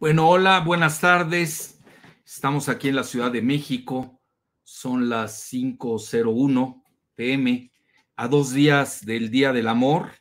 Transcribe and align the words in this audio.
Bueno, 0.00 0.28
hola, 0.28 0.60
buenas 0.60 1.00
tardes. 1.00 1.80
Estamos 2.24 2.68
aquí 2.68 2.86
en 2.86 2.94
la 2.94 3.02
Ciudad 3.02 3.32
de 3.32 3.42
México. 3.42 4.20
Son 4.62 5.08
las 5.08 5.52
5.01 5.52 6.84
pm, 7.16 7.72
a 8.14 8.28
dos 8.28 8.52
días 8.52 9.04
del 9.04 9.28
Día 9.28 9.52
del 9.52 9.66
Amor, 9.66 10.12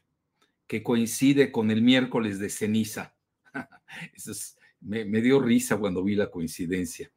que 0.65 0.81
coincide 0.81 1.51
con 1.51 1.69
el 1.69 1.83
miércoles 1.83 2.39
de 2.39 2.49
ceniza. 2.49 3.15
Me, 4.81 5.05
dio 5.21 5.39
risa 5.39 5.77
cuando 5.77 6.03
vi 6.03 6.15
la 6.15 6.31
coincidencia. 6.31 7.11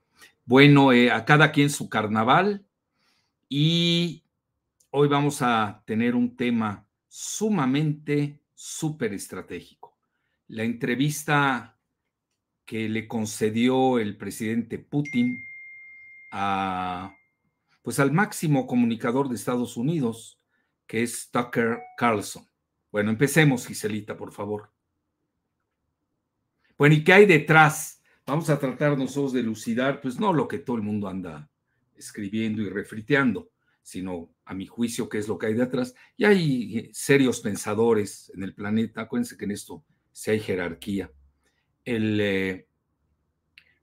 Bueno, 0.45 0.93
eh, 0.93 1.11
a 1.11 1.25
cada 1.25 1.53
quien 1.53 1.71
su 1.71 1.89
carnaval 1.89 2.67
y 3.49 4.23
hoy 4.91 5.09
vamos 5.09 5.41
a 5.41 5.83
tener 5.87 6.15
un 6.15 6.37
tema 6.37 6.87
sumamente 7.09 8.39
súper 8.53 9.15
estratégico. 9.15 9.97
La 10.49 10.65
entrevista 10.65 11.80
que 12.71 12.89
le 12.89 13.09
concedió 13.09 13.99
el 13.99 14.17
presidente 14.17 14.79
Putin 14.79 15.45
a, 16.31 17.17
pues 17.83 17.99
al 17.99 18.13
máximo 18.13 18.65
comunicador 18.69 19.29
de 19.29 19.35
Estados 19.35 19.77
Unidos, 19.77 20.41
que 20.87 21.03
es 21.03 21.33
Tucker 21.33 21.81
Carlson. 21.97 22.47
Bueno, 22.93 23.11
empecemos, 23.11 23.67
Giselita, 23.67 24.17
por 24.17 24.31
favor. 24.31 24.71
Bueno, 26.79 26.95
¿y 26.95 27.03
qué 27.03 27.13
hay 27.13 27.27
detrás? 27.27 28.01
Vamos 28.25 28.49
a 28.51 28.61
tratar 28.61 28.97
nosotros 28.97 29.33
de 29.33 29.43
lucidar, 29.43 30.01
pues 30.01 30.21
no 30.21 30.33
lo 30.33 30.47
que 30.47 30.61
todo 30.61 30.77
el 30.77 30.83
mundo 30.83 31.09
anda 31.09 31.51
escribiendo 31.97 32.63
y 32.63 32.69
refriteando, 32.69 33.51
sino 33.83 34.33
a 34.45 34.55
mi 34.55 34.67
juicio 34.67 35.09
qué 35.09 35.19
es 35.19 35.27
lo 35.27 35.39
que 35.39 35.47
hay 35.47 35.55
detrás. 35.55 35.93
Y 36.17 36.25
hay 36.25 36.91
serios 36.93 37.41
pensadores 37.41 38.31
en 38.33 38.45
el 38.45 38.55
planeta, 38.55 39.01
acuérdense 39.01 39.37
que 39.37 39.47
en 39.47 39.51
esto 39.51 39.85
sí 40.13 40.31
hay 40.31 40.39
jerarquía 40.39 41.11
el, 41.85 42.21
eh, 42.21 42.69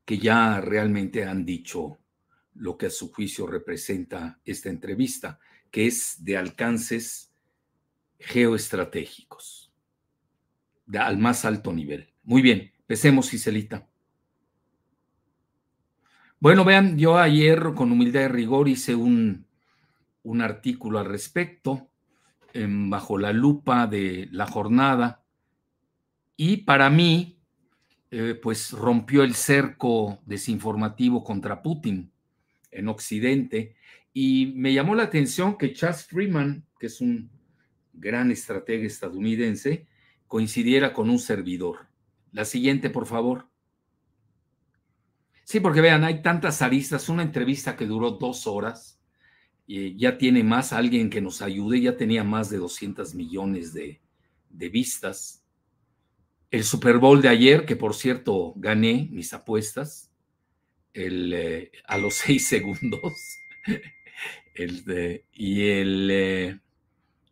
que 0.06 0.18
ya 0.18 0.62
realmente 0.62 1.26
han 1.26 1.46
dicho 1.46 1.98
lo 2.56 2.78
que 2.78 2.88
a 2.88 2.90
su 2.90 3.12
juicio 3.12 3.46
representa 3.46 4.40
esta 4.46 4.70
entrevista, 4.70 5.40
que 5.70 5.88
es 5.88 6.24
de 6.24 6.38
alcances 6.38 7.34
geoestratégicos, 8.20 9.72
al 10.98 11.18
más 11.18 11.46
alto 11.46 11.74
nivel. 11.74 12.14
Muy 12.24 12.42
bien, 12.42 12.72
empecemos, 12.80 13.30
Giselita. 13.30 13.88
Bueno, 16.40 16.64
vean, 16.64 16.98
yo 16.98 17.18
ayer 17.18 17.74
con 17.76 17.92
humildad 17.92 18.22
y 18.22 18.28
rigor 18.28 18.70
hice 18.70 18.96
un, 18.96 19.46
un 20.24 20.42
artículo 20.42 21.00
al 21.00 21.06
respecto, 21.06 21.90
bajo 22.54 23.20
la 23.20 23.34
lupa 23.34 23.86
de 23.86 24.30
la 24.32 24.48
jornada, 24.48 25.24
y 26.36 26.58
para 26.58 26.90
mí, 26.90 27.37
eh, 28.10 28.40
pues 28.42 28.72
rompió 28.72 29.24
el 29.24 29.36
cerco 29.36 30.20
desinformativo 30.26 31.24
contra 31.24 31.62
Putin 31.62 32.10
en 32.72 32.88
Occidente 32.88 33.76
y 34.14 34.54
me 34.56 34.74
llamó 34.74 34.96
la 34.96 35.04
atención 35.04 35.58
que 35.58 35.74
Charles 35.74 36.06
Freeman, 36.06 36.66
que 36.80 36.88
es 36.88 37.02
un 37.02 37.30
gran 37.94 38.32
estratega 38.32 38.86
estadounidense, 38.86 39.88
coincidiera 40.28 40.94
con 40.94 41.10
un 41.10 41.20
servidor. 41.20 41.88
La 42.32 42.46
siguiente, 42.46 42.90
por 42.90 43.08
favor. 43.08 43.50
Sí, 45.44 45.60
porque 45.60 45.82
vean, 45.82 46.04
hay 46.04 46.22
tantas 46.22 46.62
aristas, 46.62 47.10
una 47.10 47.24
entrevista 47.24 47.76
que 47.76 47.86
duró 47.86 48.12
dos 48.12 48.48
horas, 48.48 49.00
y 49.66 49.98
ya 49.98 50.18
tiene 50.18 50.44
más 50.44 50.72
alguien 50.72 51.10
que 51.10 51.22
nos 51.22 51.42
ayude, 51.42 51.82
ya 51.82 51.98
tenía 51.98 52.24
más 52.24 52.50
de 52.50 52.58
200 52.58 53.14
millones 53.16 53.74
de, 53.74 54.00
de 54.50 54.70
vistas 54.70 55.37
el 56.52 56.64
Super 56.64 56.98
Bowl 56.98 57.22
de 57.22 57.30
ayer, 57.30 57.66
que 57.66 57.76
por 57.76 57.94
cierto 57.94 58.54
gané 58.56 59.10
mis 59.12 59.34
apuestas 59.34 60.12
el, 60.94 61.34
eh, 61.34 61.72
a 61.86 61.98
los 61.98 62.14
seis 62.26 62.48
segundos. 62.48 63.40
y 65.34 65.70
el, 65.70 66.10
eh, 66.12 66.60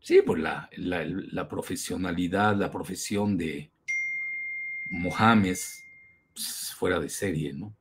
sí, 0.02 0.22
pues 0.26 0.42
la, 0.42 0.70
la, 0.78 1.48
profesionalidad, 1.48 2.56
la 2.56 2.70
profesión 2.70 3.38
de 3.38 3.72
Mohamed, 4.92 5.58
pues, 6.34 6.74
fuera 6.78 7.00
de 7.00 7.10
serie, 7.10 7.54
¿no? 7.54 7.76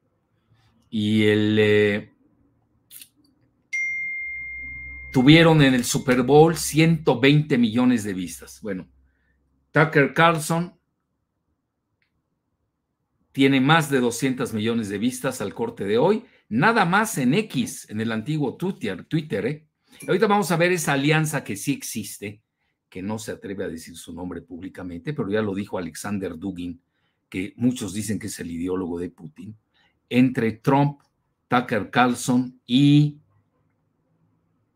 Y 0.90 1.24
el... 1.24 1.56
Eh, 1.58 2.10
tuvieron 5.12 5.62
en 5.62 5.74
el 5.74 5.84
Super 5.84 6.22
Bowl 6.22 6.56
120 6.56 7.56
millones 7.58 8.02
de 8.02 8.14
vistas. 8.14 8.60
Bueno, 8.62 8.88
Tucker 9.70 10.12
Carlson 10.12 10.76
tiene 13.34 13.60
más 13.60 13.90
de 13.90 13.98
200 13.98 14.54
millones 14.54 14.88
de 14.88 14.96
vistas 14.96 15.40
al 15.40 15.54
corte 15.54 15.84
de 15.84 15.98
hoy, 15.98 16.22
nada 16.48 16.84
más 16.84 17.18
en 17.18 17.34
X, 17.34 17.90
en 17.90 18.00
el 18.00 18.12
antiguo 18.12 18.54
Twitter. 18.54 19.06
Twitter 19.06 19.46
¿eh? 19.46 19.66
Ahorita 20.06 20.28
vamos 20.28 20.52
a 20.52 20.56
ver 20.56 20.70
esa 20.70 20.92
alianza 20.92 21.42
que 21.42 21.56
sí 21.56 21.72
existe, 21.72 22.42
que 22.88 23.02
no 23.02 23.18
se 23.18 23.32
atreve 23.32 23.64
a 23.64 23.68
decir 23.68 23.96
su 23.96 24.14
nombre 24.14 24.40
públicamente, 24.40 25.12
pero 25.12 25.28
ya 25.28 25.42
lo 25.42 25.52
dijo 25.52 25.78
Alexander 25.78 26.38
Dugin, 26.38 26.80
que 27.28 27.54
muchos 27.56 27.92
dicen 27.92 28.20
que 28.20 28.28
es 28.28 28.38
el 28.38 28.52
ideólogo 28.52 29.00
de 29.00 29.10
Putin, 29.10 29.56
entre 30.08 30.52
Trump, 30.52 31.00
Tucker 31.48 31.90
Carlson 31.90 32.60
y 32.64 33.18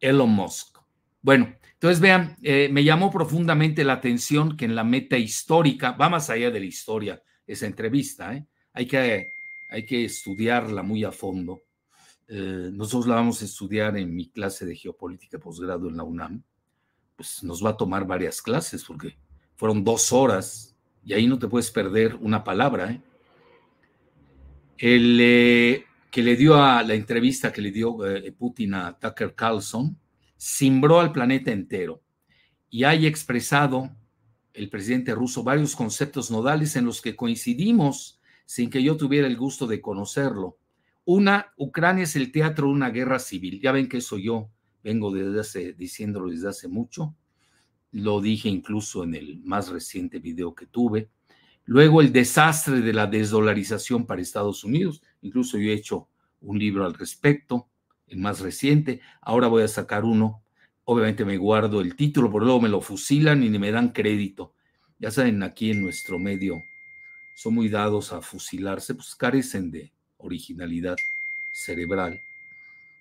Elon 0.00 0.30
Musk. 0.30 0.78
Bueno, 1.22 1.54
entonces 1.74 2.00
vean, 2.00 2.36
eh, 2.42 2.68
me 2.72 2.82
llamó 2.82 3.12
profundamente 3.12 3.84
la 3.84 3.92
atención 3.92 4.56
que 4.56 4.64
en 4.64 4.74
la 4.74 4.82
meta 4.82 5.16
histórica, 5.16 5.92
va 5.92 6.08
más 6.08 6.28
allá 6.28 6.50
de 6.50 6.58
la 6.58 6.66
historia, 6.66 7.22
esa 7.48 7.66
entrevista. 7.66 8.34
¿eh? 8.34 8.46
Hay, 8.72 8.86
que, 8.86 9.32
hay 9.68 9.84
que 9.84 10.04
estudiarla 10.04 10.82
muy 10.82 11.02
a 11.02 11.10
fondo. 11.10 11.62
Eh, 12.28 12.70
nosotros 12.72 13.08
la 13.08 13.16
vamos 13.16 13.40
a 13.42 13.46
estudiar 13.46 13.96
en 13.96 14.14
mi 14.14 14.28
clase 14.28 14.66
de 14.66 14.76
geopolítica 14.76 15.38
posgrado 15.38 15.88
en 15.88 15.96
la 15.96 16.04
UNAM. 16.04 16.42
Pues 17.16 17.42
nos 17.42 17.64
va 17.64 17.70
a 17.70 17.76
tomar 17.76 18.06
varias 18.06 18.40
clases 18.40 18.84
porque 18.84 19.16
fueron 19.56 19.82
dos 19.82 20.12
horas 20.12 20.76
y 21.02 21.14
ahí 21.14 21.26
no 21.26 21.38
te 21.38 21.48
puedes 21.48 21.70
perder 21.70 22.14
una 22.16 22.44
palabra. 22.44 22.92
¿eh? 22.92 23.00
El 24.76 25.84
que 26.10 26.22
le 26.22 26.36
dio 26.36 26.62
a 26.62 26.82
la 26.82 26.94
entrevista 26.94 27.52
que 27.52 27.62
le 27.62 27.72
dio 27.72 27.96
Putin 28.38 28.74
a 28.74 28.98
Tucker 28.98 29.34
Carlson, 29.34 29.98
cimbró 30.38 31.00
al 31.00 31.12
planeta 31.12 31.50
entero 31.50 32.02
y 32.70 32.84
hay 32.84 33.06
expresado 33.06 33.90
el 34.58 34.68
presidente 34.70 35.14
ruso 35.14 35.44
varios 35.44 35.76
conceptos 35.76 36.32
nodales 36.32 36.74
en 36.74 36.84
los 36.84 37.00
que 37.00 37.14
coincidimos 37.14 38.20
sin 38.44 38.70
que 38.70 38.82
yo 38.82 38.96
tuviera 38.96 39.28
el 39.28 39.36
gusto 39.36 39.68
de 39.68 39.80
conocerlo. 39.80 40.58
Una, 41.04 41.52
Ucrania 41.56 42.04
es 42.04 42.16
el 42.16 42.32
teatro 42.32 42.66
de 42.66 42.72
una 42.72 42.90
guerra 42.90 43.20
civil. 43.20 43.60
Ya 43.60 43.70
ven 43.70 43.88
que 43.88 43.98
eso 43.98 44.18
yo 44.18 44.50
vengo 44.82 45.12
desde 45.12 45.40
hace, 45.40 45.72
diciéndolo 45.74 46.28
desde 46.30 46.48
hace 46.48 46.66
mucho. 46.66 47.14
Lo 47.92 48.20
dije 48.20 48.48
incluso 48.48 49.04
en 49.04 49.14
el 49.14 49.40
más 49.44 49.68
reciente 49.68 50.18
video 50.18 50.54
que 50.56 50.66
tuve. 50.66 51.08
Luego 51.64 52.00
el 52.00 52.12
desastre 52.12 52.80
de 52.80 52.92
la 52.92 53.06
desdolarización 53.06 54.06
para 54.06 54.20
Estados 54.20 54.64
Unidos. 54.64 55.02
Incluso 55.22 55.56
yo 55.56 55.70
he 55.70 55.74
hecho 55.74 56.08
un 56.40 56.58
libro 56.58 56.84
al 56.84 56.94
respecto, 56.94 57.68
el 58.08 58.18
más 58.18 58.40
reciente. 58.40 59.00
Ahora 59.20 59.46
voy 59.46 59.62
a 59.62 59.68
sacar 59.68 60.04
uno 60.04 60.42
Obviamente 60.90 61.26
me 61.26 61.36
guardo 61.36 61.82
el 61.82 61.96
título, 61.96 62.30
por 62.30 62.42
luego 62.42 62.62
me 62.62 62.68
lo 62.70 62.80
fusilan 62.80 63.42
y 63.42 63.50
ni 63.50 63.58
me 63.58 63.70
dan 63.70 63.90
crédito. 63.90 64.54
Ya 64.98 65.10
saben, 65.10 65.42
aquí 65.42 65.70
en 65.70 65.82
nuestro 65.82 66.18
medio 66.18 66.62
son 67.34 67.56
muy 67.56 67.68
dados 67.68 68.10
a 68.14 68.22
fusilarse, 68.22 68.94
pues 68.94 69.14
carecen 69.14 69.70
de 69.70 69.92
originalidad 70.16 70.96
cerebral. 71.52 72.22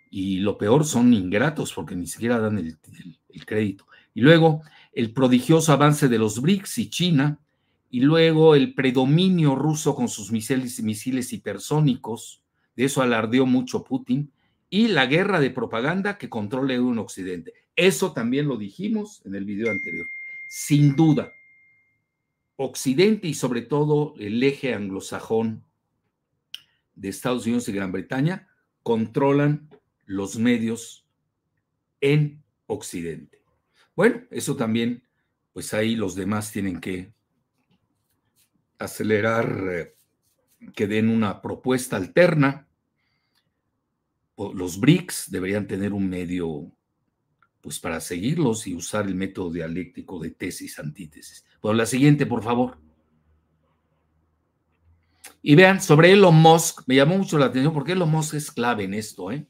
Y 0.09 0.39
lo 0.39 0.57
peor 0.57 0.83
son 0.83 1.13
ingratos 1.13 1.71
porque 1.71 1.95
ni 1.95 2.07
siquiera 2.07 2.39
dan 2.39 2.57
el, 2.57 2.77
crédito. 3.45 3.87
Y 4.13 4.19
luego 4.19 4.63
el 4.91 5.13
prodigioso 5.13 5.71
avance 5.71 6.09
de 6.09 6.19
los 6.19 6.41
BRICS 6.41 6.79
y 6.79 6.89
China, 6.89 7.39
y 7.89 8.01
luego 8.01 8.55
el 8.55 8.73
predominio 8.73 9.55
ruso 9.55 9.95
con 9.95 10.09
sus 10.09 10.29
misiles, 10.29 10.83
misiles 10.83 11.31
hipersónicos, 11.31 12.43
de 12.75 12.83
eso 12.83 13.01
alardeó 13.01 13.45
mucho 13.45 13.85
Putin, 13.85 14.33
y 14.69 14.89
la 14.89 15.05
guerra 15.05 15.39
de 15.39 15.49
propaganda 15.49 16.17
que 16.17 16.29
controla 16.29 16.79
un 16.81 16.99
Occidente. 16.99 17.53
Eso 17.75 18.13
también 18.13 18.47
lo 18.47 18.57
dijimos 18.57 19.21
en 19.25 19.35
el 19.35 19.45
video 19.45 19.71
anterior. 19.71 20.07
Sin 20.49 20.95
duda, 20.95 21.31
Occidente 22.55 23.27
y 23.27 23.33
sobre 23.33 23.61
todo 23.61 24.15
el 24.17 24.41
eje 24.41 24.73
anglosajón 24.73 25.63
de 26.95 27.09
Estados 27.09 27.45
Unidos 27.45 27.69
y 27.69 27.73
Gran 27.73 27.91
Bretaña 27.91 28.49
controlan 28.81 29.69
los 30.05 30.37
medios 30.37 31.05
en 32.01 32.43
Occidente. 32.65 33.43
Bueno, 33.95 34.23
eso 34.31 34.55
también, 34.55 35.03
pues 35.53 35.73
ahí 35.73 35.95
los 35.95 36.15
demás 36.15 36.51
tienen 36.51 36.79
que 36.79 37.13
acelerar, 38.79 39.67
eh, 39.69 39.95
que 40.75 40.87
den 40.87 41.09
una 41.09 41.41
propuesta 41.41 41.97
alterna. 41.97 42.66
Los 44.37 44.79
BRICS 44.79 45.31
deberían 45.31 45.67
tener 45.67 45.93
un 45.93 46.07
medio 46.07 46.71
pues 47.61 47.79
para 47.79 47.99
seguirlos 47.99 48.67
y 48.67 48.75
usar 48.75 49.07
el 49.07 49.15
método 49.15 49.51
dialéctico 49.51 50.19
de 50.19 50.31
tesis-antítesis. 50.31 51.43
Bueno, 51.61 51.77
la 51.77 51.85
siguiente, 51.85 52.25
por 52.25 52.43
favor. 52.43 52.77
Y 55.41 55.55
vean, 55.55 55.81
sobre 55.81 56.11
Elon 56.11 56.35
Musk, 56.35 56.83
me 56.87 56.95
llamó 56.95 57.17
mucho 57.17 57.37
la 57.37 57.47
atención 57.47 57.73
porque 57.73 57.93
Elon 57.93 58.11
Musk 58.11 58.35
es 58.35 58.51
clave 58.51 58.83
en 58.83 58.93
esto. 58.93 59.31
¿eh? 59.31 59.47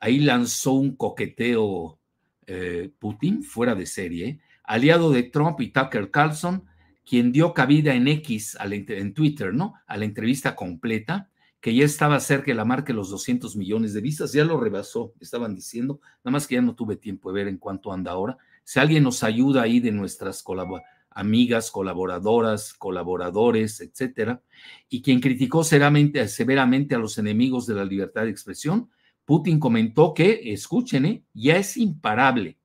Ahí 0.00 0.18
lanzó 0.20 0.72
un 0.72 0.94
coqueteo 0.96 1.98
eh, 2.46 2.90
Putin 2.98 3.42
fuera 3.42 3.74
de 3.74 3.86
serie, 3.86 4.40
aliado 4.62 5.10
de 5.10 5.24
Trump 5.24 5.60
y 5.60 5.72
Tucker 5.72 6.10
Carlson, 6.10 6.64
quien 7.04 7.32
dio 7.32 7.54
cabida 7.54 7.94
en 7.94 8.06
X, 8.08 8.56
en 8.60 9.14
Twitter, 9.14 9.54
¿no? 9.54 9.74
A 9.86 9.96
la 9.96 10.04
entrevista 10.04 10.54
completa, 10.54 11.30
que 11.66 11.74
ya 11.74 11.84
estaba 11.84 12.20
cerca 12.20 12.52
de 12.52 12.54
la 12.54 12.64
marca 12.64 12.92
de 12.92 12.94
los 12.94 13.10
200 13.10 13.56
millones 13.56 13.92
de 13.92 14.00
vistas, 14.00 14.32
ya 14.32 14.44
lo 14.44 14.60
rebasó, 14.60 15.12
estaban 15.18 15.56
diciendo, 15.56 15.98
nada 16.22 16.30
más 16.30 16.46
que 16.46 16.54
ya 16.54 16.62
no 16.62 16.76
tuve 16.76 16.94
tiempo 16.94 17.32
de 17.32 17.42
ver 17.42 17.48
en 17.48 17.58
cuánto 17.58 17.92
anda 17.92 18.12
ahora. 18.12 18.38
Si 18.62 18.78
alguien 18.78 19.02
nos 19.02 19.24
ayuda 19.24 19.62
ahí 19.62 19.80
de 19.80 19.90
nuestras 19.90 20.44
amigas, 21.10 21.72
colaboradoras, 21.72 22.72
colaboradores, 22.72 23.80
etcétera, 23.80 24.40
y 24.88 25.02
quien 25.02 25.18
criticó 25.18 25.64
severamente, 25.64 26.20
a 26.20 26.98
los 26.98 27.18
enemigos 27.18 27.66
de 27.66 27.74
la 27.74 27.84
libertad 27.84 28.22
de 28.22 28.30
expresión, 28.30 28.88
Putin 29.24 29.58
comentó 29.58 30.14
que, 30.14 30.52
escuchen, 30.52 31.04
¿eh? 31.04 31.24
ya 31.34 31.56
es 31.56 31.76
imparable. 31.76 32.58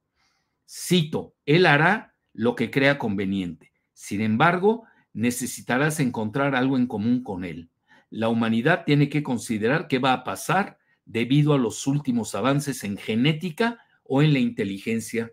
Cito, 0.69 1.33
él 1.47 1.65
hará 1.65 2.13
lo 2.33 2.53
que 2.53 2.69
crea 2.69 2.99
conveniente. 2.99 3.71
Sin 3.95 4.21
embargo, 4.21 4.83
necesitarás 5.11 5.99
encontrar 5.99 6.53
algo 6.53 6.77
en 6.77 6.85
común 6.85 7.23
con 7.23 7.45
él. 7.45 7.71
La 8.11 8.29
humanidad 8.29 8.83
tiene 8.85 9.09
que 9.09 9.23
considerar 9.23 9.87
qué 9.87 9.97
va 9.97 10.13
a 10.13 10.23
pasar 10.23 10.77
debido 11.05 11.53
a 11.53 11.57
los 11.57 11.87
últimos 11.87 12.35
avances 12.35 12.83
en 12.83 12.97
genética 12.97 13.79
o 14.03 14.21
en 14.21 14.33
la 14.33 14.39
inteligencia 14.39 15.31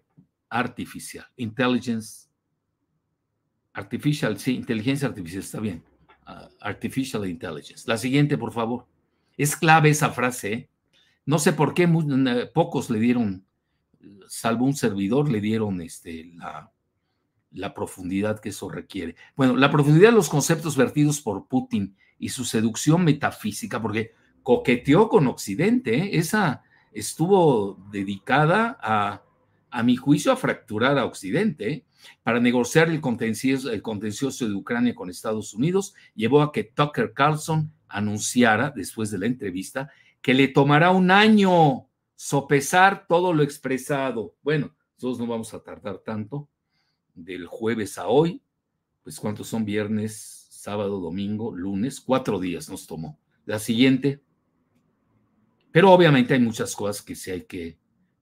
artificial. 0.49 1.27
Intelligence 1.37 2.29
artificial, 3.73 4.39
sí, 4.39 4.55
inteligencia 4.55 5.09
artificial, 5.09 5.43
está 5.43 5.61
bien. 5.61 5.83
Ah, 6.25 6.49
artificial 6.61 7.29
intelligence. 7.29 7.85
La 7.87 7.97
siguiente, 7.97 8.39
por 8.39 8.53
favor. 8.53 8.87
Es 9.37 9.57
clave 9.57 9.91
esa 9.91 10.11
frase. 10.11 10.53
¿eh? 10.53 10.71
No 11.27 11.39
sé 11.39 11.53
por 11.53 11.75
qué 11.75 11.89
pocos 12.53 12.91
le 12.91 12.99
dieron, 12.99 13.45
salvo 14.29 14.65
un 14.65 14.75
servidor, 14.75 15.31
le 15.31 15.41
dieron 15.41 15.81
este, 15.81 16.33
la, 16.35 16.73
la 17.53 17.75
profundidad 17.75 18.41
que 18.41 18.51
eso 18.51 18.69
requiere. 18.69 19.17
Bueno, 19.37 19.57
la 19.57 19.71
profundidad 19.71 20.11
de 20.11 20.17
los 20.17 20.29
conceptos 20.29 20.77
vertidos 20.77 21.21
por 21.21 21.47
Putin 21.47 21.97
y 22.19 22.31
su 22.31 22.45
seducción 22.45 23.05
metafísica, 23.05 23.81
porque 23.81 24.13
coqueteó 24.43 25.09
con 25.09 25.27
Occidente, 25.27 25.97
¿eh? 25.97 26.11
esa 26.15 26.63
estuvo 26.93 27.79
dedicada 27.91 28.79
a, 28.81 29.23
a 29.71 29.83
mi 29.83 29.97
juicio, 29.97 30.33
a 30.33 30.37
fracturar 30.37 30.99
a 30.99 31.05
Occidente. 31.05 31.73
¿eh? 31.73 31.85
Para 32.23 32.41
negociar 32.41 32.89
el 32.89 33.01
contencioso, 33.01 33.71
el 33.71 33.83
contencioso 33.83 34.49
de 34.49 34.55
Ucrania 34.55 34.95
con 34.95 35.11
Estados 35.11 35.55
Unidos, 35.55 35.95
llevó 36.15 36.43
a 36.43 36.53
que 36.53 36.65
Tucker 36.65 37.13
Carlson 37.13 37.73
anunciara, 37.89 38.71
después 38.71 39.11
de 39.11 39.19
la 39.19 39.27
entrevista, 39.27 39.91
que 40.21 40.35
le 40.35 40.49
tomará 40.49 40.91
un 40.91 41.11
año 41.11 41.89
sopesar 42.17 43.07
todo 43.07 43.33
lo 43.33 43.43
expresado. 43.43 44.35
Bueno, 44.43 44.75
nosotros 44.97 45.21
no 45.21 45.27
vamos 45.27 45.55
a 45.55 45.63
tardar 45.63 45.99
tanto, 45.99 46.49
del 47.15 47.47
jueves 47.47 47.99
a 47.99 48.09
hoy, 48.09 48.43
pues 49.03 49.19
cuántos 49.19 49.49
son 49.49 49.65
viernes, 49.65 50.38
sábado, 50.69 51.01
domingo, 51.01 51.51
lunes, 51.57 51.99
cuatro 51.99 52.39
días 52.39 52.69
nos 52.69 52.87
tomó. 52.87 53.19
La 53.47 53.59
siguiente, 53.59 54.21
pero 55.73 55.91
obviamente 55.91 56.35
hay 56.35 56.41
muchas 56.41 56.77
cosas 56.77 57.01
que 57.01 57.15
sí 57.15 57.31
hay 57.31 57.45
que 57.45 57.79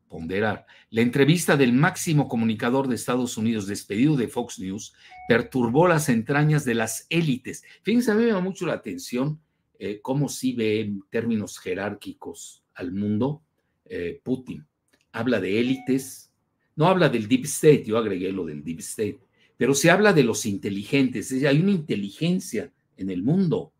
ponderar. 0.06 0.64
La 0.90 1.00
entrevista 1.00 1.56
del 1.56 1.72
máximo 1.72 2.28
comunicador 2.28 2.86
de 2.86 2.94
Estados 2.94 3.36
Unidos 3.36 3.66
despedido 3.66 4.14
de 4.14 4.28
Fox 4.28 4.60
News 4.60 4.94
perturbó 5.26 5.88
las 5.88 6.08
entrañas 6.08 6.64
de 6.64 6.74
las 6.74 7.08
élites. 7.10 7.64
Fíjense, 7.82 8.12
a 8.12 8.14
mí 8.14 8.22
me 8.22 8.28
llama 8.28 8.42
mucho 8.42 8.64
la 8.64 8.74
atención 8.74 9.40
eh, 9.80 9.98
cómo 10.00 10.28
sí 10.28 10.52
ve 10.52 10.82
en 10.82 11.02
términos 11.10 11.58
jerárquicos 11.58 12.62
al 12.74 12.92
mundo 12.92 13.42
eh, 13.86 14.20
Putin. 14.22 14.64
Habla 15.10 15.40
de 15.40 15.58
élites, 15.58 16.32
no 16.76 16.86
habla 16.86 17.08
del 17.08 17.26
Deep 17.26 17.46
State, 17.46 17.82
yo 17.86 17.98
agregué 17.98 18.30
lo 18.30 18.44
del 18.44 18.62
Deep 18.62 18.78
State, 18.78 19.18
pero 19.56 19.74
se 19.74 19.90
habla 19.90 20.12
de 20.12 20.22
los 20.22 20.46
inteligentes, 20.46 21.32
hay 21.32 21.60
una 21.60 21.72
inteligencia 21.72 22.72
en 22.96 23.10
el 23.10 23.22
mundo, 23.22 23.72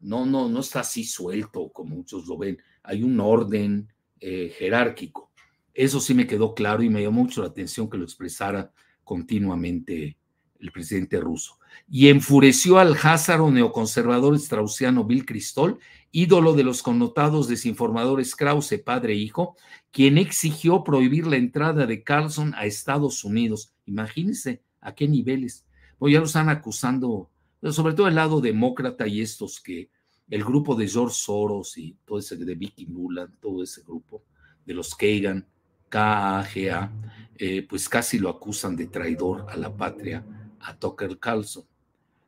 no, 0.00 0.26
no, 0.26 0.48
no 0.48 0.60
está 0.60 0.80
así 0.80 1.04
suelto 1.04 1.70
como 1.70 1.96
muchos 1.96 2.26
lo 2.26 2.38
ven, 2.38 2.58
hay 2.82 3.02
un 3.02 3.18
orden 3.18 3.92
eh, 4.20 4.52
jerárquico. 4.56 5.30
Eso 5.74 6.00
sí 6.00 6.14
me 6.14 6.26
quedó 6.26 6.54
claro 6.54 6.82
y 6.82 6.88
me 6.88 7.02
llamó 7.02 7.22
mucho 7.22 7.42
la 7.42 7.48
atención 7.48 7.88
que 7.88 7.98
lo 7.98 8.04
expresara 8.04 8.72
continuamente 9.04 10.16
el 10.60 10.72
presidente 10.72 11.20
ruso, 11.20 11.58
y 11.88 12.08
enfureció 12.08 12.78
al 12.78 12.96
házaro 13.00 13.50
neoconservador 13.50 14.38
straussiano 14.38 15.04
Bill 15.04 15.24
Cristol, 15.24 15.78
ídolo 16.10 16.54
de 16.54 16.64
los 16.64 16.82
connotados 16.82 17.46
desinformadores 17.48 18.34
Krause, 18.34 18.82
padre 18.84 19.12
e 19.12 19.16
hijo, 19.16 19.56
quien 19.92 20.18
exigió 20.18 20.82
prohibir 20.82 21.26
la 21.26 21.36
entrada 21.36 21.86
de 21.86 22.02
Carlson 22.02 22.54
a 22.56 22.66
Estados 22.66 23.24
Unidos. 23.24 23.72
Imagínense 23.86 24.62
a 24.88 24.94
qué 24.94 25.08
niveles. 25.08 25.66
Pues 25.98 26.12
ya 26.12 26.20
lo 26.20 26.26
están 26.26 26.48
acusando, 26.48 27.30
sobre 27.62 27.94
todo 27.94 28.08
el 28.08 28.14
lado 28.14 28.40
demócrata 28.40 29.06
y 29.06 29.20
estos 29.20 29.60
que, 29.60 29.90
el 30.30 30.44
grupo 30.44 30.74
de 30.74 30.86
George 30.86 31.14
Soros 31.14 31.78
y 31.78 31.96
todo 32.04 32.18
ese 32.18 32.36
de 32.36 32.54
Vicky 32.54 32.86
Nuland, 32.86 33.38
todo 33.40 33.62
ese 33.62 33.82
grupo, 33.82 34.24
de 34.64 34.74
los 34.74 34.94
Kagan, 34.94 35.46
KAGA, 35.88 36.92
eh, 37.36 37.66
pues 37.66 37.88
casi 37.88 38.18
lo 38.18 38.28
acusan 38.28 38.76
de 38.76 38.88
traidor 38.88 39.46
a 39.48 39.56
la 39.56 39.74
patria 39.74 40.24
a 40.60 40.76
Tucker 40.76 41.18
Carlson. 41.18 41.64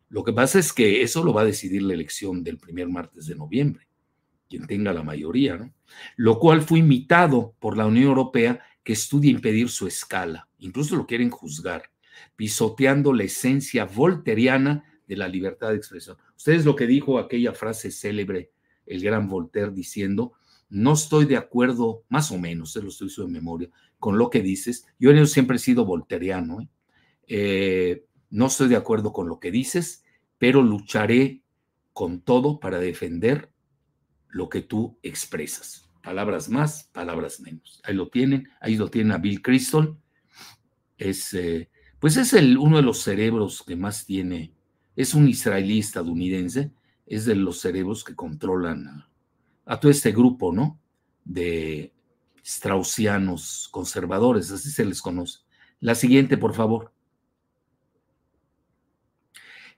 Lo 0.09 0.25
que 0.25 0.33
pasa 0.33 0.59
es 0.59 0.73
que 0.73 1.03
eso 1.03 1.23
lo 1.23 1.33
va 1.35 1.43
a 1.43 1.45
decidir 1.45 1.83
la 1.83 1.95
elección 1.95 2.43
del 2.43 2.59
primer 2.59 2.89
martes 2.89 3.27
de 3.27 3.35
noviembre, 3.35 3.87
quien 4.49 4.67
tenga 4.67 4.93
la 4.93 5.03
mayoría, 5.03 5.57
¿no? 5.57 5.73
Lo 6.17 6.39
cual 6.39 6.63
fue 6.63 6.79
imitado 6.79 7.55
por 7.61 7.77
la 7.77 7.87
Unión 7.87 8.07
Europea 8.07 8.61
que 8.83 8.95
estudia 8.95 9.31
impedir 9.31 9.69
su 9.69 9.87
escala. 9.87 10.49
Incluso 10.59 10.97
lo 10.97 11.07
quieren 11.07 11.31
juzgar, 11.31 11.91
pisoteando 12.37 13.13
la 13.13 13.25
esencia 13.25 13.85
volteriana 13.85 14.85
de 15.07 15.17
la 15.17 15.29
libertad 15.29 15.71
de 15.71 15.77
expresión. 15.77 16.17
Ustedes 16.37 16.65
lo 16.65 16.77
que 16.77 16.87
dijo 16.87 17.19
aquella 17.19 17.53
frase 17.53 17.91
célebre, 17.91 18.53
el 18.87 19.03
gran 19.03 19.29
Voltaire, 19.29 19.73
diciendo, 19.73 20.33
no 20.69 20.93
estoy 20.93 21.25
de 21.25 21.37
acuerdo, 21.37 22.05
más 22.09 22.31
o 22.31 22.39
menos, 22.39 22.73
se 22.73 22.83
lo 22.83 22.89
estoy 22.89 23.11
de 23.17 23.27
memoria, 23.27 23.69
con 23.99 24.19
lo 24.19 24.31
que 24.31 24.41
dices. 24.41 24.87
Yo 24.99 25.27
siempre 25.27 25.57
he 25.57 25.61
sido 25.61 25.85
volteriano, 25.85 26.61
¿eh? 26.61 26.69
eh 27.27 28.05
no 28.31 28.47
estoy 28.47 28.69
de 28.69 28.77
acuerdo 28.77 29.13
con 29.13 29.29
lo 29.29 29.41
que 29.41 29.51
dices, 29.51 30.05
pero 30.39 30.63
lucharé 30.63 31.43
con 31.93 32.21
todo 32.21 32.61
para 32.61 32.79
defender 32.79 33.53
lo 34.29 34.49
que 34.49 34.63
tú 34.63 34.99
expresas. 35.03 35.91
Palabras 36.03 36.49
más, 36.49 36.85
palabras 36.93 37.41
menos. 37.41 37.81
Ahí 37.85 37.95
lo 37.95 38.09
tienen, 38.09 38.49
ahí 38.61 38.77
lo 38.77 38.89
tienen 38.89 39.13
a 39.13 39.19
Bill 39.19 39.43
Crystal. 39.43 39.99
Es, 40.97 41.35
eh, 41.35 41.69
pues 42.01 42.17
es 42.17 42.33
uno 42.33 42.79
de 42.79 42.83
los 42.83 43.03
cerebros 43.03 43.63
que 43.63 43.77
más 43.77 44.07
tiene, 44.07 44.53
es 44.97 45.15
un 45.15 45.29
israelí 45.29 45.79
estadounidense, 45.79 46.73
es 47.07 47.27
de 47.27 47.35
los 47.35 47.61
cerebros 47.61 48.03
que 48.05 48.17
controlan 48.17 49.05
a, 49.67 49.81
todo 49.81 49.91
este 49.91 50.11
grupo, 50.11 50.53
¿no? 50.53 50.81
De 51.25 51.93
straussianos 52.43 53.69
conservadores, 53.71 54.51
así 54.51 54.71
se 54.71 54.85
les 54.85 55.03
conoce. 55.03 55.41
La 55.81 55.95
siguiente, 55.95 56.39
por 56.39 56.55
favor. 56.55 56.93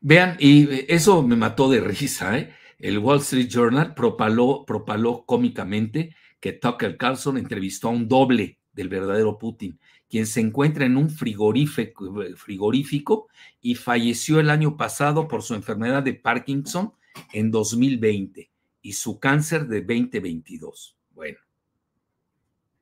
Vean, 0.01 0.37
y 0.39 0.93
eso 0.93 1.23
me 1.23 1.37
mató 1.37 1.69
de 1.71 1.81
risa, 1.83 2.39
¿eh? 2.39 2.55
El 2.79 2.99
Wall 2.99 3.19
Street 3.19 3.49
Journal 3.49 3.95
propaló, 3.95 4.65
propaló 4.65 5.25
cómicamente 5.25 6.15
que 6.41 6.53
Tucker 6.53 6.97
Carlson 6.97 7.39
entrevistó 7.39 7.89
a 7.89 7.93
un 7.93 8.09
doble 8.09 8.59
del 8.73 8.89
verdadero 8.89 9.39
Putin, 9.39 9.79
quien 10.13 10.27
se 10.27 10.41
encuentra 10.41 10.85
en 10.85 10.99
un 10.99 11.09
frigorífico, 11.09 12.23
frigorífico 12.37 13.29
y 13.63 13.77
falleció 13.77 14.41
el 14.41 14.51
año 14.51 14.77
pasado 14.77 15.27
por 15.27 15.43
su 15.43 15.55
enfermedad 15.55 16.03
de 16.03 16.13
Parkinson 16.13 16.93
en 17.33 17.51
2020 17.51 18.51
y 18.83 18.93
su 18.93 19.19
cáncer 19.19 19.67
de 19.69 19.81
2022. 19.81 20.99
Bueno, 21.15 21.39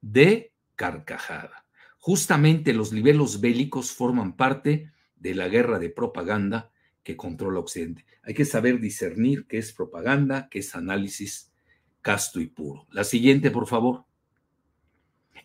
de 0.00 0.52
carcajada. 0.74 1.66
Justamente 2.00 2.72
los 2.72 2.92
niveles 2.92 3.40
bélicos 3.40 3.92
forman 3.92 4.36
parte 4.36 4.90
de 5.14 5.36
la 5.36 5.46
guerra 5.46 5.78
de 5.78 5.90
propaganda 5.90 6.72
que 7.04 7.16
controla 7.16 7.60
Occidente. 7.60 8.04
Hay 8.24 8.34
que 8.34 8.44
saber 8.44 8.80
discernir 8.80 9.46
qué 9.46 9.58
es 9.58 9.72
propaganda, 9.72 10.48
qué 10.50 10.58
es 10.58 10.74
análisis 10.74 11.52
casto 12.02 12.40
y 12.40 12.48
puro. 12.48 12.88
La 12.90 13.04
siguiente, 13.04 13.52
por 13.52 13.68
favor. 13.68 14.09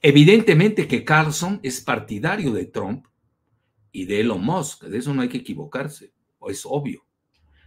Evidentemente 0.07 0.87
que 0.87 1.03
Carlson 1.03 1.59
es 1.63 1.81
partidario 1.81 2.51
de 2.51 2.65
Trump 2.65 3.07
y 3.91 4.05
de 4.05 4.21
Elon 4.21 4.45
Musk, 4.45 4.83
de 4.83 4.99
eso 4.99 5.11
no 5.15 5.23
hay 5.23 5.29
que 5.29 5.39
equivocarse, 5.39 6.13
es 6.47 6.61
obvio. 6.63 7.03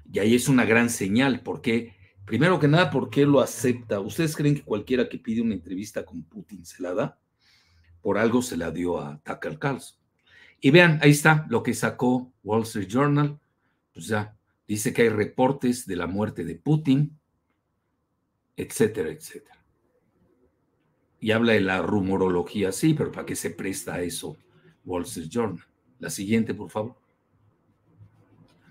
Y 0.08 0.20
ahí 0.20 0.36
es 0.36 0.48
una 0.48 0.64
gran 0.64 0.88
señal, 0.88 1.42
porque, 1.42 1.96
primero 2.24 2.60
que 2.60 2.68
nada, 2.68 2.90
¿por 2.90 3.10
qué 3.10 3.26
lo 3.26 3.40
acepta? 3.40 3.98
¿Ustedes 3.98 4.36
creen 4.36 4.54
que 4.54 4.62
cualquiera 4.62 5.08
que 5.08 5.18
pide 5.18 5.42
una 5.42 5.54
entrevista 5.54 6.04
con 6.04 6.22
Putin 6.22 6.64
se 6.64 6.80
la 6.80 6.94
da? 6.94 7.18
Por 8.00 8.18
algo 8.18 8.40
se 8.40 8.56
la 8.56 8.70
dio 8.70 9.00
a 9.00 9.20
Tucker 9.24 9.58
Carlson. 9.58 9.98
Y 10.60 10.70
vean, 10.70 11.00
ahí 11.02 11.10
está 11.10 11.44
lo 11.48 11.64
que 11.64 11.74
sacó 11.74 12.32
Wall 12.44 12.62
Street 12.62 12.86
Journal, 12.88 13.36
pues 13.92 14.06
ya 14.06 14.38
Dice 14.68 14.92
que 14.92 15.02
hay 15.02 15.08
reportes 15.08 15.86
de 15.86 15.96
la 15.96 16.06
muerte 16.06 16.44
de 16.44 16.54
Putin, 16.54 17.18
etcétera, 18.54 19.10
etcétera. 19.10 19.57
Y 21.20 21.32
habla 21.32 21.54
de 21.54 21.60
la 21.60 21.82
rumorología, 21.82 22.72
sí, 22.72 22.94
pero 22.94 23.10
¿para 23.10 23.26
qué 23.26 23.34
se 23.34 23.50
presta 23.50 24.00
eso 24.02 24.36
Wall 24.84 25.02
Street 25.02 25.28
Journal? 25.28 25.64
La 25.98 26.10
siguiente, 26.10 26.54
por 26.54 26.70
favor. 26.70 26.96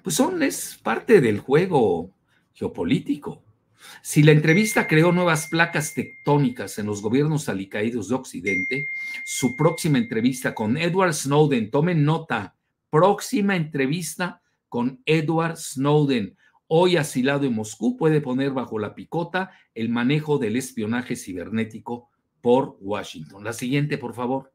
Pues 0.04 0.16
son, 0.16 0.42
es 0.42 0.80
parte 0.82 1.20
del 1.20 1.39
juego 1.39 2.12
geopolítico. 2.54 3.44
Si 4.01 4.24
la 4.24 4.32
entrevista 4.32 4.88
creó 4.88 5.12
nuevas 5.12 5.48
placas 5.48 5.94
tectónicas 5.94 6.80
en 6.80 6.88
los 6.88 7.01
gobiernos 7.01 7.50
alicaídos 7.50 8.10
de 8.10 8.16
Occidente, 8.16 8.86
su 9.25 9.56
próxima 9.56 9.98
entrevista 9.98 10.56
con 10.56 10.77
Edward 10.77 11.13
Snowden, 11.13 11.70
tomen 11.70 12.04
nota, 12.04 12.56
próxima 12.89 13.56
entrevista 13.56 14.42
con 14.70 15.01
Edward 15.06 15.58
Snowden, 15.58 16.38
hoy 16.68 16.98
asilado 16.98 17.46
en 17.46 17.54
Moscú, 17.54 17.98
puede 17.98 18.22
poner 18.22 18.51
bajo 18.51 18.80
la 18.80 18.96
picota 18.96 19.51
el 19.74 19.89
manejo 19.89 20.38
del 20.38 20.56
espionaje 20.56 21.16
cibernético 21.16 22.10
por 22.48 22.77
Washington. 22.80 23.44
La 23.44 23.51
siguiente, 23.51 23.98
por 23.98 24.13
favor. 24.13 24.54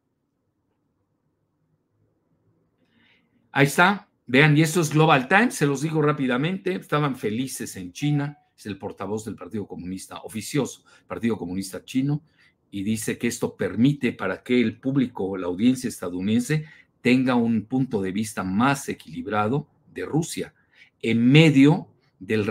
Ahí 3.51 3.67
está. 3.67 4.09
Vean, 4.27 4.57
y 4.57 4.63
esto 4.63 4.81
es 4.81 4.95
Global 4.95 5.29
Times, 5.29 5.57
se 5.57 5.67
los 5.67 5.83
digo 5.83 6.01
rápidamente, 6.01 6.75
estaban 6.75 7.17
felices 7.17 7.77
en 7.77 7.93
China, 7.93 8.39
es 8.57 8.65
el 8.65 8.79
portavoz 8.79 9.27
del 9.27 9.35
Partido 9.35 9.67
Comunista 9.67 10.23
oficioso, 10.23 10.85
Partido 11.07 11.37
Comunista 11.37 11.85
Chino, 11.85 12.23
y 12.71 12.83
dice 12.83 13.19
que 13.19 13.27
esto 13.27 13.59
permite 13.59 14.15
para 14.15 14.43
que 14.43 14.59
el 14.59 14.81
público, 14.81 15.37
la 15.37 15.49
audiencia 15.49 15.89
estadounidense, 15.89 16.65
tenga 17.03 17.35
un 17.35 17.67
punto 17.67 18.01
de 18.01 18.13
vista 18.13 18.43
más 18.43 18.89
equilibrado 18.89 19.69
de 19.93 20.07
Rusia, 20.07 20.55
en 21.03 21.31
medio 21.31 21.89
del, 22.19 22.47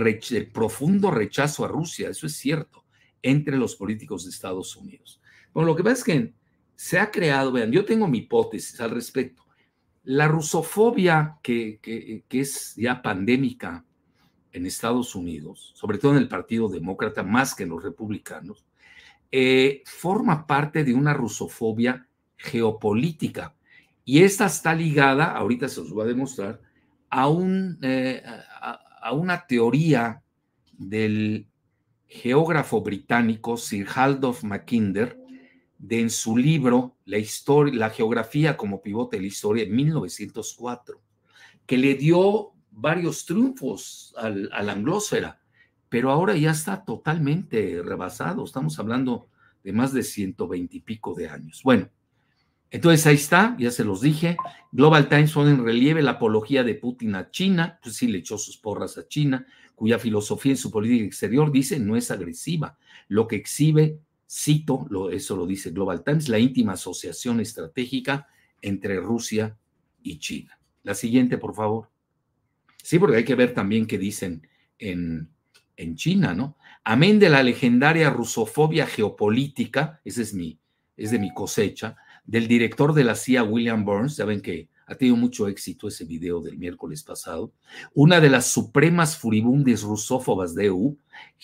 profundo 0.54 1.10
rechazo 1.10 1.66
a 1.66 1.68
Rusia, 1.68 2.10
eso 2.10 2.28
es 2.28 2.36
cierto, 2.36 2.86
entre 3.24 3.58
los 3.58 3.76
políticos 3.76 4.26
de 4.26 4.30
Estados 4.30 4.76
Unidos. 4.76 5.21
Bueno, 5.53 5.67
lo 5.67 5.75
que 5.75 5.84
pasa 5.84 5.96
es 5.96 6.03
que 6.03 6.34
se 6.75 7.00
ha 7.00 7.12
creado, 7.12 7.51
vean, 7.51 7.72
yo 7.72 7.86
tengo 7.86 8.08
mi 8.08 8.20
hipótesis 8.20 8.79
al 8.81 8.91
respecto. 8.91 9.43
La 10.03 10.27
rusofobia 10.27 11.38
que, 11.43 11.79
que, 11.81 12.24
es 12.39 12.75
ya 12.75 13.01
pandémica 13.01 13.86
en 14.51 14.65
Estados 14.65 15.15
Unidos, 15.15 15.72
sobre 15.75 16.00
todo 16.00 16.13
en 16.13 16.17
el 16.17 16.27
Partido 16.27 16.67
Demócrata, 16.70 17.24
más 17.24 17.53
que 17.53 17.63
en 17.63 17.70
los 17.70 17.84
republicanos, 17.84 18.65
eh, 19.31 19.84
forma 19.86 20.48
parte 20.48 20.84
de 20.84 20.93
una 20.93 21.13
rusofobia 21.13 22.08
geopolítica. 22.36 23.55
Y 24.03 24.24
esta 24.24 24.48
está 24.48 24.74
ligada, 24.74 25.25
ahorita 25.38 25.70
se 25.70 25.81
os 25.81 25.91
voy 25.91 26.05
a 26.05 26.08
demostrar, 26.08 26.60
a, 27.10 27.27
un, 27.27 27.77
eh, 27.81 28.24
a, 28.60 29.13
una 29.13 29.46
teoría 29.46 30.24
del 30.74 31.48
geógrafo 32.08 32.81
británico 32.81 33.55
Sir 33.55 33.88
Haldolf 33.93 34.43
Mackinder, 34.43 35.21
de 35.82 36.00
en 36.00 36.10
su 36.12 36.38
libro 36.38 36.96
La, 37.06 37.18
historia, 37.18 37.74
la 37.74 37.90
geografía 37.90 38.56
como 38.56 38.82
pivote 38.82 39.18
de 39.18 39.22
la 39.22 39.28
historia 39.28 39.64
en 39.64 39.76
1904, 39.76 41.02
que 41.66 41.78
le 41.78 41.96
dio 41.96 42.52
varios 42.70 43.26
triunfos 43.26 44.14
al, 44.16 44.50
a 44.54 44.62
la 44.62 44.74
anglósfera, 44.74 45.42
pero 45.90 46.12
ahora 46.12 46.38
ya 46.38 46.52
está 46.52 46.86
totalmente 46.86 47.82
rebasado. 47.84 48.46
Estamos 48.46 48.78
hablando 48.80 49.28
de 49.64 49.74
más 49.74 49.92
de 49.92 50.04
120 50.04 50.78
y 50.78 50.80
pico 50.82 51.16
de 51.16 51.28
años. 51.28 51.62
Bueno, 51.64 51.90
entonces 52.70 53.06
ahí 53.08 53.16
está, 53.16 53.56
ya 53.60 53.72
se 53.72 53.84
los 53.84 54.02
dije. 54.02 54.38
Global 54.72 55.10
Times 55.10 55.34
pone 55.34 55.52
en 55.52 55.66
relieve 55.66 56.02
la 56.04 56.12
apología 56.12 56.64
de 56.64 56.76
Putin 56.76 57.16
a 57.16 57.32
China, 57.32 57.80
pues 57.84 57.96
sí 57.96 58.08
le 58.08 58.20
echó 58.20 58.38
sus 58.38 58.58
porras 58.58 58.98
a 58.98 59.08
China, 59.08 59.46
cuya 59.76 60.00
filosofía 60.00 60.54
en 60.54 60.58
su 60.58 60.72
política 60.72 61.06
exterior 61.06 61.52
dice 61.52 61.80
no 61.80 61.98
es 61.98 62.12
agresiva. 62.12 62.78
Lo 63.08 63.28
que 63.28 63.36
exhibe, 63.36 64.00
cito, 64.32 64.88
eso 65.12 65.36
lo 65.36 65.46
dice 65.46 65.72
Global 65.72 66.04
Times, 66.04 66.30
la 66.30 66.40
íntima 66.40 66.74
asociación 66.74 67.42
estratégica 67.42 68.28
entre 68.62 68.98
Rusia 69.02 69.58
y 70.02 70.20
China. 70.20 70.58
La 70.84 70.96
siguiente, 70.96 71.38
por 71.38 71.54
favor. 71.54 71.90
Sí, 72.82 72.98
porque 72.98 73.18
hay 73.18 73.26
que 73.26 73.36
ver 73.36 73.54
también 73.54 73.86
qué 73.86 73.98
dicen 73.98 74.48
en, 74.80 75.30
en 75.76 75.96
China, 75.96 76.34
¿no? 76.34 76.58
Amén 76.84 77.20
de 77.20 77.30
la 77.30 77.44
legendaria 77.44 78.10
rusofobia 78.10 78.88
geopolítica, 78.88 80.00
ese 80.06 80.22
es 80.22 80.34
mi, 80.34 80.58
es 80.96 81.12
de 81.12 81.20
mi 81.20 81.34
cosecha, 81.34 81.98
del 82.24 82.48
director 82.48 82.94
de 82.94 83.04
la 83.04 83.16
CIA, 83.16 83.44
William 83.44 83.84
Burns, 83.84 84.16
ya 84.16 84.26
ven 84.26 84.42
que 84.42 84.70
ha 84.92 84.96
tenido 84.96 85.16
mucho 85.16 85.48
éxito 85.48 85.88
ese 85.88 86.04
video 86.04 86.42
del 86.42 86.58
miércoles 86.58 87.02
pasado, 87.02 87.54
una 87.94 88.20
de 88.20 88.30
las 88.30 88.48
supremas 88.48 89.18
furibundes 89.18 89.84
rusófobas 89.84 90.54
de 90.54 90.66
EU, 90.66 90.98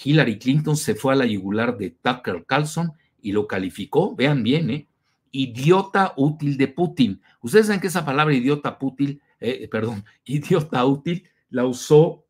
Hillary 0.04 0.38
Clinton 0.38 0.76
se 0.76 0.96
fue 0.96 1.14
a 1.14 1.16
la 1.16 1.26
yugular 1.26 1.78
de 1.78 1.92
Tucker 1.92 2.44
Carlson 2.46 2.92
y 3.22 3.32
lo 3.32 3.48
calificó, 3.48 4.14
vean 4.18 4.44
bien, 4.44 4.70
¿eh? 4.70 4.88
idiota 5.32 6.14
útil 6.18 6.58
de 6.58 6.68
Putin. 6.68 7.22
Ustedes 7.42 7.68
saben 7.68 7.80
que 7.80 7.88
esa 7.88 8.04
palabra 8.04 8.36
idiota 8.36 8.78
útil, 8.82 9.22
eh, 9.40 9.70
perdón, 9.70 10.04
idiota 10.26 10.86
útil 10.86 11.24
la 11.50 11.66
usó 11.66 12.26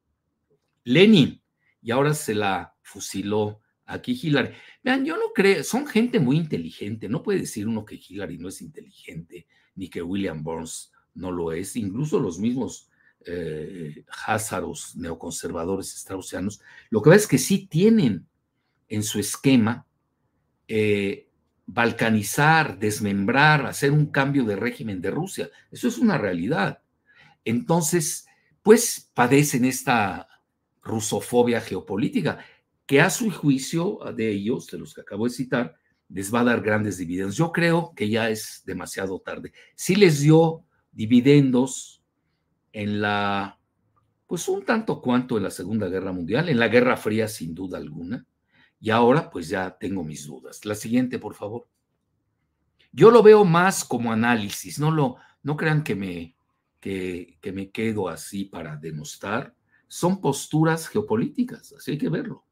Lenin 0.84 1.42
y 1.82 1.90
ahora 1.90 2.14
se 2.14 2.36
la 2.36 2.76
fusiló 2.84 3.60
aquí 3.88 4.20
Hillary. 4.22 4.54
Vean, 4.84 5.04
yo 5.04 5.16
no 5.16 5.34
creo, 5.34 5.64
son 5.64 5.88
gente 5.88 6.20
muy 6.20 6.38
inteligente, 6.38 7.10
no 7.10 7.24
puede 7.24 7.40
decir 7.40 7.68
uno 7.68 7.86
que 7.86 8.00
Hillary 8.08 8.38
no 8.38 8.50
es 8.50 8.62
inteligente, 8.62 9.48
ni 9.74 9.90
que 9.90 10.04
William 10.04 10.44
Burns 10.44 10.92
no 11.18 11.32
lo 11.32 11.52
es, 11.52 11.76
incluso 11.76 12.20
los 12.20 12.40
mismos 12.40 12.90
eh, 13.26 14.06
házaros 14.26 14.96
neoconservadores 14.96 15.90
straussianos, 15.90 16.62
lo 16.90 17.02
que 17.02 17.16
es 17.16 17.28
que 17.28 17.38
sí 17.38 17.68
tienen 17.68 18.28
en 18.88 19.04
su 19.04 19.20
esquema 19.20 19.86
eh, 20.68 21.30
balcanizar, 21.66 22.80
desmembrar, 22.80 23.66
hacer 23.66 23.92
un 23.92 24.06
cambio 24.06 24.46
de 24.46 24.56
régimen 24.56 25.02
de 25.02 25.12
Rusia. 25.12 25.50
Eso 25.72 25.90
es 25.90 25.98
una 25.98 26.18
realidad. 26.18 26.82
Entonces, 27.44 28.26
pues 28.64 29.12
padecen 29.14 29.66
esta 29.66 30.30
rusofobia 30.82 31.60
geopolítica 31.60 32.40
que 32.86 33.02
a 33.02 33.10
su 33.10 33.30
juicio 33.32 34.00
de 34.16 34.30
ellos, 34.32 34.68
de 34.68 34.78
los 34.78 34.94
que 34.94 35.02
acabo 35.02 35.26
de 35.26 35.32
citar, 35.32 35.76
les 36.10 36.34
va 36.34 36.40
a 36.40 36.46
dar 36.46 36.62
grandes 36.62 36.98
dividendos. 36.98 37.36
Yo 37.36 37.52
creo 37.52 37.92
que 37.96 38.10
ya 38.10 38.30
es 38.30 38.64
demasiado 38.66 39.20
tarde. 39.20 39.52
Sí 39.76 39.96
les 39.96 40.22
dio 40.22 40.64
dividendos 40.98 42.02
en 42.74 43.02
la, 43.02 43.60
pues 44.26 44.48
un 44.48 44.66
tanto 44.66 45.00
cuanto 45.00 45.38
en 45.38 45.44
la 45.44 45.52
Segunda 45.52 45.88
Guerra 45.88 46.12
Mundial, 46.12 46.50
en 46.50 46.58
la 46.58 46.70
Guerra 46.70 46.98
Fría 46.98 47.28
sin 47.28 47.54
duda 47.54 47.78
alguna, 47.78 48.26
y 48.80 48.90
ahora 48.90 49.30
pues 49.30 49.48
ya 49.48 49.78
tengo 49.78 50.04
mis 50.04 50.26
dudas. 50.26 50.66
La 50.66 50.74
siguiente, 50.74 51.20
por 51.20 51.36
favor. 51.36 51.68
Yo 52.92 53.12
lo 53.12 53.22
veo 53.22 53.46
más 53.46 53.86
como 53.86 54.12
análisis, 54.12 54.80
no 54.80 54.90
lo, 54.90 55.18
no 55.44 55.56
crean 55.56 55.84
que 55.84 55.96
me, 55.96 56.36
que, 56.80 57.38
que 57.42 57.52
me 57.52 57.70
quedo 57.70 58.10
así 58.10 58.46
para 58.46 58.76
demostrar. 58.76 59.54
Son 59.88 60.20
posturas 60.20 60.88
geopolíticas, 60.88 61.74
así 61.74 61.92
hay 61.92 61.98
que 62.00 62.10
verlo. 62.10 62.44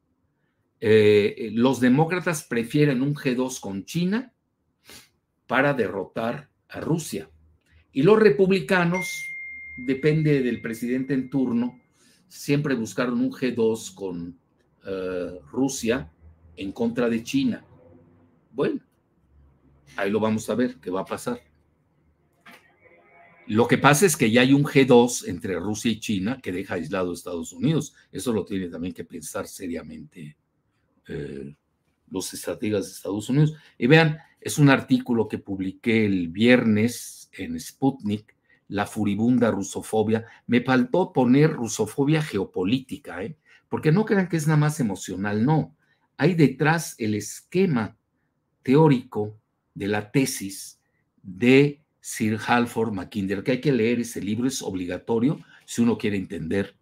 Eh, 0.78 1.50
los 1.52 1.80
demócratas 1.80 2.44
prefieren 2.44 3.02
un 3.02 3.16
G2 3.16 3.58
con 3.58 3.84
China 3.84 4.32
para 5.48 5.74
derrotar 5.74 6.48
a 6.68 6.78
Rusia. 6.78 7.28
Y 7.96 8.02
los 8.02 8.18
republicanos, 8.18 9.34
depende 9.74 10.42
del 10.42 10.60
presidente 10.60 11.14
en 11.14 11.30
turno, 11.30 11.80
siempre 12.28 12.74
buscaron 12.74 13.18
un 13.22 13.32
G2 13.32 13.94
con 13.94 14.38
eh, 14.86 15.40
Rusia 15.50 16.12
en 16.56 16.72
contra 16.72 17.08
de 17.08 17.22
China. 17.22 17.64
Bueno, 18.52 18.82
ahí 19.96 20.10
lo 20.10 20.20
vamos 20.20 20.50
a 20.50 20.54
ver 20.54 20.76
qué 20.76 20.90
va 20.90 21.00
a 21.00 21.04
pasar. 21.06 21.40
Lo 23.46 23.66
que 23.66 23.78
pasa 23.78 24.04
es 24.04 24.14
que 24.14 24.30
ya 24.30 24.42
hay 24.42 24.52
un 24.52 24.64
G2 24.64 25.28
entre 25.28 25.58
Rusia 25.58 25.90
y 25.90 25.98
China 25.98 26.38
que 26.42 26.52
deja 26.52 26.74
aislado 26.74 27.12
a 27.12 27.14
Estados 27.14 27.54
Unidos. 27.54 27.94
Eso 28.12 28.30
lo 28.30 28.44
tiene 28.44 28.68
también 28.68 28.92
que 28.92 29.04
pensar 29.04 29.48
seriamente 29.48 30.36
eh, 31.08 31.56
los 32.10 32.34
estrategas 32.34 32.84
de 32.84 32.92
Estados 32.92 33.30
Unidos. 33.30 33.54
Y 33.78 33.86
vean, 33.86 34.18
es 34.38 34.58
un 34.58 34.68
artículo 34.68 35.28
que 35.28 35.38
publiqué 35.38 36.04
el 36.04 36.28
viernes 36.28 37.25
en 37.38 37.58
Sputnik, 37.60 38.34
La 38.68 38.86
furibunda 38.86 39.50
rusofobia. 39.50 40.26
Me 40.46 40.60
faltó 40.60 41.12
poner 41.12 41.52
rusofobia 41.52 42.20
geopolítica, 42.20 43.22
¿eh? 43.22 43.36
porque 43.68 43.92
no 43.92 44.04
crean 44.04 44.28
que 44.28 44.36
es 44.36 44.46
nada 44.46 44.58
más 44.58 44.80
emocional, 44.80 45.44
no. 45.44 45.76
Hay 46.16 46.34
detrás 46.34 46.94
el 46.98 47.14
esquema 47.14 47.96
teórico 48.62 49.38
de 49.74 49.88
la 49.88 50.10
tesis 50.10 50.80
de 51.22 51.84
Sir 52.00 52.38
Halford 52.46 52.92
Mackinder, 52.92 53.42
que 53.42 53.52
hay 53.52 53.60
que 53.60 53.72
leer 53.72 54.00
ese 54.00 54.20
libro, 54.20 54.48
es 54.48 54.62
obligatorio 54.62 55.40
si 55.64 55.82
uno 55.82 55.98
quiere 55.98 56.16
entender 56.16 56.76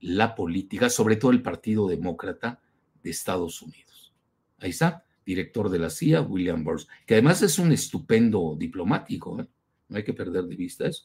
la 0.00 0.34
política, 0.34 0.90
sobre 0.90 1.16
todo 1.16 1.30
el 1.30 1.42
Partido 1.42 1.88
Demócrata, 1.88 2.60
de 3.02 3.10
Estados 3.10 3.62
Unidos. 3.62 4.14
Ahí 4.58 4.70
está, 4.70 5.04
director 5.24 5.68
de 5.68 5.78
la 5.78 5.90
CIA, 5.90 6.22
William 6.22 6.64
Burns, 6.64 6.88
que 7.06 7.14
además 7.14 7.42
es 7.42 7.58
un 7.58 7.72
estupendo 7.72 8.56
diplomático, 8.58 9.40
¿eh? 9.40 9.46
No 9.88 9.96
hay 9.96 10.04
que 10.04 10.14
perder 10.14 10.44
de 10.44 10.56
vista 10.56 10.86
eso. 10.86 11.04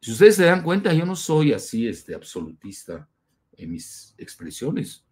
Si 0.00 0.12
ustedes 0.12 0.36
se 0.36 0.44
dan 0.44 0.62
cuenta, 0.62 0.92
yo 0.94 1.04
no 1.04 1.16
soy 1.16 1.52
así 1.52 1.88
este 1.88 2.14
absolutista 2.14 3.08
en 3.56 3.72
mis 3.72 4.14
expresiones. 4.16 5.04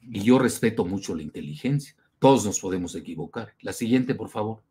Y 0.00 0.22
yo 0.22 0.38
respeto 0.38 0.84
mucho 0.84 1.14
la 1.14 1.22
inteligencia. 1.22 1.94
Todos 2.18 2.44
nos 2.44 2.60
podemos 2.60 2.94
equivocar. 2.94 3.54
La 3.60 3.72
siguiente, 3.72 4.14
por 4.14 4.28
favor. 4.28 4.62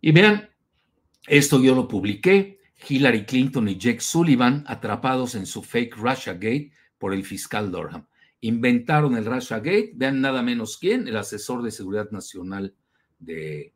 Y 0.00 0.12
vean, 0.12 0.48
esto 1.26 1.62
yo 1.62 1.74
lo 1.74 1.86
publiqué. 1.86 2.60
Hillary 2.88 3.24
Clinton 3.24 3.68
y 3.68 3.78
Jake 3.78 4.00
Sullivan 4.00 4.64
atrapados 4.66 5.34
en 5.34 5.46
su 5.46 5.62
fake 5.62 5.96
Russia 5.96 6.34
Gate 6.34 6.72
por 6.98 7.14
el 7.14 7.24
fiscal 7.24 7.70
Durham. 7.70 8.06
Inventaron 8.40 9.16
el 9.16 9.24
Russia 9.24 9.58
Gate. 9.58 9.92
Vean 9.94 10.20
nada 10.20 10.42
menos 10.42 10.78
quién, 10.78 11.08
el 11.08 11.16
asesor 11.16 11.62
de 11.62 11.70
seguridad 11.70 12.10
nacional 12.10 12.74
de 13.18 13.75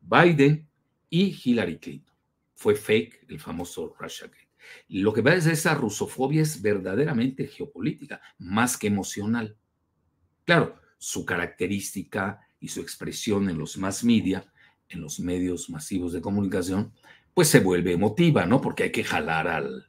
Biden 0.00 0.68
y 1.10 1.38
Hillary 1.42 1.78
Clinton. 1.78 2.14
Fue 2.54 2.74
fake 2.74 3.26
el 3.28 3.40
famoso 3.40 3.94
Russia 3.98 4.26
Gate. 4.26 4.48
Lo 4.88 5.12
que 5.12 5.22
pasa 5.22 5.36
es 5.36 5.46
esa 5.46 5.74
rusofobia 5.74 6.42
es 6.42 6.60
verdaderamente 6.60 7.46
geopolítica, 7.46 8.20
más 8.38 8.76
que 8.76 8.88
emocional. 8.88 9.56
Claro, 10.44 10.80
su 10.98 11.24
característica 11.24 12.40
y 12.60 12.68
su 12.68 12.80
expresión 12.80 13.48
en 13.48 13.58
los 13.58 13.78
mass 13.78 14.04
media, 14.04 14.52
en 14.88 15.00
los 15.00 15.20
medios 15.20 15.70
masivos 15.70 16.12
de 16.12 16.20
comunicación, 16.20 16.92
pues 17.34 17.48
se 17.48 17.60
vuelve 17.60 17.92
emotiva, 17.92 18.46
¿no? 18.46 18.60
Porque 18.60 18.84
hay 18.84 18.92
que 18.92 19.04
jalar 19.04 19.46
al, 19.46 19.88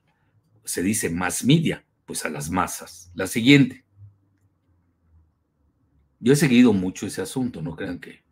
se 0.64 0.84
dice 0.84 1.10
mass 1.10 1.44
media, 1.44 1.84
pues 2.06 2.26
a 2.26 2.30
las 2.30 2.50
masas. 2.50 3.12
La 3.16 3.28
siguiente. 3.28 3.86
Yo 6.20 6.34
he 6.34 6.36
seguido 6.36 6.74
mucho 6.74 7.08
ese 7.08 7.22
asunto, 7.22 7.62
no 7.62 7.76
crean 7.76 8.00
que 8.00 8.24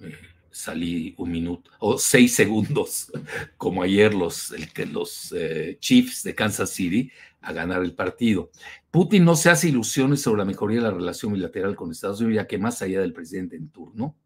eh, 0.00 0.18
salí 0.56 1.14
un 1.18 1.30
minuto 1.30 1.70
o 1.80 1.98
seis 1.98 2.34
segundos, 2.34 3.12
como 3.58 3.82
ayer 3.82 4.14
los, 4.14 4.54
los 4.90 5.34
eh, 5.36 5.76
Chiefs 5.80 6.22
de 6.22 6.34
Kansas 6.34 6.70
City, 6.70 7.10
a 7.42 7.52
ganar 7.52 7.82
el 7.82 7.94
partido. 7.94 8.50
Putin 8.90 9.24
no 9.24 9.36
se 9.36 9.50
hace 9.50 9.68
ilusiones 9.68 10.22
sobre 10.22 10.38
la 10.38 10.44
mejoría 10.46 10.78
de 10.78 10.84
la 10.84 10.90
relación 10.90 11.34
bilateral 11.34 11.76
con 11.76 11.90
Estados 11.90 12.20
Unidos, 12.20 12.42
ya 12.42 12.46
que 12.46 12.58
más 12.58 12.80
allá 12.80 13.00
del 13.00 13.12
presidente 13.12 13.56
en 13.56 13.68
turno, 13.68 14.16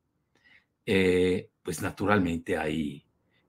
eh, 0.87 1.51
pues 1.63 1.83
naturalmente 1.83 2.57
hay, 2.57 3.05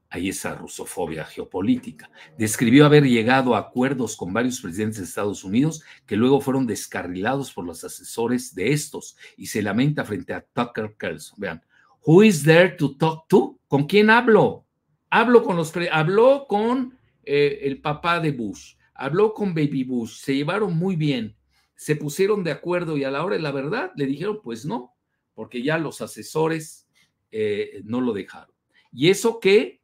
hay 0.10 0.30
esa 0.30 0.56
rusofobia 0.56 1.24
geopolítica. 1.24 2.10
Describió 2.36 2.86
haber 2.88 3.04
llegado 3.04 3.56
a 3.56 3.60
acuerdos 3.60 4.18
con 4.18 4.34
varios 4.34 4.60
presidentes 4.60 4.98
de 4.98 5.06
Estados 5.06 5.44
Unidos 5.44 5.84
que 6.08 6.16
luego 6.16 6.42
fueron 6.42 6.66
descarrilados 6.66 7.54
por 7.54 7.64
los 7.64 7.84
asesores 7.84 8.56
de 8.56 8.74
estos 8.74 9.16
y 9.38 9.46
se 9.46 9.62
lamenta 9.62 10.04
frente 10.04 10.34
a 10.34 10.42
Tucker 10.42 10.96
Carlson. 10.98 11.40
Vean, 11.40 11.62
Who 12.04 12.24
is 12.24 12.44
there 12.44 12.70
to 12.78 12.96
talk 12.98 13.28
to? 13.30 13.60
¿Con 13.68 13.86
quién 13.86 14.10
hablo? 14.10 14.66
Hablo 15.10 15.44
con 15.44 15.56
los 15.56 15.72
habló 15.92 16.48
con 16.48 16.98
eh, 17.24 17.60
el 17.64 17.80
papá 17.80 18.20
de 18.20 18.32
Bush, 18.32 18.76
habló 18.96 19.34
con 19.34 19.54
Baby 19.54 19.84
Bush, 19.84 20.18
se 20.20 20.36
llevaron 20.36 20.76
muy 20.76 20.96
bien, 20.96 21.36
se 21.76 21.96
pusieron 21.96 22.44
de 22.44 22.52
acuerdo 22.52 22.98
y 22.98 23.04
a 23.04 23.12
la 23.12 23.24
hora 23.24 23.36
de 23.36 23.42
la 23.42 23.52
verdad 23.52 23.92
le 23.96 24.06
dijeron, 24.06 24.40
pues 24.42 24.66
no, 24.66 24.96
porque 25.36 25.62
ya 25.62 25.78
los 25.78 26.02
asesores 26.02 26.88
eh, 27.32 27.82
no 27.84 28.02
lo 28.02 28.14
dejaron. 28.14 28.56
Y 28.92 29.10
eso 29.10 29.40
que 29.40 29.82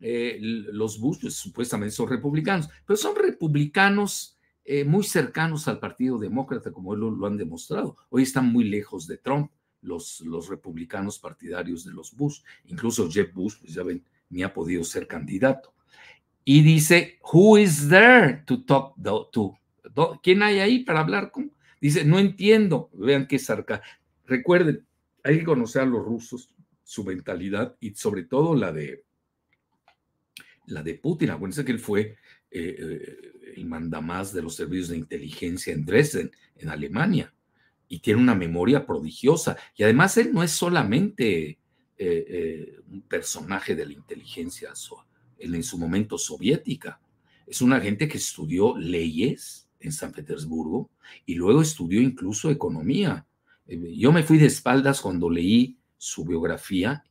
eh, 0.00 0.36
los 0.40 1.00
Bush 1.00 1.18
pues, 1.22 1.34
supuestamente 1.34 1.94
son 1.94 2.08
republicanos, 2.08 2.68
pero 2.86 2.96
son 2.96 3.16
republicanos 3.16 4.34
muy 4.84 5.04
cercanos 5.04 5.68
al 5.68 5.78
Partido 5.78 6.18
Demócrata, 6.18 6.72
como 6.72 6.96
lo 6.96 7.24
han 7.24 7.36
demostrado. 7.36 7.96
Hoy 8.10 8.24
están 8.24 8.52
muy 8.52 8.64
lejos 8.64 9.06
de 9.06 9.16
Trump 9.16 9.52
los, 9.86 10.20
los 10.20 10.48
republicanos 10.48 11.18
partidarios 11.18 11.84
de 11.84 11.92
los 11.92 12.14
Bush. 12.14 12.40
Incluso 12.66 13.10
Jeb 13.10 13.32
Bush, 13.32 13.56
pues 13.60 13.72
ya 13.72 13.82
ven, 13.82 14.04
ni 14.28 14.42
ha 14.42 14.52
podido 14.52 14.84
ser 14.84 15.06
candidato. 15.06 15.72
Y 16.44 16.62
dice, 16.62 17.18
who 17.32 17.58
is 17.58 17.88
there 17.88 18.42
to 18.46 18.62
talk 18.64 18.94
to? 19.32 19.58
¿Quién 20.22 20.42
hay 20.42 20.60
ahí 20.60 20.84
para 20.84 21.00
hablar 21.00 21.30
con? 21.30 21.52
Dice, 21.80 22.04
no 22.04 22.18
entiendo. 22.18 22.90
Vean 22.92 23.26
qué 23.26 23.38
sarca. 23.38 23.82
Recuerden, 24.26 24.84
hay 25.24 25.38
que 25.38 25.44
conocer 25.44 25.82
a 25.82 25.86
los 25.86 26.04
rusos, 26.04 26.50
su 26.84 27.04
mentalidad 27.04 27.76
y 27.80 27.94
sobre 27.94 28.24
todo 28.24 28.54
la 28.54 28.72
de 28.72 29.04
la 30.66 30.82
de 30.82 30.94
Putin. 30.94 31.30
Acuérdense 31.30 31.64
que 31.64 31.72
él 31.72 31.78
fue 31.78 32.00
eh, 32.00 32.76
eh, 32.78 33.52
el 33.56 33.66
mandamás 33.66 34.32
de 34.32 34.42
los 34.42 34.54
servicios 34.54 34.88
de 34.88 34.98
inteligencia 34.98 35.72
en 35.72 35.84
Dresden, 35.84 36.30
en 36.56 36.68
Alemania 36.68 37.32
y 37.88 38.00
tiene 38.00 38.20
una 38.20 38.34
memoria 38.34 38.86
prodigiosa. 38.86 39.56
Y 39.76 39.82
además 39.82 40.16
él 40.16 40.32
no 40.32 40.42
es 40.42 40.50
solamente 40.50 41.48
eh, 41.48 41.58
eh, 41.98 42.78
un 42.90 43.02
personaje 43.02 43.74
de 43.74 43.86
la 43.86 43.92
inteligencia 43.92 44.72
en 45.38 45.62
su 45.62 45.78
momento 45.78 46.18
soviética, 46.18 47.00
es 47.46 47.62
una 47.62 47.80
gente 47.80 48.08
que 48.08 48.18
estudió 48.18 48.76
leyes 48.76 49.68
en 49.80 49.92
San 49.92 50.12
Petersburgo 50.12 50.90
y 51.24 51.34
luego 51.34 51.62
estudió 51.62 52.00
incluso 52.00 52.50
economía. 52.50 53.24
Eh, 53.68 53.94
yo 53.96 54.12
me 54.12 54.24
fui 54.24 54.38
de 54.38 54.46
espaldas 54.46 55.00
cuando 55.00 55.30
leí 55.30 55.78
su 55.96 56.24
biografía 56.24 57.04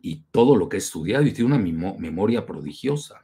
y 0.00 0.22
todo 0.30 0.56
lo 0.56 0.68
que 0.68 0.76
ha 0.76 0.78
estudiado 0.78 1.24
y 1.24 1.32
tiene 1.32 1.54
una 1.54 1.94
memoria 1.98 2.46
prodigiosa. 2.46 3.22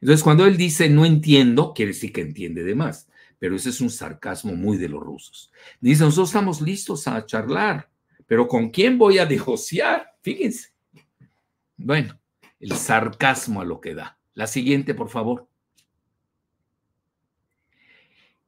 Entonces, 0.00 0.22
cuando 0.22 0.46
él 0.46 0.56
dice 0.56 0.88
no 0.88 1.04
entiendo, 1.04 1.72
quiere 1.74 1.92
decir 1.92 2.12
que 2.12 2.20
entiende 2.20 2.62
de 2.62 2.74
más 2.74 3.08
pero 3.44 3.56
ese 3.56 3.68
es 3.68 3.82
un 3.82 3.90
sarcasmo 3.90 4.56
muy 4.56 4.78
de 4.78 4.88
los 4.88 5.02
rusos. 5.02 5.52
Dice, 5.78 6.02
nosotros 6.02 6.30
estamos 6.30 6.62
listos 6.62 7.06
a 7.06 7.26
charlar, 7.26 7.90
pero 8.26 8.48
¿con 8.48 8.70
quién 8.70 8.96
voy 8.96 9.18
a 9.18 9.26
negociar? 9.26 10.16
Fíjense. 10.22 10.72
Bueno, 11.76 12.18
el 12.58 12.72
sarcasmo 12.72 13.60
a 13.60 13.66
lo 13.66 13.82
que 13.82 13.94
da. 13.94 14.18
La 14.32 14.46
siguiente, 14.46 14.94
por 14.94 15.10
favor. 15.10 15.46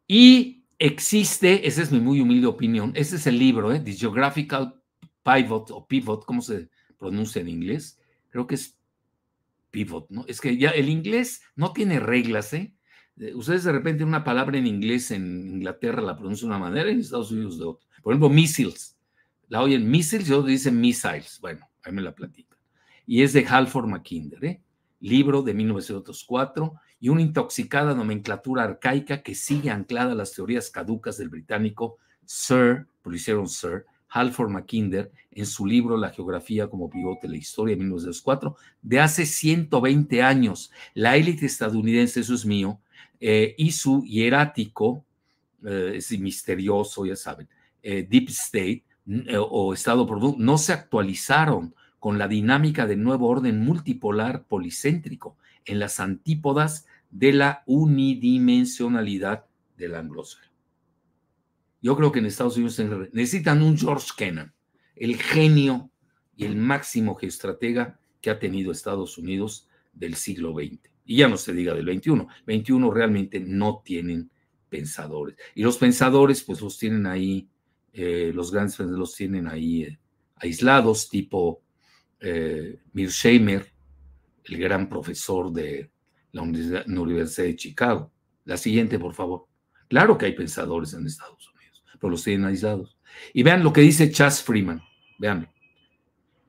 Y 0.08 0.64
existe, 0.78 1.68
esa 1.68 1.82
es 1.82 1.92
mi 1.92 2.00
muy 2.00 2.22
humilde 2.22 2.46
opinión, 2.46 2.92
ese 2.94 3.16
es 3.16 3.26
el 3.26 3.38
libro, 3.38 3.74
¿eh? 3.74 3.80
The 3.80 3.92
Geographical 3.92 4.80
Pivot 5.22 5.72
o 5.72 5.86
Pivot, 5.86 6.24
¿cómo 6.24 6.40
se 6.40 6.70
pronuncia 6.96 7.42
en 7.42 7.50
inglés? 7.50 8.00
Creo 8.30 8.46
que 8.46 8.54
es 8.54 8.78
pivot, 9.70 10.08
¿no? 10.08 10.24
Es 10.26 10.40
que 10.40 10.56
ya 10.56 10.70
el 10.70 10.88
inglés 10.88 11.42
no 11.54 11.74
tiene 11.74 12.00
reglas, 12.00 12.54
¿eh? 12.54 12.74
Ustedes 13.34 13.64
de 13.64 13.72
repente 13.72 14.04
una 14.04 14.24
palabra 14.24 14.58
en 14.58 14.66
inglés 14.66 15.10
en 15.10 15.48
Inglaterra 15.48 16.02
la 16.02 16.16
pronuncian 16.16 16.50
de 16.50 16.56
una 16.56 16.64
manera 16.66 16.90
y 16.90 16.94
en 16.94 17.00
Estados 17.00 17.30
Unidos 17.30 17.58
de 17.58 17.64
otra. 17.64 17.88
Por 18.02 18.12
ejemplo, 18.12 18.28
missiles. 18.28 18.96
La 19.48 19.62
oyen 19.62 19.90
missiles 19.90 20.28
y 20.28 20.32
otros 20.32 20.48
dicen 20.48 20.80
missiles. 20.80 21.38
Bueno, 21.40 21.66
ahí 21.82 21.92
me 21.92 22.02
la 22.02 22.14
platican. 22.14 22.58
Y 23.06 23.22
es 23.22 23.32
de 23.32 23.46
Halford 23.46 23.86
Mackinder, 23.86 24.44
¿eh? 24.44 24.60
libro 25.00 25.42
de 25.42 25.54
1904 25.54 26.74
y 27.00 27.08
una 27.08 27.22
intoxicada 27.22 27.94
nomenclatura 27.94 28.64
arcaica 28.64 29.22
que 29.22 29.34
sigue 29.34 29.70
anclada 29.70 30.12
a 30.12 30.16
las 30.16 30.32
teorías 30.32 30.70
caducas 30.70 31.16
del 31.18 31.28
británico 31.28 31.98
Sir, 32.24 32.86
por 33.02 33.14
hicieron 33.14 33.48
Sir, 33.48 33.86
Halford 34.08 34.50
Mackinder 34.50 35.10
en 35.30 35.46
su 35.46 35.66
libro 35.66 35.96
La 35.96 36.10
geografía 36.10 36.68
como 36.68 36.88
pivote 36.88 37.26
de 37.26 37.32
la 37.32 37.36
historia 37.36 37.74
de 37.74 37.80
1904, 37.80 38.56
de 38.82 39.00
hace 39.00 39.26
120 39.26 40.22
años. 40.22 40.70
La 40.94 41.16
élite 41.16 41.46
estadounidense, 41.46 42.20
eso 42.20 42.34
es 42.34 42.46
mío, 42.46 42.80
eh, 43.20 43.54
y 43.58 43.72
su 43.72 44.02
hierático, 44.04 45.04
eh, 45.64 45.98
misterioso, 46.18 47.06
ya 47.06 47.16
saben, 47.16 47.48
eh, 47.82 48.06
Deep 48.08 48.28
State 48.28 48.84
o 49.38 49.72
Estado 49.72 50.06
Producto, 50.06 50.42
no 50.42 50.58
se 50.58 50.72
actualizaron 50.72 51.74
con 51.98 52.18
la 52.18 52.28
dinámica 52.28 52.86
del 52.86 53.02
nuevo 53.02 53.28
orden 53.28 53.60
multipolar 53.60 54.44
policéntrico 54.44 55.36
en 55.64 55.78
las 55.78 56.00
antípodas 56.00 56.86
de 57.10 57.32
la 57.32 57.62
unidimensionalidad 57.66 59.46
del 59.76 59.94
anglosajón. 59.94 60.50
Yo 61.80 61.96
creo 61.96 62.10
que 62.10 62.18
en 62.18 62.26
Estados 62.26 62.56
Unidos 62.56 62.80
necesitan 63.12 63.62
un 63.62 63.78
George 63.78 64.08
Kennan, 64.16 64.52
el 64.96 65.16
genio 65.16 65.90
y 66.36 66.44
el 66.44 66.56
máximo 66.56 67.14
geostratega 67.14 67.98
que 68.20 68.30
ha 68.30 68.38
tenido 68.38 68.72
Estados 68.72 69.18
Unidos 69.18 69.68
del 69.92 70.16
siglo 70.16 70.52
XX. 70.52 70.95
Y 71.06 71.18
ya 71.18 71.28
no 71.28 71.36
se 71.36 71.52
diga 71.52 71.72
del 71.72 71.86
21. 71.86 72.28
21 72.46 72.90
realmente 72.90 73.40
no 73.40 73.80
tienen 73.84 74.30
pensadores. 74.68 75.36
Y 75.54 75.62
los 75.62 75.78
pensadores, 75.78 76.42
pues 76.42 76.60
los 76.60 76.76
tienen 76.78 77.06
ahí, 77.06 77.48
eh, 77.92 78.32
los 78.34 78.52
grandes 78.52 78.78
los 78.80 79.14
tienen 79.14 79.46
ahí 79.46 79.84
eh, 79.84 79.98
aislados, 80.36 81.08
tipo 81.08 81.62
eh, 82.20 82.80
Mirsheimer, 82.92 83.72
el 84.44 84.58
gran 84.58 84.88
profesor 84.88 85.52
de 85.52 85.90
la 86.32 86.42
Universidad 86.42 87.46
de 87.46 87.56
Chicago. 87.56 88.12
La 88.44 88.56
siguiente, 88.56 88.98
por 88.98 89.14
favor. 89.14 89.46
Claro 89.88 90.18
que 90.18 90.26
hay 90.26 90.32
pensadores 90.32 90.92
en 90.94 91.06
Estados 91.06 91.48
Unidos, 91.54 91.84
pero 92.00 92.10
los 92.10 92.24
tienen 92.24 92.46
aislados. 92.46 92.98
Y 93.32 93.42
vean 93.42 93.62
lo 93.62 93.72
que 93.72 93.80
dice 93.80 94.10
Chas 94.10 94.42
Freeman. 94.42 94.82
Vean. 95.18 95.48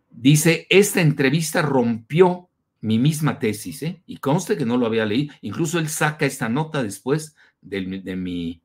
Dice, 0.10 0.66
esta 0.70 1.02
entrevista 1.02 1.62
rompió 1.62 2.50
mi 2.82 3.00
misma 3.00 3.40
tesis, 3.40 3.84
¿eh? 3.84 4.02
y 4.06 4.18
conste 4.18 4.58
que 4.58 4.66
no 4.66 4.78
lo 4.78 4.86
había 4.86 5.06
leído. 5.06 5.34
Incluso 5.42 5.80
él 5.80 5.90
saca 5.90 6.26
esta 6.26 6.50
nota 6.50 6.84
después 6.84 7.36
de, 7.62 7.82
mi, 8.16 8.62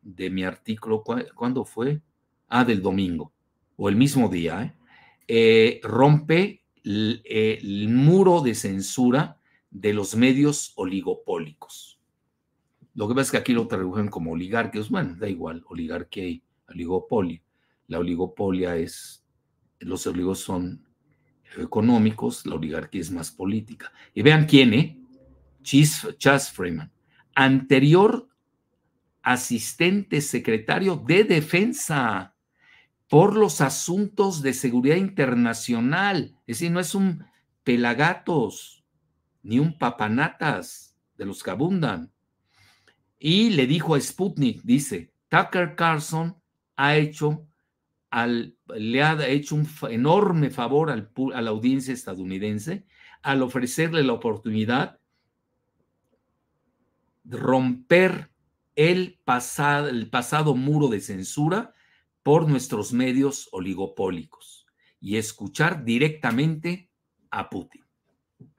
de 0.00 0.30
mi 0.30 0.44
artículo. 0.44 1.02
¿Cuándo 1.34 1.64
fue? 1.64 2.00
Ah, 2.48 2.64
del 2.64 2.82
domingo, 2.82 3.32
o 3.76 3.88
el 3.88 3.96
mismo 3.96 4.28
día. 4.28 4.62
¿eh? 4.62 4.74
Eh, 5.28 5.80
rompe 5.82 6.62
el, 6.84 7.88
muro 7.88 8.40
de 8.42 8.54
censura 8.54 9.38
de 9.70 9.94
los 9.94 10.14
medios 10.14 10.72
oligopólicos. 10.76 11.98
Lo 12.94 13.08
que 13.08 13.14
pasa 13.14 13.22
es 13.22 13.30
que 13.30 13.36
aquí 13.38 13.52
lo 13.54 13.66
tradujeron 13.66 14.08
como 14.08 14.32
oligarquios. 14.32 14.90
Bueno, 14.90 15.16
da 15.18 15.28
igual, 15.28 15.64
oligarquía 15.66 16.28
y 16.28 16.42
oligopolio. 16.68 17.40
La 17.86 17.98
oligopolia 17.98 18.76
es, 18.76 19.24
los 19.78 20.06
oligos 20.06 20.40
son 20.40 20.84
económicos, 21.58 22.46
la 22.46 22.54
oligarquía 22.54 23.00
es 23.00 23.10
más 23.10 23.30
política. 23.30 23.92
Y 24.14 24.22
vean 24.22 24.46
quién, 24.46 24.74
¿eh? 24.74 24.98
Chas 25.62 26.50
Freeman, 26.50 26.90
anterior 27.34 28.28
asistente 29.22 30.20
secretario 30.20 30.96
de 30.96 31.24
defensa 31.24 32.34
por 33.08 33.36
los 33.36 33.60
asuntos 33.60 34.42
de 34.42 34.52
seguridad 34.52 34.96
internacional. 34.96 36.36
Es 36.46 36.58
decir, 36.58 36.72
no 36.72 36.80
es 36.80 36.94
un 36.94 37.24
pelagatos 37.62 38.84
ni 39.42 39.58
un 39.58 39.78
papanatas 39.78 40.96
de 41.16 41.26
los 41.26 41.42
que 41.42 41.50
abundan. 41.50 42.12
Y 43.18 43.50
le 43.50 43.66
dijo 43.66 43.94
a 43.94 44.00
Sputnik, 44.00 44.62
dice, 44.62 45.12
Tucker 45.28 45.76
Carlson 45.76 46.36
ha 46.76 46.96
hecho 46.96 47.46
al, 48.12 48.58
le 48.76 49.02
ha 49.02 49.26
hecho 49.26 49.54
un 49.54 49.66
enorme 49.88 50.50
favor 50.50 50.90
al, 50.90 51.10
a 51.34 51.40
la 51.40 51.50
audiencia 51.50 51.94
estadounidense 51.94 52.84
al 53.22 53.42
ofrecerle 53.42 54.02
la 54.02 54.12
oportunidad 54.12 55.00
de 57.24 57.36
romper 57.38 58.30
el 58.76 59.18
pasado, 59.24 59.88
el 59.88 60.10
pasado 60.10 60.54
muro 60.54 60.88
de 60.88 61.00
censura 61.00 61.72
por 62.22 62.48
nuestros 62.48 62.92
medios 62.92 63.48
oligopólicos 63.50 64.66
y 65.00 65.16
escuchar 65.16 65.82
directamente 65.82 66.90
a 67.30 67.48
Putin. 67.48 67.82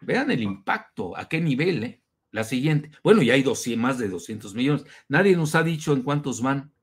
Vean 0.02 0.32
el 0.32 0.42
impacto, 0.42 1.16
a 1.16 1.30
qué 1.30 1.40
nivel, 1.40 1.84
¿eh? 1.84 2.02
La 2.32 2.44
siguiente. 2.44 2.90
Bueno, 3.04 3.22
ya 3.22 3.36
hay 3.36 3.46
más 3.78 4.00
de 4.00 4.10
200 4.10 4.56
millones. 4.56 4.86
Nadie 5.08 5.36
nos 5.36 5.54
ha 5.54 5.62
dicho 5.62 5.94
en 5.94 6.02
cuántos 6.02 6.42
van. 6.42 6.74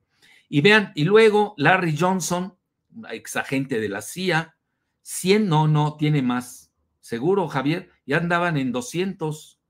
Y 0.49 0.61
vean, 0.61 0.93
y 0.95 1.03
luego 1.03 1.55
Larry 1.57 1.97
Johnson, 1.97 2.55
ex 3.11 3.37
agente 3.37 3.81
de 3.81 3.89
la 3.89 4.03
CIA, 4.03 4.57
100, 5.03 5.49
no, 5.49 5.69
no, 5.69 5.97
tiene 5.97 6.23
más. 6.23 6.73
Seguro, 7.01 7.49
Javier, 7.49 7.91
ya 8.07 8.19
andaban 8.19 8.57
en 8.57 8.73
200. 8.73 9.61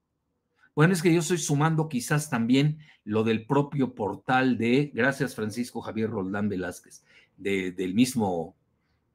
Bueno, 0.75 0.93
es 0.93 1.03
que 1.03 1.13
yo 1.13 1.21
estoy 1.21 1.39
sumando 1.39 1.89
quizás 1.89 2.31
también 2.31 2.79
lo 3.05 3.25
del 3.25 3.47
propio 3.47 3.95
portal 3.95 4.59
de, 4.59 4.91
gracias 4.95 5.35
Francisco 5.35 5.81
Javier 5.81 6.11
Roldán 6.11 6.49
Velázquez, 6.49 7.05
del 7.37 7.95
mismo 7.95 8.57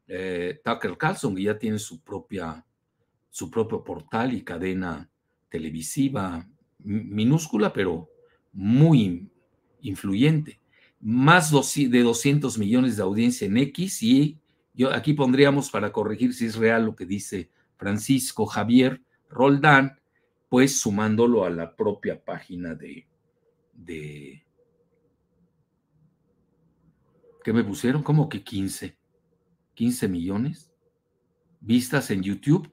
eh, 0.08 0.60
Tucker 0.64 0.98
Carlson, 0.98 1.36
que 1.36 1.44
ya 1.44 1.58
tiene 1.58 1.80
su 1.80 2.02
propia, 2.02 2.66
su 3.30 3.50
propio 3.50 3.84
portal 3.84 4.34
y 4.34 4.44
cadena 4.44 5.10
televisiva 5.50 6.48
minúscula, 6.80 7.72
pero 7.74 8.10
muy 8.52 9.30
influyente. 9.82 10.60
Más 11.08 11.52
de 11.52 12.02
200 12.02 12.58
millones 12.58 12.98
de 12.98 13.04
audiencia 13.04 13.46
en 13.46 13.58
X 13.58 14.02
y 14.02 14.40
yo 14.74 14.92
aquí 14.92 15.14
pondríamos 15.14 15.70
para 15.70 15.92
corregir 15.92 16.34
si 16.34 16.48
es 16.48 16.56
real 16.56 16.86
lo 16.86 16.96
que 16.96 17.06
dice 17.06 17.52
Francisco 17.78 18.48
Javier 18.48 19.04
Roldán, 19.30 20.00
pues 20.50 20.80
sumándolo 20.80 21.46
a 21.46 21.52
la 21.52 21.76
propia 21.76 22.26
página 22.26 22.74
de, 22.74 23.08
de 23.74 24.44
¿qué 27.44 27.54
me 27.54 27.64
pusieron? 27.64 28.02
¿Cómo 28.02 28.28
que 28.28 28.44
15? 28.44 28.98
15 29.76 30.08
millones 30.08 30.72
vistas 31.60 32.10
en 32.10 32.24
YouTube. 32.24 32.72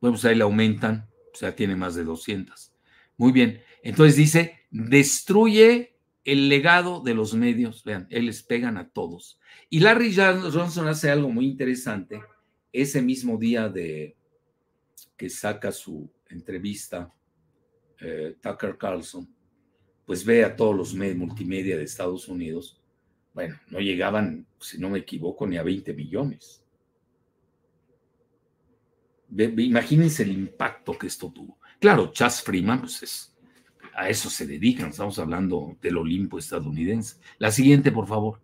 Bueno, 0.00 0.14
pues 0.14 0.24
ahí 0.24 0.36
le 0.36 0.44
aumentan 0.44 1.08
o 1.32 1.36
sea, 1.36 1.54
tiene 1.54 1.74
más 1.74 1.96
de 1.96 2.04
200. 2.04 2.72
Muy 3.16 3.32
bien. 3.32 3.60
Entonces 3.82 4.14
dice, 4.16 4.60
destruye 4.70 5.95
el 6.26 6.48
legado 6.50 7.00
de 7.00 7.14
los 7.14 7.32
medios. 7.32 7.82
Vean, 7.84 8.06
él 8.10 8.26
les 8.26 8.42
pegan 8.42 8.76
a 8.76 8.90
todos. 8.90 9.40
Y 9.70 9.80
Larry 9.80 10.14
Johnson 10.14 10.88
hace 10.88 11.10
algo 11.10 11.30
muy 11.30 11.46
interesante. 11.46 12.20
Ese 12.72 13.00
mismo 13.00 13.38
día 13.38 13.70
de 13.70 14.14
que 15.16 15.30
saca 15.30 15.72
su 15.72 16.10
entrevista, 16.28 17.10
eh, 18.00 18.36
Tucker 18.42 18.76
Carlson, 18.76 19.26
pues 20.04 20.24
ve 20.24 20.44
a 20.44 20.54
todos 20.54 20.76
los 20.76 20.92
medios 20.92 21.16
multimedia 21.16 21.78
de 21.78 21.84
Estados 21.84 22.28
Unidos. 22.28 22.82
Bueno, 23.32 23.58
no 23.70 23.80
llegaban, 23.80 24.46
si 24.60 24.78
no 24.78 24.90
me 24.90 24.98
equivoco, 24.98 25.46
ni 25.46 25.56
a 25.56 25.62
20 25.62 25.94
millones 25.94 26.66
imagínense 29.30 30.22
el 30.22 30.32
impacto 30.32 30.96
que 30.96 31.06
esto 31.06 31.30
tuvo. 31.30 31.58
Claro, 31.80 32.12
Chas 32.12 32.42
Freeman, 32.42 32.80
pues 32.80 33.35
a 33.96 34.10
eso 34.10 34.28
se 34.28 34.46
dedican, 34.46 34.90
estamos 34.90 35.18
hablando 35.18 35.78
del 35.80 35.96
Olimpo 35.96 36.38
estadounidense. 36.38 37.16
La 37.38 37.50
siguiente, 37.50 37.90
por 37.90 38.06
favor. 38.06 38.42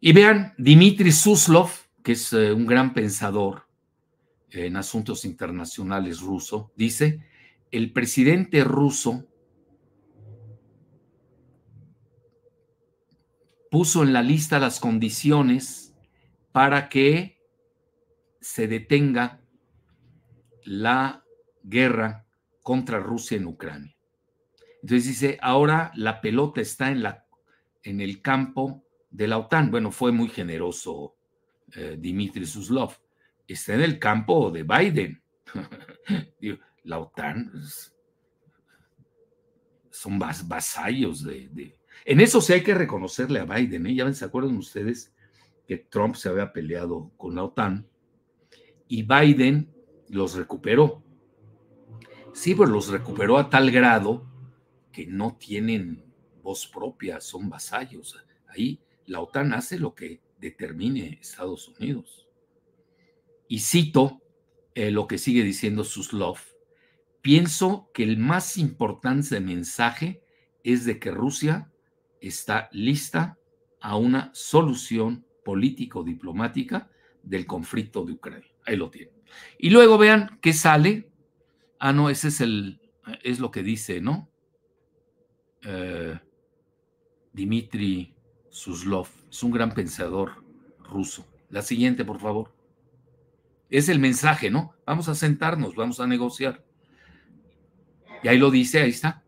Y 0.00 0.12
vean, 0.12 0.54
Dimitri 0.56 1.12
Suslov, 1.12 1.70
que 2.02 2.12
es 2.12 2.32
eh, 2.32 2.52
un 2.54 2.64
gran 2.64 2.94
pensador 2.94 3.66
en 4.50 4.76
asuntos 4.76 5.26
internacionales 5.26 6.20
ruso, 6.20 6.72
dice, 6.74 7.22
el 7.70 7.92
presidente 7.92 8.64
ruso 8.64 9.26
puso 13.70 14.02
en 14.04 14.14
la 14.14 14.22
lista 14.22 14.58
las 14.58 14.80
condiciones 14.80 15.94
para 16.50 16.88
que 16.88 17.42
se 18.40 18.68
detenga 18.68 19.42
la 20.64 21.24
guerra 21.68 22.26
contra 22.62 22.98
Rusia 22.98 23.36
en 23.36 23.46
Ucrania. 23.46 23.96
Entonces 24.82 25.08
dice, 25.08 25.38
ahora 25.40 25.90
la 25.94 26.20
pelota 26.20 26.60
está 26.60 26.90
en, 26.90 27.02
la, 27.02 27.26
en 27.82 28.00
el 28.00 28.22
campo 28.22 28.84
de 29.10 29.26
la 29.26 29.38
OTAN. 29.38 29.70
Bueno, 29.70 29.90
fue 29.90 30.12
muy 30.12 30.28
generoso 30.28 31.16
eh, 31.74 31.96
Dimitri 31.98 32.46
Suslov. 32.46 32.92
Está 33.46 33.74
en 33.74 33.82
el 33.82 33.98
campo 33.98 34.50
de 34.50 34.62
Biden. 34.62 35.22
la 36.84 36.98
OTAN 36.98 37.52
son 39.90 40.18
vasallos 40.18 41.24
de, 41.24 41.76
En 42.04 42.20
eso 42.20 42.40
sí 42.40 42.52
hay 42.52 42.62
que 42.62 42.74
reconocerle 42.74 43.40
a 43.40 43.44
Biden. 43.44 43.86
¿eh? 43.86 43.94
Ya 43.94 44.12
se 44.12 44.24
acuerdan 44.24 44.56
ustedes 44.56 45.12
que 45.66 45.78
Trump 45.78 46.14
se 46.14 46.28
había 46.28 46.52
peleado 46.52 47.10
con 47.16 47.34
la 47.34 47.44
OTAN 47.44 47.86
y 48.86 49.02
Biden 49.02 49.70
los 50.08 50.34
recuperó. 50.34 51.02
Sí, 52.38 52.54
pero 52.54 52.70
los 52.70 52.86
recuperó 52.86 53.36
a 53.36 53.50
tal 53.50 53.72
grado 53.72 54.24
que 54.92 55.06
no 55.06 55.36
tienen 55.40 56.04
voz 56.40 56.68
propia, 56.68 57.20
son 57.20 57.48
vasallos. 57.48 58.16
Ahí 58.46 58.80
la 59.06 59.20
OTAN 59.20 59.52
hace 59.54 59.76
lo 59.76 59.92
que 59.92 60.20
determine 60.38 61.18
Estados 61.20 61.66
Unidos. 61.66 62.28
Y 63.48 63.58
cito 63.58 64.22
eh, 64.76 64.92
lo 64.92 65.08
que 65.08 65.18
sigue 65.18 65.42
diciendo 65.42 65.82
Suslov. 65.82 66.38
Pienso 67.22 67.90
que 67.92 68.04
el 68.04 68.18
más 68.18 68.56
importante 68.56 69.40
mensaje 69.40 70.22
es 70.62 70.84
de 70.84 71.00
que 71.00 71.10
Rusia 71.10 71.72
está 72.20 72.68
lista 72.70 73.36
a 73.80 73.96
una 73.96 74.30
solución 74.32 75.26
político-diplomática 75.44 76.88
del 77.20 77.46
conflicto 77.46 78.04
de 78.04 78.12
Ucrania. 78.12 78.54
Ahí 78.64 78.76
lo 78.76 78.90
tienen. 78.90 79.14
Y 79.58 79.70
luego 79.70 79.98
vean 79.98 80.38
qué 80.40 80.52
sale. 80.52 81.07
Ah, 81.78 81.92
no, 81.92 82.10
ese 82.10 82.28
es 82.28 82.40
el, 82.40 82.80
es 83.22 83.38
lo 83.38 83.50
que 83.50 83.62
dice, 83.62 84.00
¿no? 84.00 84.28
Eh, 85.62 86.18
Dmitry 87.32 88.14
Suslov, 88.50 89.08
es 89.30 89.42
un 89.42 89.50
gran 89.50 89.72
pensador 89.72 90.44
ruso. 90.80 91.26
La 91.50 91.62
siguiente, 91.62 92.04
por 92.04 92.20
favor. 92.20 92.52
Es 93.70 93.88
el 93.88 93.98
mensaje, 93.98 94.50
¿no? 94.50 94.74
Vamos 94.86 95.08
a 95.08 95.14
sentarnos, 95.14 95.74
vamos 95.74 96.00
a 96.00 96.06
negociar. 96.06 96.64
Y 98.22 98.28
ahí 98.28 98.38
lo 98.38 98.50
dice, 98.50 98.80
ahí 98.80 98.90
está. 98.90 99.22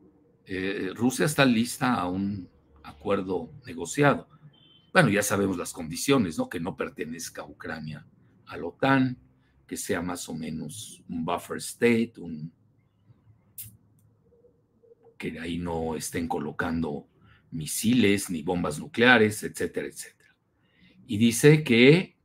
Eh, 0.47 0.91
Rusia 0.95 1.27
está 1.27 1.45
lista 1.45 1.95
a 1.95 2.09
un 2.09 2.49
acuerdo 2.83 3.53
negociado. 3.67 4.29
Bueno, 4.93 5.09
ya 5.11 5.23
sabemos 5.23 5.57
las 5.57 5.73
condiciones, 5.73 6.37
¿no? 6.39 6.49
Que 6.49 6.59
no 6.59 6.77
pertenezca 6.77 7.43
a 7.43 7.47
Ucrania 7.47 8.07
a 8.47 8.57
la 8.57 8.67
OTAN, 8.67 9.17
que 9.71 9.77
sea 9.77 10.03
más 10.03 10.29
o 10.29 10.35
menos 10.35 11.01
un 11.09 11.25
buffer 11.25 11.59
state, 11.59 12.15
un, 12.17 12.53
que 15.17 15.39
ahí 15.39 15.59
no 15.59 15.95
estén 15.95 16.27
colocando 16.27 17.07
misiles 17.53 18.31
ni 18.31 18.43
bombas 18.43 18.81
nucleares, 18.81 19.45
etcétera, 19.45 19.87
etcétera. 19.87 20.35
Y 21.07 21.19
dice 21.19 21.63
que 21.63 22.17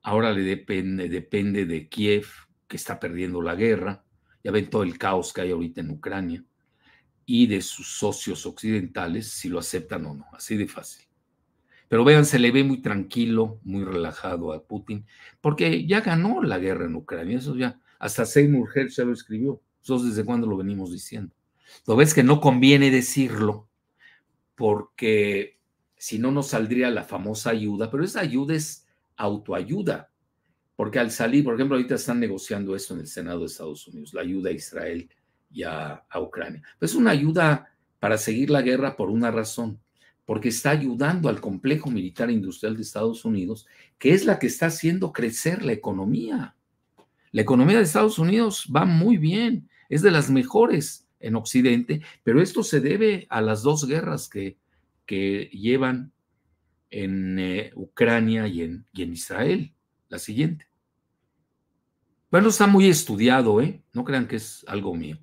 ahora 0.00 0.30
le 0.32 0.42
depende, 0.42 1.08
depende 1.08 1.66
de 1.66 1.88
Kiev, 1.88 2.28
que 2.68 2.76
está 2.76 3.00
perdiendo 3.00 3.42
la 3.42 3.56
guerra, 3.56 4.04
ya 4.44 4.52
ven 4.52 4.70
todo 4.70 4.84
el 4.84 4.96
caos 4.96 5.32
que 5.32 5.40
hay 5.40 5.50
ahorita 5.50 5.80
en 5.80 5.90
Ucrania, 5.90 6.44
y 7.26 7.48
de 7.48 7.60
sus 7.62 7.98
socios 7.98 8.46
occidentales, 8.46 9.28
si 9.28 9.48
lo 9.48 9.58
aceptan 9.58 10.06
o 10.06 10.14
no, 10.14 10.26
así 10.34 10.56
de 10.56 10.68
fácil. 10.68 11.07
Pero 11.88 12.04
vean, 12.04 12.26
se 12.26 12.38
le 12.38 12.50
ve 12.50 12.64
muy 12.64 12.82
tranquilo, 12.82 13.58
muy 13.64 13.84
relajado 13.84 14.52
a 14.52 14.62
Putin, 14.62 15.06
porque 15.40 15.86
ya 15.86 16.00
ganó 16.00 16.42
la 16.42 16.58
guerra 16.58 16.84
en 16.84 16.96
Ucrania. 16.96 17.38
Eso 17.38 17.56
ya, 17.56 17.80
Hasta 17.98 18.26
Seymour 18.26 18.68
Hersh 18.74 18.96
ya 18.96 19.04
lo 19.04 19.12
escribió. 19.12 19.60
Eso 19.82 19.98
desde 19.98 20.24
cuándo 20.24 20.46
lo 20.46 20.56
venimos 20.56 20.92
diciendo. 20.92 21.34
Lo 21.86 21.96
ves 21.96 22.14
que 22.14 22.22
no 22.22 22.40
conviene 22.40 22.90
decirlo 22.90 23.68
porque 24.54 25.58
si 25.96 26.18
no 26.18 26.30
nos 26.30 26.48
saldría 26.48 26.90
la 26.90 27.04
famosa 27.04 27.50
ayuda, 27.50 27.90
pero 27.90 28.04
esa 28.04 28.20
ayuda 28.20 28.54
es 28.54 28.86
autoayuda. 29.16 30.10
Porque 30.76 30.98
al 30.98 31.10
salir, 31.10 31.44
por 31.44 31.54
ejemplo, 31.54 31.76
ahorita 31.76 31.96
están 31.96 32.20
negociando 32.20 32.76
esto 32.76 32.94
en 32.94 33.00
el 33.00 33.06
Senado 33.08 33.40
de 33.40 33.46
Estados 33.46 33.86
Unidos, 33.88 34.14
la 34.14 34.20
ayuda 34.20 34.50
a 34.50 34.52
Israel 34.52 35.10
y 35.50 35.64
a, 35.64 36.04
Ucrania. 36.20 36.62
Es 36.80 36.94
una 36.94 37.10
ayuda 37.10 37.72
para 37.98 38.16
seguir 38.16 38.50
la 38.50 38.62
guerra 38.62 38.96
por 38.96 39.10
una 39.10 39.30
razón, 39.30 39.80
porque 40.28 40.50
está 40.50 40.68
ayudando 40.68 41.30
al 41.30 41.40
complejo 41.40 41.90
militar 41.90 42.28
e 42.28 42.34
industrial 42.34 42.76
de 42.76 42.82
Estados 42.82 43.24
Unidos, 43.24 43.66
que 43.98 44.12
es 44.12 44.26
la 44.26 44.38
que 44.38 44.46
está 44.46 44.66
haciendo 44.66 45.10
crecer 45.10 45.64
la 45.64 45.72
economía. 45.72 46.54
La 47.32 47.40
economía 47.40 47.78
de 47.78 47.84
Estados 47.84 48.18
Unidos 48.18 48.70
va 48.70 48.84
muy 48.84 49.16
bien, 49.16 49.70
es 49.88 50.02
de 50.02 50.10
las 50.10 50.28
mejores 50.28 51.08
en 51.18 51.34
Occidente, 51.34 52.02
pero 52.24 52.42
esto 52.42 52.62
se 52.62 52.80
debe 52.80 53.26
a 53.30 53.40
las 53.40 53.62
dos 53.62 53.86
guerras 53.86 54.28
que, 54.28 54.58
que 55.06 55.48
llevan 55.50 56.12
en 56.90 57.38
eh, 57.38 57.70
Ucrania 57.74 58.46
y 58.48 58.60
en, 58.60 58.84
y 58.92 59.04
en 59.04 59.14
Israel. 59.14 59.72
La 60.10 60.18
siguiente. 60.18 60.66
Bueno, 62.30 62.50
está 62.50 62.66
muy 62.66 62.86
estudiado, 62.90 63.62
¿eh? 63.62 63.80
No 63.94 64.04
crean 64.04 64.28
que 64.28 64.36
es 64.36 64.62
algo 64.68 64.94
mío. 64.94 65.16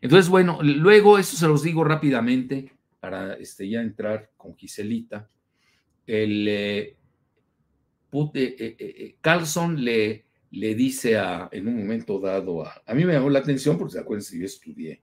Entonces, 0.00 0.30
bueno, 0.30 0.60
luego, 0.62 1.18
eso 1.18 1.36
se 1.36 1.46
los 1.46 1.62
digo 1.62 1.84
rápidamente 1.84 2.75
para 3.06 3.34
este, 3.34 3.68
ya 3.68 3.82
entrar 3.82 4.32
con 4.36 4.56
Giselita. 4.56 5.30
El 6.04 6.48
eh, 6.48 6.96
eh, 8.34 8.56
eh, 8.58 9.16
Carlson 9.20 9.84
le, 9.84 10.24
le 10.50 10.74
dice 10.74 11.16
a, 11.16 11.48
en 11.52 11.68
un 11.68 11.76
momento 11.76 12.18
dado 12.18 12.66
a, 12.66 12.82
a 12.84 12.94
mí 12.94 13.04
me 13.04 13.12
llamó 13.12 13.30
la 13.30 13.38
atención 13.38 13.78
porque 13.78 13.92
se 13.92 14.00
acuerdan 14.00 14.24
si 14.24 14.40
yo 14.40 14.46
estudié 14.46 15.02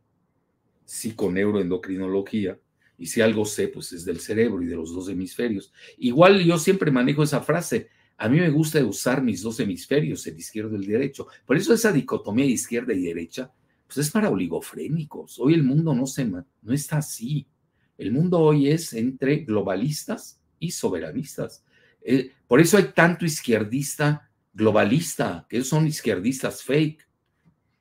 psiconeuroendocrinología 0.83 2.59
y 2.97 3.05
si 3.05 3.21
algo 3.21 3.45
sé, 3.45 3.69
pues 3.69 3.93
es 3.93 4.03
del 4.03 4.19
cerebro 4.19 4.61
y 4.61 4.65
de 4.65 4.75
los 4.75 4.93
dos 4.93 5.07
hemisferios. 5.07 5.71
Igual 5.97 6.43
yo 6.43 6.57
siempre 6.57 6.91
manejo 6.91 7.23
esa 7.23 7.39
frase, 7.39 7.87
a 8.17 8.27
mí 8.27 8.37
me 8.37 8.49
gusta 8.49 8.83
usar 8.83 9.23
mis 9.23 9.41
dos 9.41 9.61
hemisferios, 9.61 10.27
el 10.27 10.37
izquierdo 10.37 10.75
y 10.75 10.81
el 10.81 10.87
derecho. 10.87 11.27
Por 11.45 11.55
eso 11.55 11.73
esa 11.73 11.93
dicotomía 11.93 12.43
de 12.43 12.51
izquierda 12.51 12.93
y 12.93 13.01
derecha, 13.01 13.53
pues 13.87 13.99
es 13.99 14.11
para 14.11 14.29
oligofrénicos. 14.29 15.39
Hoy 15.39 15.53
el 15.53 15.63
mundo 15.63 15.95
no, 15.95 16.05
se, 16.05 16.25
no 16.25 16.43
está 16.67 16.97
así. 16.97 17.47
El 17.97 18.11
mundo 18.11 18.39
hoy 18.39 18.69
es 18.69 18.93
entre 18.93 19.37
globalistas 19.37 20.41
y 20.59 20.71
soberanistas. 20.71 21.63
Eh, 22.01 22.31
por 22.47 22.59
eso 22.59 22.77
hay 22.77 22.91
tanto 22.93 23.25
izquierdista 23.25 24.29
globalista, 24.53 25.45
que 25.49 25.63
son 25.63 25.87
izquierdistas 25.87 26.63
fake. 26.63 27.07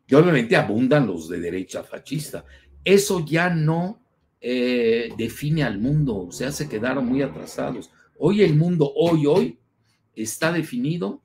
Y 0.06 0.14
obviamente 0.14 0.56
abundan 0.56 1.06
los 1.06 1.28
de 1.28 1.40
derecha 1.40 1.82
fascista. 1.84 2.44
Eso 2.84 3.24
ya 3.24 3.50
no 3.50 4.02
eh, 4.40 5.10
define 5.16 5.62
al 5.62 5.78
mundo, 5.78 6.16
o 6.16 6.32
sea, 6.32 6.50
se 6.50 6.68
quedaron 6.68 7.06
muy 7.06 7.22
atrasados. 7.22 7.90
Hoy 8.18 8.42
el 8.42 8.56
mundo, 8.56 8.92
hoy, 8.94 9.26
hoy, 9.26 9.58
está 10.14 10.52
definido 10.52 11.22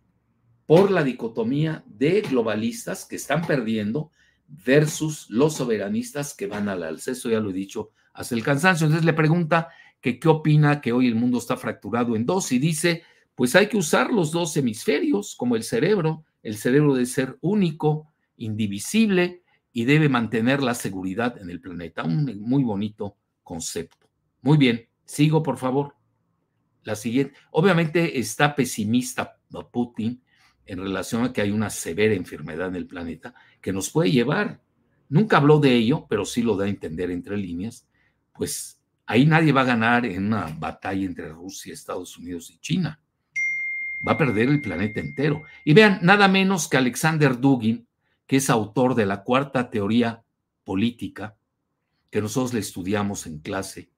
por 0.66 0.92
la 0.92 1.04
dicotomía 1.04 1.84
de 1.88 2.22
globalistas 2.22 3.06
que 3.06 3.16
están 3.16 3.46
perdiendo 3.46 4.12
versus 4.48 5.30
los 5.30 5.56
soberanistas 5.56 6.34
que 6.34 6.48
van 6.48 6.70
al 6.70 6.84
alza. 6.84 7.12
Eso 7.12 7.30
ya 7.30 7.40
lo 7.40 7.50
he 7.50 7.54
dicho 7.54 7.92
hasta 8.18 8.36
el 8.36 8.44
cansancio. 8.44 8.86
Entonces 8.88 9.06
le 9.06 9.14
pregunta 9.14 9.70
que 10.02 10.20
qué 10.20 10.28
opina 10.28 10.82
que 10.82 10.92
hoy 10.92 11.08
el 11.08 11.16
mundo 11.16 11.38
está 11.38 11.56
fracturado 11.56 12.16
en 12.16 12.26
dos 12.26 12.52
y 12.52 12.60
dice, 12.60 13.04
pues 13.36 13.56
hay 13.56 13.68
que 13.68 13.78
usar 13.78 14.12
los 14.12 14.32
dos 14.32 14.58
hemisferios 14.58 15.36
como 15.36 15.56
el 15.56 15.64
cerebro. 15.64 16.26
El 16.42 16.58
cerebro 16.58 16.94
debe 16.96 17.06
ser 17.06 17.38
único, 17.42 18.12
indivisible 18.36 19.44
y 19.72 19.86
debe 19.86 20.10
mantener 20.10 20.64
la 20.64 20.74
seguridad 20.74 21.38
en 21.40 21.52
el 21.52 21.62
planeta. 21.62 22.04
Un 22.04 22.42
muy 22.42 22.64
bonito 22.64 23.18
concepto. 23.44 24.10
Muy 24.42 24.58
bien, 24.58 24.88
sigo 25.06 25.44
por 25.44 25.58
favor. 25.58 25.96
La 26.84 26.96
siguiente, 26.96 27.36
obviamente 27.52 28.18
está 28.18 28.56
pesimista 28.56 29.38
Putin 29.72 30.24
en 30.66 30.80
relación 30.80 31.24
a 31.24 31.32
que 31.32 31.42
hay 31.42 31.52
una 31.52 31.70
severa 31.70 32.16
enfermedad 32.16 32.70
en 32.70 32.76
el 32.76 32.88
planeta 32.88 33.36
que 33.62 33.72
nos 33.72 33.92
puede 33.92 34.12
llevar. 34.12 34.62
Nunca 35.10 35.38
habló 35.38 35.60
de 35.60 35.76
ello, 35.76 36.08
pero 36.10 36.26
sí 36.26 36.42
lo 36.42 36.58
da 36.58 36.66
a 36.66 36.70
entender 36.70 37.12
entre 37.12 37.38
líneas. 37.38 37.87
Pues 38.38 38.80
ahí 39.06 39.26
nadie 39.26 39.52
va 39.52 39.62
a 39.62 39.66
ganar 39.66 40.06
en 40.06 40.28
una 40.28 40.56
batalla 40.58 41.06
entre 41.06 41.30
Rusia, 41.30 41.74
Estados 41.74 42.18
Unidos 42.18 42.50
y 42.52 42.60
China. 42.60 43.00
Va 44.08 44.14
a 44.14 44.18
perder 44.18 44.50
el 44.50 44.62
planeta 44.62 45.00
entero. 45.00 45.44
Y 45.66 45.74
vean, 45.74 46.00
nada 46.02 46.28
menos 46.28 46.68
que 46.68 46.78
Alexander 46.78 47.40
Dugin, 47.40 47.88
que 48.28 48.38
es 48.38 48.50
autor 48.50 48.96
de 48.96 49.06
la 49.06 49.24
cuarta 49.24 49.70
teoría 49.70 50.24
política, 50.64 51.36
que 52.12 52.22
nosotros 52.22 52.54
le 52.54 52.60
estudiamos 52.60 53.26
en 53.26 53.40
clase 53.40 53.90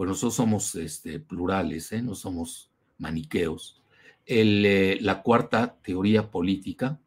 pues 0.00 0.08
nosotros 0.08 0.34
somos 0.34 0.74
este, 0.76 1.20
plurales, 1.20 1.92
¿eh? 1.92 2.00
no 2.00 2.14
somos 2.14 2.70
maniqueos. 2.96 3.82
Eh, 4.24 4.96
la 5.02 5.20
cuarta 5.20 5.76
teoría 5.82 6.30
política, 6.30 6.98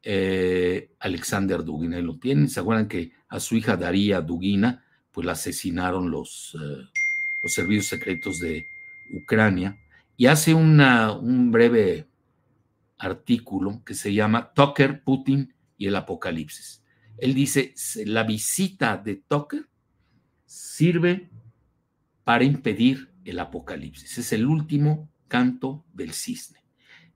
eh, 0.00 0.92
Alexander 1.00 1.64
Dugin, 1.64 1.94
ahí 1.94 2.02
lo 2.02 2.20
tienen. 2.20 2.48
¿Se 2.48 2.60
acuerdan 2.60 2.86
que 2.86 3.10
a 3.28 3.40
su 3.40 3.56
hija 3.56 3.76
Daría 3.76 4.20
Dugina, 4.20 4.84
pues 5.12 5.26
la 5.26 5.32
asesinaron 5.32 6.10
los, 6.10 6.56
los 7.42 7.52
servicios 7.52 7.86
secretos 7.86 8.38
de 8.40 8.66
Ucrania? 9.12 9.78
Y 10.16 10.26
hace 10.26 10.54
un 10.54 11.50
breve 11.50 12.06
artículo 12.98 13.82
que 13.84 13.94
se 13.94 14.12
llama 14.12 14.52
Tucker, 14.52 15.02
Putin 15.02 15.54
y 15.78 15.86
el 15.86 15.96
Apocalipsis. 15.96 16.84
Él 17.20 17.34
dice, 17.34 17.74
la 18.06 18.24
visita 18.24 18.96
de 18.96 19.16
Tucker 19.16 19.68
sirve 20.46 21.30
para 22.24 22.44
impedir 22.44 23.12
el 23.24 23.38
apocalipsis. 23.38 24.18
Es 24.18 24.32
el 24.32 24.46
último 24.46 25.10
canto 25.28 25.84
del 25.92 26.12
cisne. 26.12 26.60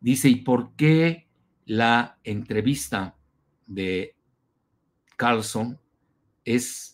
Dice, 0.00 0.28
¿y 0.28 0.37
por 0.37 0.76
qué 0.76 1.28
la 1.64 2.18
entrevista 2.22 3.16
de 3.66 4.14
Carlson 5.16 5.80
es 6.44 6.93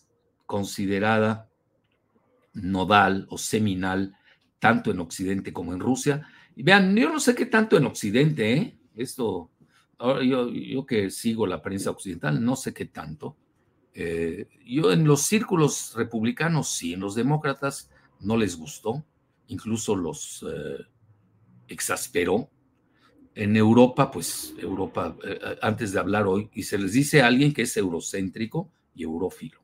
considerada 0.51 1.49
nodal 2.51 3.25
o 3.29 3.37
seminal 3.37 4.17
tanto 4.59 4.91
en 4.91 4.99
Occidente 4.99 5.53
como 5.53 5.71
en 5.71 5.79
Rusia? 5.79 6.27
Y 6.57 6.63
vean, 6.63 6.93
yo 6.93 7.09
no 7.09 7.21
sé 7.21 7.33
qué 7.35 7.45
tanto 7.45 7.77
en 7.77 7.85
Occidente, 7.85 8.53
¿eh? 8.53 8.77
Esto, 8.97 9.49
yo, 9.97 10.49
yo 10.49 10.85
que 10.85 11.09
sigo 11.09 11.47
la 11.47 11.61
prensa 11.61 11.89
occidental, 11.89 12.43
no 12.43 12.57
sé 12.57 12.73
qué 12.73 12.85
tanto. 12.85 13.37
Eh, 13.93 14.49
yo 14.65 14.91
en 14.91 15.05
los 15.05 15.21
círculos 15.21 15.93
republicanos 15.95 16.67
sí, 16.69 16.93
en 16.93 16.99
los 16.99 17.15
demócratas 17.15 17.89
no 18.19 18.35
les 18.35 18.57
gustó, 18.57 19.05
incluso 19.47 19.95
los 19.95 20.45
eh, 20.51 20.83
exasperó. 21.69 22.49
En 23.33 23.55
Europa, 23.55 24.11
pues 24.11 24.53
Europa, 24.57 25.15
antes 25.61 25.93
de 25.93 25.99
hablar 25.99 26.27
hoy, 26.27 26.49
y 26.53 26.63
se 26.63 26.77
les 26.77 26.91
dice 26.91 27.21
a 27.21 27.27
alguien 27.27 27.53
que 27.53 27.61
es 27.61 27.77
eurocéntrico 27.77 28.69
y 28.93 29.03
eurófilo, 29.03 29.60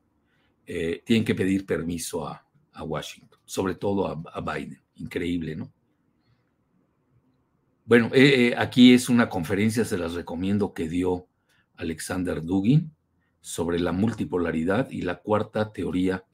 tienen 1.04 1.24
que 1.24 1.34
pedir 1.34 1.64
permiso 1.64 2.26
a, 2.26 2.44
Washington, 2.80 3.40
sobre 3.44 3.74
todo 3.74 4.06
a, 4.06 4.40
Biden. 4.40 4.80
Increíble, 4.96 5.56
¿no? 5.56 5.72
Bueno, 7.84 8.10
aquí 8.56 8.92
es 8.92 9.08
una 9.08 9.28
conferencia, 9.28 9.84
se 9.84 9.98
las 9.98 10.12
recomiendo, 10.12 10.74
que 10.74 10.88
dio 10.88 11.26
Alexander 11.76 12.42
Dugin 12.42 12.92
sobre 13.40 13.80
la 13.80 13.92
multipolaridad 13.92 14.90
y 14.90 15.02
la 15.02 15.20
cuarta 15.20 15.72
teoría 15.72 16.24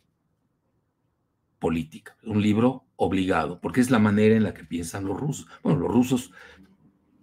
política, 1.59 2.17
un 2.25 2.43
libro 2.43 2.85
obligado, 2.97 3.61
porque 3.61 3.81
es 3.81 3.91
la 3.91 3.99
manera 3.99 4.37
en 4.37 4.43
la 4.43 4.53
que 4.53 4.65
piensan 4.65 5.07
los 5.07 5.19
rusos. 5.19 5.47
Bueno, 5.63 5.79
los 5.79 5.91
rusos 5.91 6.31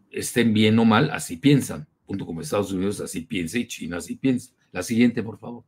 estén 0.10 0.54
bien 0.54 0.80
o 0.80 0.86
mal, 0.86 1.12
así 1.12 1.38
piensan, 1.38 1.88
punto 2.06 2.26
como 2.26 2.41
Estados 2.41 2.71
Unidos 2.71 3.02
así 3.02 3.21
piensa 3.21 3.60
y 3.60 3.67
China 3.67 3.97
así 3.97 4.15
piensa. 4.15 4.54
La 4.71 4.82
siguiente, 4.82 5.21
por 5.21 5.38
favor. 5.38 5.63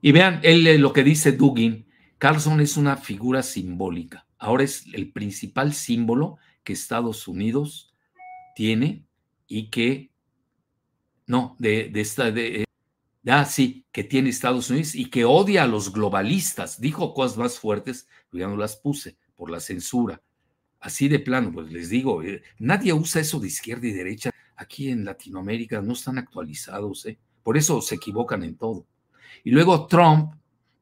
Y 0.00 0.12
vean 0.12 0.40
él, 0.42 0.66
eh, 0.66 0.78
lo 0.78 0.92
que 0.92 1.04
dice 1.04 1.32
Dugin, 1.32 1.86
Carlson 2.18 2.60
es 2.60 2.76
una 2.76 2.96
figura 2.96 3.42
simbólica. 3.42 4.26
Ahora 4.38 4.64
es 4.64 4.84
el 4.92 5.12
principal 5.12 5.72
símbolo 5.74 6.38
que 6.62 6.72
Estados 6.72 7.26
Unidos 7.26 7.94
tiene 8.54 9.04
y 9.46 9.70
que, 9.70 10.10
no, 11.26 11.56
de, 11.58 11.88
de 11.88 12.00
esta, 12.00 12.30
de, 12.30 12.64
Ah, 13.26 13.44
sí, 13.44 13.84
que 13.92 14.04
tiene 14.04 14.30
Estados 14.30 14.70
Unidos 14.70 14.94
y 14.94 15.10
que 15.10 15.24
odia 15.24 15.64
a 15.64 15.66
los 15.66 15.92
globalistas. 15.92 16.80
Dijo 16.80 17.12
cosas 17.12 17.36
más 17.36 17.58
fuertes, 17.58 18.08
ya 18.32 18.46
no 18.46 18.56
las 18.56 18.76
puse 18.76 19.18
por 19.36 19.50
la 19.50 19.60
censura. 19.60 20.22
Así 20.80 21.08
de 21.08 21.18
plano, 21.18 21.52
pues 21.52 21.70
les 21.70 21.90
digo, 21.90 22.22
eh, 22.22 22.42
nadie 22.58 22.92
usa 22.92 23.20
eso 23.20 23.38
de 23.38 23.48
izquierda 23.48 23.86
y 23.86 23.92
derecha. 23.92 24.30
Aquí 24.56 24.90
en 24.90 25.04
Latinoamérica 25.04 25.82
no 25.82 25.92
están 25.92 26.18
actualizados, 26.18 27.04
¿eh? 27.06 27.18
por 27.42 27.56
eso 27.58 27.82
se 27.82 27.96
equivocan 27.96 28.42
en 28.44 28.56
todo. 28.56 28.86
Y 29.44 29.50
luego 29.50 29.86
Trump, 29.86 30.34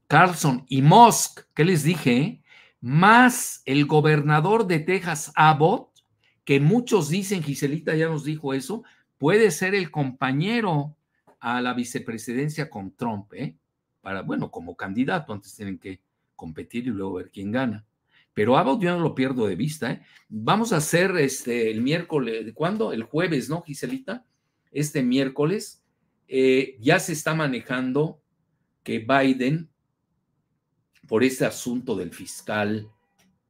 Carlson 0.06 0.64
y 0.68 0.82
Musk, 0.82 1.40
¿qué 1.54 1.64
les 1.64 1.82
dije? 1.82 2.42
Más 2.80 3.62
el 3.64 3.86
gobernador 3.86 4.66
de 4.66 4.80
Texas, 4.80 5.32
Abbott, 5.34 5.90
que 6.44 6.60
muchos 6.60 7.08
dicen, 7.08 7.42
Giselita 7.42 7.94
ya 7.94 8.08
nos 8.08 8.24
dijo 8.24 8.54
eso, 8.54 8.84
puede 9.18 9.50
ser 9.50 9.74
el 9.74 9.90
compañero 9.90 10.96
a 11.40 11.60
la 11.60 11.74
vicepresidencia 11.74 12.70
con 12.70 12.94
Trump, 12.94 13.32
¿eh? 13.34 13.56
Para, 14.00 14.22
bueno, 14.22 14.50
como 14.50 14.76
candidato, 14.76 15.32
antes 15.32 15.54
tienen 15.54 15.78
que 15.78 16.00
competir 16.36 16.86
y 16.86 16.90
luego 16.90 17.14
ver 17.14 17.30
quién 17.30 17.50
gana. 17.50 17.84
Pero 18.36 18.58
Abbott 18.58 18.82
yo 18.82 18.94
no 18.94 19.00
lo 19.00 19.14
pierdo 19.14 19.46
de 19.46 19.56
vista. 19.56 19.90
¿eh? 19.90 20.02
Vamos 20.28 20.72
a 20.72 20.76
hacer 20.76 21.16
este, 21.16 21.70
el 21.70 21.80
miércoles, 21.80 22.52
¿cuándo? 22.54 22.92
El 22.92 23.02
jueves, 23.02 23.48
¿no, 23.48 23.62
Giselita? 23.62 24.26
Este 24.70 25.02
miércoles 25.02 25.82
eh, 26.28 26.76
ya 26.78 27.00
se 27.00 27.14
está 27.14 27.34
manejando 27.34 28.20
que 28.86 29.00
Biden, 29.00 29.68
por 31.08 31.24
este 31.24 31.44
asunto 31.44 31.96
del 31.96 32.12
fiscal 32.12 32.88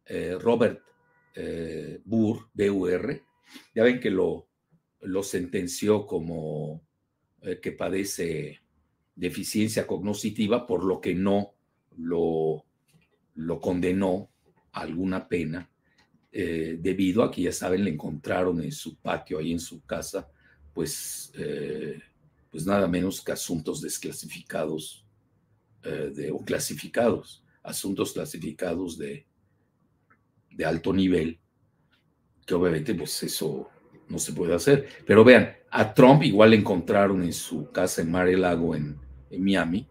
eh, 0.06 0.34
Robert 0.40 0.80
eh, 1.34 2.00
Burr, 2.06 2.48
BUR, 2.54 3.22
ya 3.74 3.82
ven 3.84 4.00
que 4.00 4.10
lo, 4.10 4.48
lo 5.02 5.22
sentenció 5.22 6.06
como 6.06 6.82
que 7.62 7.70
padece 7.70 8.60
deficiencia 9.14 9.86
cognitiva, 9.86 10.66
por 10.66 10.82
lo 10.82 11.00
que 11.00 11.14
no 11.14 11.54
lo, 11.96 12.64
lo 13.34 13.60
condenó 13.60 14.30
alguna 14.72 15.28
pena, 15.28 15.70
eh, 16.32 16.76
debido 16.80 17.22
a 17.22 17.30
que 17.30 17.42
ya 17.42 17.52
saben, 17.52 17.84
le 17.84 17.90
encontraron 17.90 18.60
en 18.62 18.72
su 18.72 18.96
patio, 18.96 19.38
ahí 19.38 19.52
en 19.52 19.60
su 19.60 19.82
casa, 19.84 20.28
pues, 20.74 21.32
eh, 21.34 22.00
pues 22.50 22.66
nada 22.66 22.88
menos 22.88 23.22
que 23.22 23.32
asuntos 23.32 23.80
desclasificados 23.80 25.05
eh, 25.86 26.10
de, 26.12 26.30
o 26.32 26.40
clasificados, 26.40 27.44
asuntos 27.62 28.12
clasificados 28.12 28.98
de, 28.98 29.24
de 30.50 30.64
alto 30.64 30.92
nivel, 30.92 31.38
que 32.44 32.54
obviamente 32.54 32.92
pues 32.94 33.22
eso 33.22 33.68
no 34.08 34.18
se 34.18 34.32
puede 34.32 34.54
hacer. 34.54 34.88
Pero 35.06 35.22
vean, 35.22 35.54
a 35.70 35.94
Trump 35.94 36.24
igual 36.24 36.50
le 36.50 36.56
encontraron 36.56 37.22
en 37.22 37.32
su 37.32 37.70
casa 37.70 38.02
en 38.02 38.10
Mar 38.10 38.28
el 38.28 38.40
Lago, 38.40 38.74
en, 38.74 38.98
en 39.30 39.44
Miami, 39.44 39.86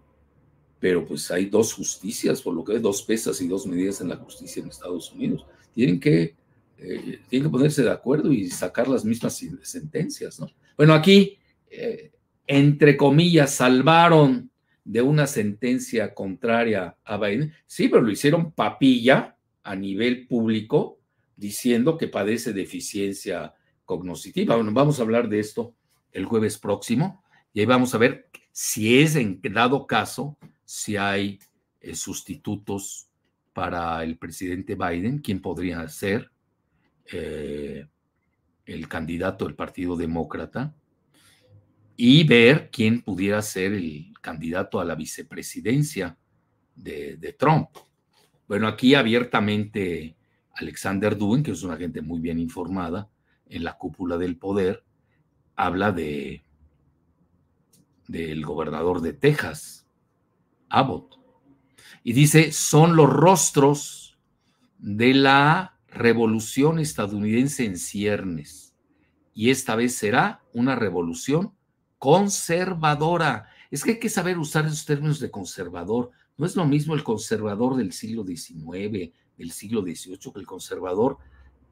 pero 0.80 1.06
pues 1.06 1.32
hay 1.32 1.46
dos 1.46 1.74
justicias, 1.74 2.42
por 2.42 2.54
lo 2.54 2.64
que 2.64 2.74
hay 2.74 2.80
dos 2.80 3.02
pesas 3.04 3.40
y 3.42 3.48
dos 3.48 3.66
medidas 3.66 4.02
en 4.02 4.10
la 4.10 4.18
justicia 4.18 4.62
en 4.62 4.70
Estados 4.70 5.12
Unidos. 5.14 5.46
Tienen 5.74 6.00
que, 6.00 6.36
eh, 6.78 7.22
tienen 7.30 7.48
que 7.48 7.52
ponerse 7.52 7.84
de 7.84 7.92
acuerdo 7.92 8.32
y 8.32 8.50
sacar 8.50 8.88
las 8.88 9.06
mismas 9.06 9.42
sentencias, 9.64 10.40
¿no? 10.40 10.48
Bueno, 10.78 10.94
aquí, 10.94 11.38
eh, 11.70 12.12
entre 12.48 12.98
comillas, 12.98 13.56
salvaron 13.56 14.52
de 14.86 15.02
una 15.02 15.28
sentencia 15.28 16.14
contraria 16.14 16.96
a 17.04 17.18
Biden, 17.18 17.54
sí, 17.66 17.90
pero 17.90 18.04
lo 18.04 18.12
hicieron 18.12 18.52
papilla 18.52 19.36
a 19.64 19.76
nivel 19.76 20.28
público, 20.28 21.00
diciendo 21.36 21.98
que 21.98 22.08
padece 22.08 22.54
deficiencia 22.54 23.54
cognitiva. 23.84 24.56
Bueno, 24.56 24.72
vamos 24.72 25.00
a 25.00 25.04
hablar 25.04 25.28
de 25.28 25.40
esto 25.40 25.76
el 26.12 26.26
jueves 26.26 26.58
próximo 26.58 27.24
y 27.52 27.60
ahí 27.60 27.66
vamos 27.66 27.94
a 27.94 27.98
ver 27.98 28.30
si 28.52 29.00
es 29.00 29.16
en 29.16 29.42
dado 29.42 29.86
caso 29.86 30.38
si 30.64 30.96
hay 30.96 31.40
eh, 31.82 31.96
sustitutos 31.96 33.10
para 33.54 34.04
el 34.04 34.18
presidente 34.18 34.76
Biden, 34.76 35.20
quién 35.20 35.42
podría 35.42 35.88
ser 35.88 36.32
eh, 37.12 37.88
el 38.66 38.88
candidato 38.88 39.46
del 39.46 39.56
Partido 39.56 39.96
Demócrata, 39.96 40.76
y 41.98 42.24
ver 42.26 42.70
quién 42.72 43.02
pudiera 43.02 43.42
ser 43.42 43.74
el 43.74 44.14
candidato 44.22 44.80
a 44.80 44.86
la 44.86 44.96
vicepresidencia 44.96 46.18
de, 46.76 47.36
Trump. 47.40 47.70
Bueno, 48.48 48.68
aquí 48.68 48.96
abiertamente 48.96 50.16
Alexander 50.54 51.18
Dubin, 51.18 51.44
que 51.44 51.52
es 51.52 51.64
una 51.64 51.78
gente 51.78 52.02
muy 52.02 52.20
bien 52.20 52.40
informada 52.40 53.10
en 53.48 53.64
la 53.64 53.78
cúpula 53.78 54.18
del 54.18 54.38
poder, 54.38 54.84
habla 55.56 55.92
de 55.92 56.44
del 58.08 58.46
gobernador 58.46 59.02
de 59.02 59.14
Texas, 59.14 59.88
Abbott. 60.70 61.20
Y 62.04 62.14
dice, 62.14 62.52
son 62.52 62.96
los 62.96 63.10
rostros 63.10 64.20
de 64.78 65.16
la 65.16 65.80
revolución 65.88 66.78
estadounidense 66.78 67.66
en 67.66 67.80
ciernes. 67.80 68.76
Y 69.34 69.50
esta 69.50 69.76
vez 69.76 69.96
será 69.96 70.44
una 70.54 70.76
revolución 70.76 71.55
conservadora. 71.98 73.50
Es 73.72 73.84
que 73.84 73.92
hay 73.92 74.00
que 74.00 74.10
saber 74.10 74.38
usar 74.38 74.66
esos 74.66 74.86
términos 74.86 75.20
de 75.20 75.32
conservador. 75.32 76.12
No 76.38 76.46
es 76.46 76.56
lo 76.56 76.66
mismo 76.66 76.94
el 76.94 77.04
conservador 77.04 77.76
del 77.76 77.94
siglo 77.94 78.26
XIX, 78.26 79.12
del 79.38 79.52
siglo 79.52 79.82
XVIII, 79.82 80.34
que 80.34 80.40
el 80.40 80.46
conservador 80.46 81.18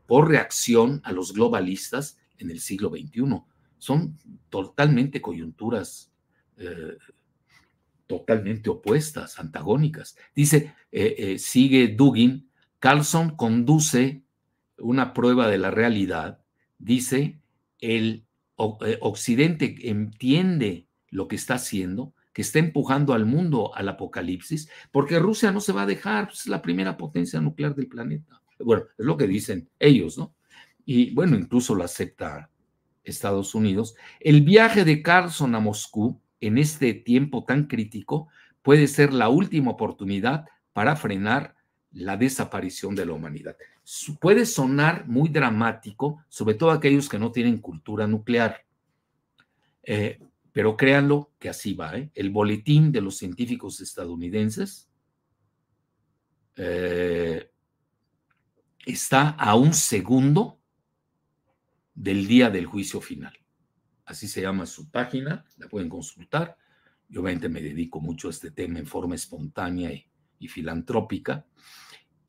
por 0.07 0.27
reacción 0.27 1.01
a 1.03 1.11
los 1.11 1.33
globalistas 1.33 2.17
en 2.37 2.51
el 2.51 2.59
siglo 2.59 2.89
XXI. 2.89 3.41
Son 3.77 4.17
totalmente 4.49 5.21
coyunturas 5.21 6.11
eh, 6.57 6.97
totalmente 8.07 8.69
opuestas, 8.69 9.39
antagónicas. 9.39 10.17
Dice, 10.35 10.75
eh, 10.91 11.15
eh, 11.17 11.39
sigue 11.39 11.87
Dugin, 11.87 12.49
Carlson 12.79 13.35
conduce 13.35 14.23
una 14.77 15.13
prueba 15.13 15.47
de 15.47 15.57
la 15.57 15.71
realidad, 15.71 16.43
dice, 16.77 17.39
el 17.79 18.25
Occidente 18.55 19.75
entiende 19.83 20.87
lo 21.09 21.27
que 21.27 21.35
está 21.35 21.55
haciendo, 21.55 22.13
que 22.33 22.41
está 22.41 22.59
empujando 22.59 23.13
al 23.13 23.25
mundo 23.25 23.75
al 23.75 23.89
apocalipsis, 23.89 24.69
porque 24.91 25.19
Rusia 25.19 25.51
no 25.51 25.59
se 25.59 25.73
va 25.73 25.83
a 25.83 25.87
dejar, 25.87 26.27
pues, 26.27 26.41
es 26.41 26.47
la 26.47 26.61
primera 26.61 26.97
potencia 26.97 27.39
nuclear 27.39 27.75
del 27.75 27.87
planeta. 27.87 28.41
Bueno, 28.59 28.83
es 28.97 29.05
lo 29.05 29.17
que 29.17 29.27
dicen 29.27 29.69
ellos, 29.79 30.17
¿no? 30.17 30.35
Y 30.85 31.13
bueno, 31.13 31.35
incluso 31.37 31.75
lo 31.75 31.83
acepta 31.83 32.49
Estados 33.03 33.55
Unidos. 33.55 33.95
El 34.19 34.41
viaje 34.41 34.85
de 34.85 35.01
Carlson 35.01 35.55
a 35.55 35.59
Moscú 35.59 36.19
en 36.39 36.57
este 36.57 36.93
tiempo 36.93 37.43
tan 37.45 37.67
crítico 37.67 38.27
puede 38.61 38.87
ser 38.87 39.13
la 39.13 39.29
última 39.29 39.71
oportunidad 39.71 40.45
para 40.73 40.95
frenar 40.95 41.55
la 41.93 42.17
desaparición 42.17 42.95
de 42.95 43.05
la 43.05 43.13
humanidad. 43.13 43.55
Puede 44.19 44.45
sonar 44.45 45.07
muy 45.07 45.29
dramático, 45.29 46.23
sobre 46.29 46.55
todo 46.55 46.71
aquellos 46.71 47.09
que 47.09 47.19
no 47.19 47.31
tienen 47.31 47.59
cultura 47.59 48.07
nuclear, 48.07 48.65
eh, 49.83 50.19
pero 50.51 50.77
créanlo 50.77 51.31
que 51.39 51.49
así 51.49 51.73
va. 51.73 51.95
¿eh? 51.97 52.11
El 52.15 52.29
boletín 52.29 52.91
de 52.91 53.01
los 53.01 53.17
científicos 53.17 53.81
estadounidenses 53.81 54.89
eh, 56.55 57.51
está 58.85 59.29
a 59.29 59.55
un 59.55 59.73
segundo 59.73 60.59
del 61.93 62.27
día 62.27 62.49
del 62.49 62.65
juicio 62.65 63.01
final 63.01 63.37
así 64.05 64.27
se 64.27 64.41
llama 64.41 64.65
su 64.65 64.89
página, 64.89 65.45
la 65.57 65.67
pueden 65.67 65.89
consultar. 65.89 66.57
Yo 67.07 67.21
obviamente 67.21 67.49
me 67.49 67.61
dedico 67.61 67.99
mucho 67.99 68.27
a 68.27 68.31
este 68.31 68.51
tema 68.51 68.79
en 68.79 68.87
forma 68.87 69.15
espontánea 69.15 69.91
y, 69.91 70.07
filantrópica. 70.47 71.45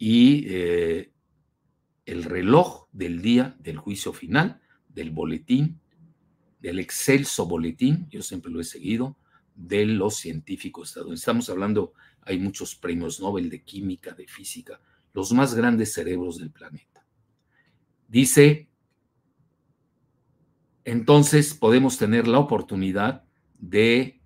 Y 0.07 0.45
eh, 0.49 1.11
el 2.05 2.25
reloj 2.25 2.89
del 2.93 3.23
día 3.23 3.57
del 3.59 3.79
juicio 3.79 4.13
final, 4.13 4.61
del 4.87 5.11
boletín, 5.11 5.81
del 6.61 6.79
excelso 6.79 7.47
boletín, 7.47 8.07
yo 8.11 8.21
siempre 8.21 8.53
lo 8.53 8.61
he 8.61 8.65
seguido, 8.65 9.17
de 9.55 9.87
los 9.87 10.17
científicos 10.17 10.89
estadounidenses. 10.89 11.23
Estamos 11.23 11.49
hablando, 11.49 11.95
hay 12.21 12.39
muchos 12.39 12.75
premios 12.75 13.19
Nobel 13.19 13.49
de 13.49 13.63
química, 13.63 14.13
de 14.13 14.27
física, 14.27 14.79
los 15.15 15.33
más 15.33 15.55
grandes 15.55 15.95
cerebros 15.95 16.37
del 16.37 16.51
planeta. 16.51 17.07
Dice 18.07 18.69
entonces 20.85 21.55
podemos 21.55 21.97
tener 21.97 22.29
la 22.29 22.41
oportunidad 22.41 23.25
de, 23.59 24.21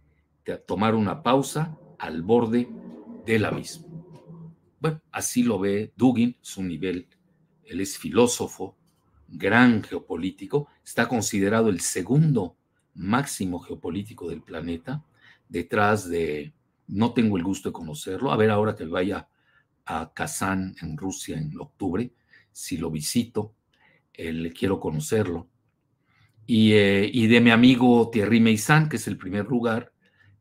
tomar 0.67 0.97
una 0.97 1.23
pausa 1.23 1.79
al 2.01 2.23
borde 2.23 2.69
del 3.25 3.45
abismo. 3.45 3.88
Bueno, 4.81 5.01
así 5.13 5.43
lo 5.43 5.59
ve 5.59 5.93
Dugin, 5.97 6.37
su 6.41 6.63
nivel. 6.63 7.09
Él 7.65 7.81
es 7.81 7.99
filósofo, 7.99 8.77
gran 9.29 9.83
geopolítico, 9.83 10.69
está 10.85 11.09
considerado 11.09 11.69
el 11.69 11.81
segundo 11.81 12.57
máximo 12.95 13.61
geopolítico 13.61 14.29
del 14.29 14.43
planeta, 14.43 15.05
detrás 15.49 16.09
de, 16.09 16.53
no 16.87 17.13
tengo 17.13 17.37
el 17.37 17.45
gusto 17.45 17.69
de 17.69 17.75
conocerlo, 17.75 18.33
a 18.33 18.37
ver 18.37 18.51
ahora 18.51 18.75
que 18.75 18.85
vaya 18.85 19.29
a 19.85 20.13
Kazán 20.15 20.75
en 20.81 20.97
Rusia 20.97 21.37
en 21.37 21.59
octubre, 21.59 22.13
si 22.53 22.77
lo 22.77 22.91
visito, 22.91 23.55
le 24.15 24.53
quiero 24.53 24.81
conocerlo 24.81 25.49
eh, 26.51 27.11
y, 27.13 27.27
de 27.27 27.41
mi 27.43 27.51
amigo 27.51 28.09
Thierry 28.11 28.41
Meissan, 28.41 28.89
que 28.89 28.97
es 28.97 29.07
el 29.07 29.19
primer 29.19 29.45
lugar, 29.47 29.93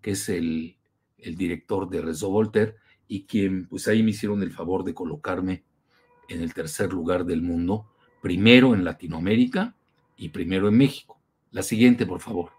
que 0.01 0.11
es 0.11 0.29
el, 0.29 0.77
director 1.17 1.89
de 1.89 2.01
Rezo 2.01 2.29
Voltaire, 2.29 2.75
y 3.07 3.25
quien 3.25 3.67
pues 3.67 3.87
ahí 3.87 4.03
me 4.03 4.11
hicieron 4.11 4.41
el 4.43 4.51
favor 4.51 4.83
de 4.83 4.93
colocarme 4.93 5.63
en 6.27 6.41
el 6.41 6.53
tercer 6.53 6.91
lugar 6.91 7.25
del 7.25 7.41
mundo, 7.41 7.89
primero 8.21 8.73
en 8.73 8.83
Latinoamérica 8.83 9.75
y 10.17 10.29
primero 10.29 10.67
en 10.67 10.77
México. 10.77 11.21
La 11.51 11.63
siguiente, 11.63 12.05
por 12.05 12.19
favor. 12.19 12.51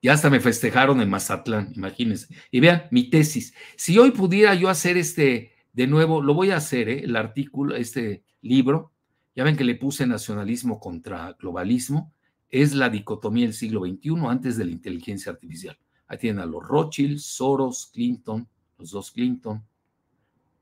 Y 0.00 0.08
hasta 0.08 0.30
me 0.30 0.40
festejaron 0.40 1.00
en 1.00 1.10
Mazatlán, 1.10 1.72
imagínense. 1.74 2.32
Y 2.50 2.60
vean 2.60 2.84
mi 2.90 3.10
tesis. 3.10 3.54
Si 3.76 3.98
hoy 3.98 4.12
pudiera 4.12 4.54
yo 4.54 4.68
hacer 4.68 4.96
este, 4.96 5.52
de 5.72 5.86
nuevo, 5.86 6.22
lo 6.22 6.34
voy 6.34 6.50
a 6.50 6.56
hacer, 6.56 6.88
¿eh? 6.88 7.00
el 7.02 7.16
artículo, 7.16 7.74
este 7.74 8.22
libro, 8.42 8.92
ya 9.34 9.44
ven 9.44 9.56
que 9.56 9.64
le 9.64 9.74
puse 9.74 10.06
nacionalismo 10.06 10.78
contra 10.78 11.36
globalismo. 11.38 12.12
es 12.50 12.74
la 12.74 12.88
dicotomía 12.88 13.44
del 13.44 13.54
siglo 13.54 13.84
XXI 13.84 14.26
antes 14.26 14.56
de 14.56 14.64
la 14.64 14.70
inteligencia 14.70 15.32
artificial. 15.32 15.78
Ahí 16.06 16.18
tienen 16.18 16.40
a 16.40 16.46
los 16.46 16.66
Rothschild, 16.66 17.18
Soros, 17.18 17.90
Clinton, 17.92 18.48
los 18.78 18.90
dos 18.92 19.10
Clinton, 19.10 19.62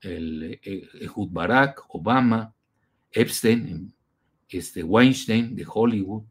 el 0.00 0.58
eh, 0.62 0.88
Ehud 1.00 1.28
Barak, 1.30 1.82
Obama, 1.94 2.54
Epstein, 3.10 3.94
este 4.48 4.82
Weinstein 4.82 5.54
de 5.54 5.66
Hollywood. 5.68 6.24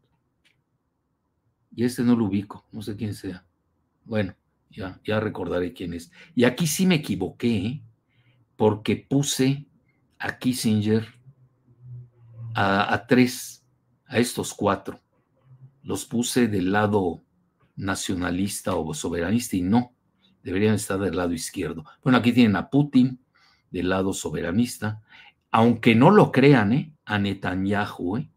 Y 1.74 1.84
este 1.84 2.02
no 2.02 2.16
lo 2.16 2.24
ubico, 2.24 2.64
no 2.72 2.82
sé 2.82 2.96
quién 2.96 3.14
sea. 3.14 3.44
Bueno, 4.04 4.34
ya, 4.70 5.00
ya 5.04 5.20
recordaré 5.20 5.72
quién 5.72 5.94
es. 5.94 6.10
Y 6.34 6.44
aquí 6.44 6.66
sí 6.66 6.86
me 6.86 6.96
equivoqué, 6.96 7.56
¿eh? 7.56 7.82
porque 8.56 8.96
puse 8.96 9.66
a 10.18 10.38
Kissinger 10.38 11.06
a, 12.54 12.92
a 12.92 13.06
tres, 13.06 13.64
a 14.06 14.18
estos 14.18 14.54
cuatro. 14.54 15.00
Los 15.82 16.06
puse 16.06 16.48
del 16.48 16.72
lado 16.72 17.22
nacionalista 17.76 18.74
o 18.74 18.94
soberanista 18.94 19.56
y 19.56 19.62
no, 19.62 19.95
deberían 20.46 20.76
estar 20.76 21.00
del 21.00 21.16
lado 21.16 21.32
izquierdo. 21.32 21.84
Bueno, 22.04 22.18
aquí 22.18 22.30
tienen 22.30 22.54
a 22.54 22.70
Putin 22.70 23.18
del 23.68 23.88
lado 23.88 24.12
soberanista, 24.12 25.02
aunque 25.50 25.96
no 25.96 26.12
lo 26.12 26.30
crean, 26.30 26.72
¿eh? 26.72 26.94
a 27.04 27.18
Netanyahu. 27.18 28.18
¿eh? 28.18 28.30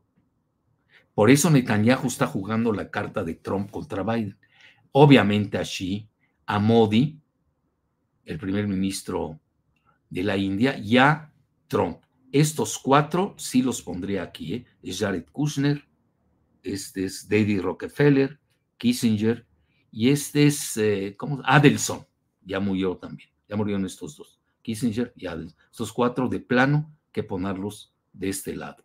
Por 1.14 1.30
eso 1.30 1.52
Netanyahu 1.52 2.08
está 2.08 2.26
jugando 2.26 2.74
la 2.74 2.90
carta 2.90 3.24
de 3.24 3.36
Trump 3.36 3.70
contra 3.70 4.02
Biden. 4.02 4.40
Obviamente 4.92 5.60
allí 5.60 6.10
a 6.48 6.58
Modi, 6.58 7.22
el 8.26 8.40
primer 8.40 8.68
ministro 8.68 9.40
de 10.10 10.24
la 10.24 10.36
India, 10.36 10.80
y 10.80 10.98
a 10.98 11.32
Trump. 11.68 12.00
Estos 12.32 12.80
cuatro 12.80 13.36
sí 13.38 13.62
los 13.62 13.84
pondría 13.84 14.24
aquí. 14.24 14.56
¿eh? 14.56 14.66
Es 14.82 14.98
Jared 14.98 15.26
Kushner, 15.32 15.88
este 16.64 17.06
es 17.06 17.30
David 17.30 17.62
Rockefeller, 17.62 18.40
Kissinger, 18.78 19.46
y 19.92 20.10
este 20.10 20.48
es, 20.48 20.78
eh, 20.78 21.16
¿cómo? 21.18 21.42
Adelson, 21.46 22.06
ya 22.44 22.60
murió 22.60 22.98
también, 22.98 23.30
ya 23.48 23.56
murieron 23.56 23.86
estos 23.86 24.18
dos, 24.18 24.40
Kissinger 24.62 25.14
y 25.16 25.28
Adelson. 25.28 25.58
Estos 25.72 25.92
cuatro 25.92 26.28
de 26.28 26.40
plano 26.40 26.92
que 27.12 27.24
ponerlos 27.24 27.94
de 28.14 28.30
este 28.30 28.56
lado, 28.56 28.84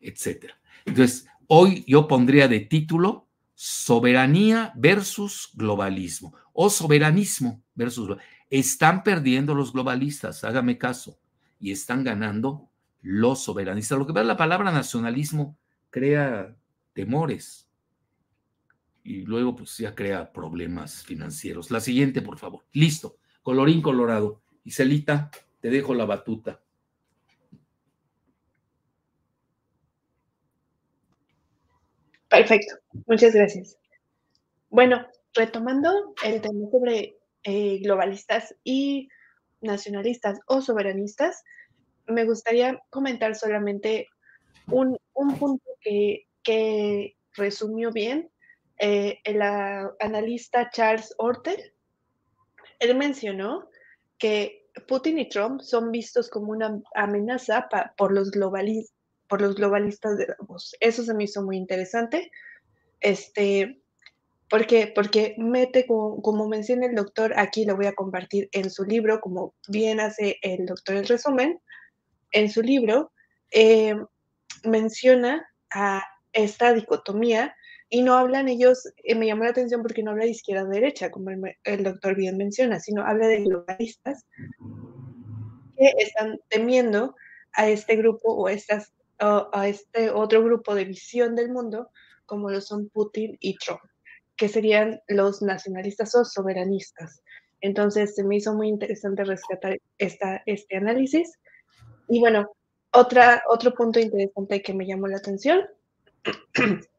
etcétera. 0.00 0.58
Entonces, 0.84 1.26
hoy 1.46 1.84
yo 1.86 2.08
pondría 2.08 2.48
de 2.48 2.60
título 2.60 3.28
soberanía 3.54 4.72
versus 4.76 5.50
globalismo 5.54 6.34
o 6.52 6.68
soberanismo 6.68 7.62
versus 7.74 8.16
están 8.50 9.02
perdiendo 9.02 9.54
los 9.54 9.72
globalistas, 9.72 10.44
hágame 10.44 10.78
caso, 10.78 11.18
y 11.58 11.72
están 11.72 12.04
ganando 12.04 12.68
los 13.00 13.42
soberanistas. 13.42 13.98
Lo 13.98 14.06
que 14.06 14.12
pasa 14.12 14.24
la 14.24 14.36
palabra 14.36 14.70
nacionalismo 14.70 15.56
crea 15.90 16.54
temores 16.92 17.65
y 19.06 19.22
luego 19.22 19.54
pues 19.54 19.78
ya 19.78 19.94
crea 19.94 20.32
problemas 20.32 21.04
financieros. 21.04 21.70
La 21.70 21.80
siguiente, 21.80 22.22
por 22.22 22.38
favor. 22.38 22.64
Listo. 22.72 23.18
Colorín 23.42 23.80
colorado. 23.80 24.42
Y 24.64 24.72
Celita, 24.72 25.30
te 25.60 25.70
dejo 25.70 25.94
la 25.94 26.04
batuta. 26.04 26.60
Perfecto, 32.28 32.74
muchas 33.06 33.32
gracias. 33.32 33.78
Bueno, 34.68 35.06
retomando 35.32 36.14
el 36.24 36.40
tema 36.40 36.68
sobre 36.72 37.16
eh, 37.44 37.78
globalistas 37.78 38.56
y 38.64 39.08
nacionalistas 39.60 40.40
o 40.46 40.60
soberanistas, 40.60 41.44
me 42.08 42.24
gustaría 42.24 42.82
comentar 42.90 43.36
solamente 43.36 44.08
un, 44.66 44.98
punto 45.38 45.64
que, 45.80 47.16
resumió 47.34 47.92
bien 47.92 48.30
eh, 48.78 49.20
el 49.24 49.42
analista 49.42 50.70
Charles 50.70 51.14
Ortel. 51.18 51.72
Él 52.78 52.96
mencionó 52.96 53.68
que 54.18 54.68
Putin 54.86 55.18
y 55.18 55.28
Trump 55.28 55.60
son 55.60 55.90
vistos 55.90 56.28
como 56.28 56.52
una 56.52 56.80
amenaza 56.94 57.68
por 57.96 58.12
los 58.12 58.30
globalistas 58.30 58.96
por 59.28 59.40
los 59.40 59.56
globalistas 59.56 60.16
de 60.18 60.26
Davos. 60.26 60.76
Eso 60.80 61.02
se 61.02 61.14
me 61.14 61.24
hizo 61.24 61.42
muy 61.42 61.56
interesante. 61.56 62.30
Este, 63.00 63.80
¿Por 64.48 64.66
qué? 64.66 64.92
Porque 64.94 65.34
mete, 65.38 65.86
como, 65.86 66.48
menciona 66.48 66.86
el 66.86 66.94
doctor, 66.94 67.34
aquí 67.36 67.64
lo 67.64 67.76
voy 67.76 67.86
a 67.86 67.94
compartir 67.94 68.48
en 68.52 68.70
su 68.70 68.84
libro, 68.84 69.20
como 69.20 69.54
bien 69.68 70.00
hace 70.00 70.38
el 70.42 70.66
doctor 70.66 70.96
el 70.96 71.08
resumen, 71.08 71.60
en 72.32 72.50
su 72.50 72.62
libro 72.62 73.12
eh, 73.50 73.96
menciona 74.64 75.48
a 75.72 76.04
esta 76.32 76.72
dicotomía 76.72 77.56
y 77.88 78.02
no 78.02 78.14
hablan 78.14 78.48
ellos, 78.48 78.92
eh, 79.04 79.14
me 79.14 79.26
llamó 79.26 79.44
la 79.44 79.50
atención 79.50 79.82
porque 79.82 80.02
no 80.02 80.10
habla 80.10 80.24
de 80.24 80.30
izquierda-derecha, 80.30 81.10
como 81.10 81.30
el, 81.30 81.40
el, 81.64 81.84
doctor 81.84 82.16
bien 82.16 82.36
menciona, 82.36 82.80
sino 82.80 83.06
habla 83.06 83.28
de 83.28 83.42
globalistas 83.42 84.24
que 85.76 85.92
están 85.98 86.40
temiendo 86.48 87.14
a 87.52 87.68
este 87.68 87.96
grupo 87.96 88.32
o 88.32 88.48
a 88.48 88.52
estas 88.52 88.92
a, 89.18 89.68
este 89.68 90.10
otro 90.10 90.42
grupo 90.42 90.74
de 90.74 90.84
visión 90.84 91.34
del 91.36 91.50
mundo, 91.50 91.90
como 92.26 92.50
lo 92.50 92.60
son 92.60 92.88
Putin 92.88 93.36
y 93.40 93.56
Trump, 93.56 93.80
que 94.36 94.48
serían 94.48 95.00
los 95.08 95.42
nacionalistas 95.42 96.14
o 96.14 96.24
soberanistas. 96.24 97.22
Entonces 97.60 98.14
se 98.14 98.24
me 98.24 98.36
hizo 98.36 98.54
muy 98.54 98.68
interesante 98.68 99.24
rescatar 99.24 99.78
esta, 99.98 100.42
este 100.46 100.76
análisis. 100.76 101.38
Y 102.08 102.20
bueno, 102.20 102.50
otra, 102.92 103.42
otro 103.48 103.72
punto 103.72 103.98
interesante 103.98 104.62
que 104.62 104.74
me 104.74 104.86
llamó 104.86 105.06
la 105.06 105.16
atención 105.16 105.66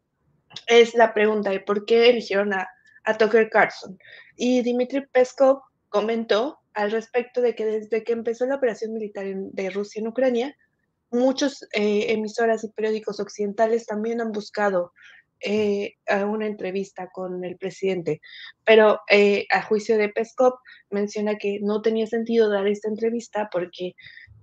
es 0.68 0.94
la 0.94 1.14
pregunta 1.14 1.50
de 1.50 1.60
por 1.60 1.86
qué 1.86 2.10
eligieron 2.10 2.54
a, 2.54 2.68
a 3.04 3.18
Tucker 3.18 3.50
Carlson. 3.50 3.98
Y 4.36 4.62
Dmitry 4.62 5.08
Peskov 5.08 5.62
comentó 5.90 6.60
al 6.74 6.92
respecto 6.92 7.42
de 7.42 7.56
que 7.56 7.66
desde 7.66 8.04
que 8.04 8.14
empezó 8.14 8.46
la 8.46 8.56
operación 8.56 8.94
militar 8.94 9.26
de 9.26 9.70
Rusia 9.72 10.00
en 10.00 10.08
Ucrania, 10.08 10.56
muchos 11.10 11.64
eh, 11.74 12.12
emisoras 12.12 12.64
y 12.64 12.70
periódicos 12.70 13.20
occidentales 13.20 13.86
también 13.86 14.22
han 14.22 14.32
buscado 14.32 14.94
eh, 15.40 15.94
una 16.28 16.48
entrevista 16.48 17.10
con 17.12 17.44
el 17.44 17.58
presidente, 17.58 18.22
pero 18.66 19.02
eh, 19.10 19.46
a 19.52 19.62
juicio 19.62 19.98
de 19.98 20.10
Peskov 20.10 20.54
menciona 20.90 21.36
que 21.38 21.60
no 21.62 21.82
tenía 21.82 22.08
sentido 22.08 22.50
dar 22.50 22.68
esta 22.68 22.90
entrevista 22.90 23.48
porque 23.52 23.94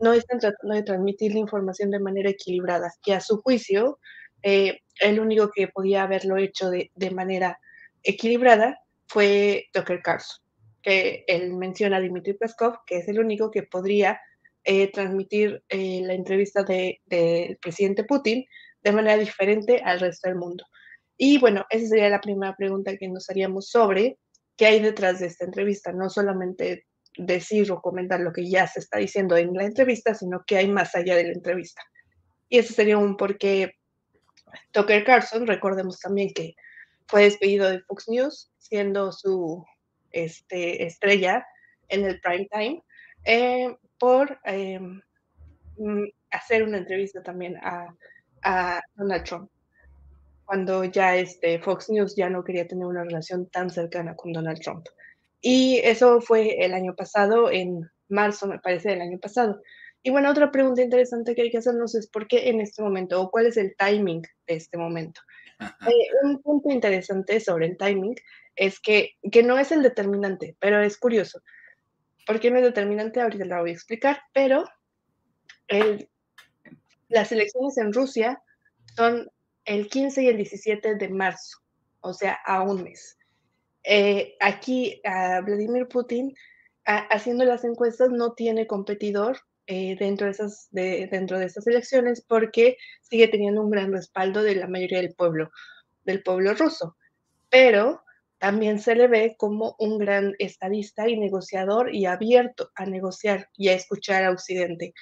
no 0.00 0.12
están 0.12 0.38
tratando 0.38 0.74
de 0.74 0.82
transmitir 0.84 1.32
la 1.32 1.40
información 1.40 1.90
de 1.90 1.98
manera 1.98 2.30
equilibrada, 2.30 2.92
que 3.02 3.12
a 3.12 3.20
su 3.20 3.42
juicio 3.42 3.98
el 4.44 5.20
único 5.20 5.50
que 5.50 5.68
podía 5.68 6.02
haberlo 6.02 6.36
hecho 6.36 6.70
de, 6.70 7.10
manera 7.10 7.58
equilibrada 8.02 8.78
fue 9.06 9.68
Tucker 9.72 10.02
Carlson, 10.02 10.42
que 10.82 11.24
él 11.26 11.54
menciona 11.54 11.96
a 11.96 12.00
Dmitry 12.00 12.34
Peskov, 12.34 12.84
que 12.86 12.98
es 12.98 13.08
el 13.08 13.18
único 13.18 13.50
que 13.50 13.62
podría 13.62 14.20
eh, 14.64 14.90
transmitir 14.92 15.62
eh, 15.68 16.00
la 16.02 16.14
entrevista 16.14 16.62
del 16.62 16.98
de, 17.06 17.58
presidente 17.60 18.04
Putin 18.04 18.44
de 18.82 18.92
manera 18.92 19.16
diferente 19.16 19.80
al 19.84 20.00
resto 20.00 20.28
del 20.28 20.38
mundo. 20.38 20.64
Y 21.16 21.38
bueno, 21.38 21.64
esa 21.70 21.88
sería 21.88 22.08
la 22.08 22.20
primera 22.20 22.54
pregunta 22.56 22.96
que 22.96 23.08
nos 23.08 23.28
haríamos 23.30 23.70
sobre 23.70 24.18
qué 24.56 24.66
hay 24.66 24.80
detrás 24.80 25.20
de 25.20 25.26
esta 25.26 25.44
entrevista, 25.44 25.92
no 25.92 26.10
solamente 26.10 26.86
decir 27.16 27.70
o 27.70 27.80
comentar 27.80 28.20
lo 28.20 28.32
que 28.32 28.48
ya 28.48 28.66
se 28.66 28.80
está 28.80 28.98
diciendo 28.98 29.36
en 29.36 29.54
la 29.54 29.64
entrevista, 29.64 30.14
sino 30.14 30.42
qué 30.46 30.56
hay 30.58 30.68
más 30.68 30.94
allá 30.94 31.16
de 31.16 31.24
la 31.24 31.32
entrevista. 31.32 31.82
Y 32.48 32.58
ese 32.58 32.74
sería 32.74 32.98
un 32.98 33.16
porqué 33.16 33.74
Tucker 34.72 35.04
Carlson, 35.04 35.46
recordemos 35.46 36.00
también 36.00 36.32
que 36.32 36.54
fue 37.06 37.24
despedido 37.24 37.68
de 37.68 37.80
Fox 37.82 38.08
News, 38.08 38.50
siendo 38.58 39.12
su 39.12 39.64
este, 40.10 40.84
estrella 40.86 41.46
en 41.88 42.04
el 42.04 42.20
prime 42.20 42.48
time. 42.50 42.82
Eh, 43.24 43.74
por 43.98 44.38
eh, 44.44 44.78
mm, 44.78 46.04
hacer 46.30 46.62
una 46.62 46.78
entrevista 46.78 47.22
también 47.22 47.56
a, 47.62 47.94
Donald 48.96 49.24
Trump, 49.24 49.50
cuando 50.44 50.84
ya 50.84 51.16
este, 51.16 51.58
Fox 51.60 51.88
News 51.88 52.14
ya 52.14 52.28
no 52.28 52.44
quería 52.44 52.68
tener 52.68 52.84
una 52.84 53.04
relación 53.04 53.48
tan 53.48 53.70
cercana 53.70 54.14
con 54.14 54.34
Donald 54.34 54.60
Trump. 54.60 54.84
Y 55.40 55.78
eso 55.82 56.20
fue 56.20 56.62
el 56.62 56.74
año 56.74 56.94
pasado, 56.94 57.50
en 57.50 57.90
marzo, 58.08 58.46
me 58.46 58.58
parece, 58.58 58.90
del 58.90 59.00
año 59.00 59.18
pasado. 59.18 59.62
Y 60.06 60.10
bueno, 60.10 60.30
otra 60.30 60.50
pregunta 60.52 60.82
interesante 60.82 61.34
que 61.34 61.42
hay 61.42 61.50
que 61.50 61.58
hacernos 61.58 61.94
es 61.94 62.06
por 62.06 62.28
qué 62.28 62.50
en 62.50 62.60
este 62.60 62.82
momento 62.82 63.18
o 63.18 63.30
cuál 63.30 63.46
es 63.46 63.56
el 63.56 63.74
timing 63.74 64.20
de 64.46 64.54
este 64.54 64.76
momento. 64.76 65.22
Eh, 65.60 66.08
un 66.24 66.42
punto 66.42 66.70
interesante 66.70 67.40
sobre 67.40 67.68
el 67.68 67.78
timing 67.78 68.14
es 68.54 68.80
que, 68.80 69.12
que 69.32 69.42
no 69.42 69.58
es 69.58 69.72
el 69.72 69.82
determinante, 69.82 70.58
pero 70.60 70.82
es 70.82 70.98
curioso. 70.98 71.40
¿Por 72.26 72.38
qué 72.38 72.50
no 72.50 72.58
es 72.58 72.64
determinante? 72.64 73.22
Ahorita 73.22 73.46
la 73.46 73.62
voy 73.62 73.70
a 73.70 73.72
explicar, 73.72 74.20
pero 74.34 74.66
las 77.08 77.32
elecciones 77.32 77.78
en 77.78 77.90
Rusia 77.90 78.42
son 78.96 79.30
el 79.64 79.88
15 79.88 80.22
y 80.22 80.28
el 80.28 80.36
17 80.36 80.96
de 80.96 81.08
marzo, 81.08 81.60
o 82.00 82.12
sea, 82.12 82.34
a 82.44 82.60
un 82.60 82.82
mes. 82.82 83.16
Eh, 83.82 84.36
aquí 84.38 85.00
Vladimir 85.02 85.88
Putin, 85.88 86.34
haciendo 86.84 87.46
las 87.46 87.64
encuestas, 87.64 88.10
no 88.10 88.34
tiene 88.34 88.66
competidor 88.66 89.38
eh, 89.66 89.96
dentro, 89.98 90.26
de 90.26 90.32
esas, 90.32 90.68
dentro 90.70 91.38
de 91.38 91.46
estas 91.46 91.66
elecciones 91.66 92.24
porque 92.26 92.76
sigue 93.02 93.28
teniendo 93.28 93.62
un 93.62 93.70
gran 93.70 93.92
respaldo 93.92 94.42
de 94.42 94.56
la 94.56 94.66
mayoría 94.66 94.98
del 94.98 95.14
pueblo. 95.14 95.50
del 96.04 96.22
pueblo 96.22 96.54
ruso, 96.54 96.96
pero 97.48 98.02
también 98.38 98.78
se 98.78 98.94
le 98.94 99.08
ve 99.08 99.36
como 99.38 99.74
un 99.78 99.96
gran 99.96 100.34
estadista 100.38 101.08
y 101.08 101.16
negociador 101.16 101.94
y 101.94 102.04
abierto 102.04 102.70
a 102.74 102.84
negociar 102.84 103.48
y 103.56 103.68
a 103.68 103.74
escuchar 103.74 104.22
a 104.24 104.30
Occidente, 104.30 104.92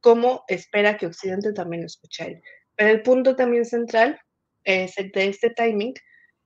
como 0.00 0.44
espera 0.48 0.96
que 0.96 1.06
Occidente 1.06 1.52
también 1.52 1.82
lo 1.82 1.86
escuche 1.86 2.22
a 2.22 2.26
él. 2.28 2.42
Pero 2.74 2.90
el 2.90 3.02
punto 3.02 3.36
también 3.36 3.66
central 3.66 4.18
de 4.64 5.10
este 5.14 5.50
timing 5.50 5.94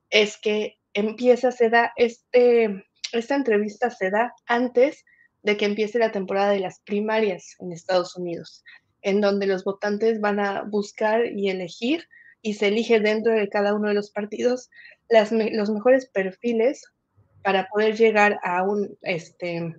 es 0.09 0.37
que 0.41 0.77
empieza, 0.93 1.51
se 1.51 1.69
da, 1.69 1.93
este, 1.95 2.85
esta 3.13 3.35
entrevista 3.35 3.89
se 3.89 4.09
da 4.09 4.33
antes 4.45 5.05
de 5.43 5.57
que 5.57 5.65
empiece 5.65 5.99
la 5.99 6.11
temporada 6.11 6.51
de 6.51 6.59
las 6.59 6.79
primarias 6.81 7.55
en 7.59 7.71
Estados 7.71 8.15
Unidos, 8.15 8.63
en 9.01 9.21
donde 9.21 9.47
los 9.47 9.63
votantes 9.63 10.19
van 10.21 10.39
a 10.39 10.63
buscar 10.63 11.25
y 11.25 11.49
elegir 11.49 12.07
y 12.41 12.55
se 12.55 12.67
elige 12.67 12.99
dentro 12.99 13.33
de 13.33 13.49
cada 13.49 13.73
uno 13.73 13.87
de 13.87 13.93
los 13.93 14.11
partidos 14.11 14.69
los 15.09 15.69
mejores 15.69 16.07
perfiles 16.07 16.83
para 17.43 17.67
poder 17.67 17.97
llegar 17.97 18.39
a 18.43 18.63
un 18.63 18.97
este 19.01 19.75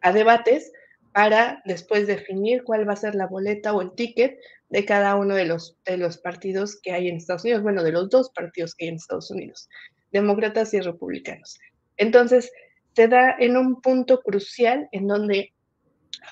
a 0.00 0.12
debates 0.12 0.72
para 1.12 1.62
después 1.64 2.06
definir 2.06 2.62
cuál 2.64 2.86
va 2.86 2.92
a 2.92 2.96
ser 2.96 3.14
la 3.14 3.26
boleta 3.26 3.72
o 3.72 3.80
el 3.80 3.92
ticket 3.92 4.38
de 4.68 4.84
cada 4.84 5.16
uno 5.16 5.34
de 5.34 5.46
los, 5.46 5.78
de 5.86 5.96
los 5.96 6.18
partidos 6.18 6.78
que 6.82 6.92
hay 6.92 7.08
en 7.08 7.16
Estados 7.16 7.44
Unidos, 7.44 7.62
bueno, 7.62 7.82
de 7.82 7.92
los 7.92 8.10
dos 8.10 8.30
partidos 8.30 8.74
que 8.74 8.84
hay 8.84 8.88
en 8.90 8.96
Estados 8.96 9.30
Unidos, 9.30 9.68
demócratas 10.12 10.74
y 10.74 10.80
republicanos. 10.80 11.58
Entonces, 11.96 12.52
se 12.96 13.08
da 13.08 13.36
en 13.38 13.58
un 13.58 13.82
punto 13.82 14.22
crucial 14.22 14.88
en 14.90 15.06
donde, 15.06 15.52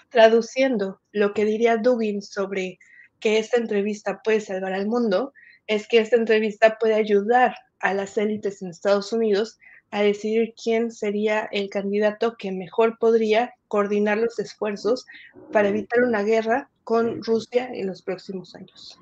traduciendo 0.09 0.99
lo 1.13 1.35
que 1.35 1.45
diría 1.45 1.77
Dugin 1.77 2.23
sobre 2.23 2.79
que 3.21 3.39
esta 3.39 3.59
entrevista 3.59 4.23
puede 4.25 4.41
salvar 4.41 4.73
al 4.73 4.87
mundo, 4.87 5.35
es 5.67 5.87
que 5.87 5.99
esta 5.99 6.17
entrevista 6.17 6.79
puede 6.81 6.95
ayudar 6.95 7.55
a 7.81 7.93
las 7.93 8.17
élites 8.17 8.63
en 8.63 8.71
Estados 8.71 9.13
Unidos 9.13 9.59
a 9.91 10.03
decidir 10.03 10.55
quién 10.63 10.91
sería 10.91 11.51
el 11.53 11.69
candidato 11.69 12.35
que 12.39 12.51
mejor 12.51 12.99
podría 12.99 13.53
coordinar 13.69 14.17
los 14.17 14.39
esfuerzos 14.39 15.05
para 15.53 15.69
evitar 15.69 16.03
una 16.03 16.23
guerra 16.23 16.71
con 16.83 17.23
Rusia 17.23 17.69
en 17.75 17.89
los 17.89 18.01
próximos 18.01 18.55
años. 18.55 18.99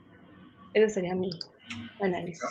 Ese 0.75 0.95
sería 0.95 1.15
mi 1.15 1.31
análisis. 2.01 2.43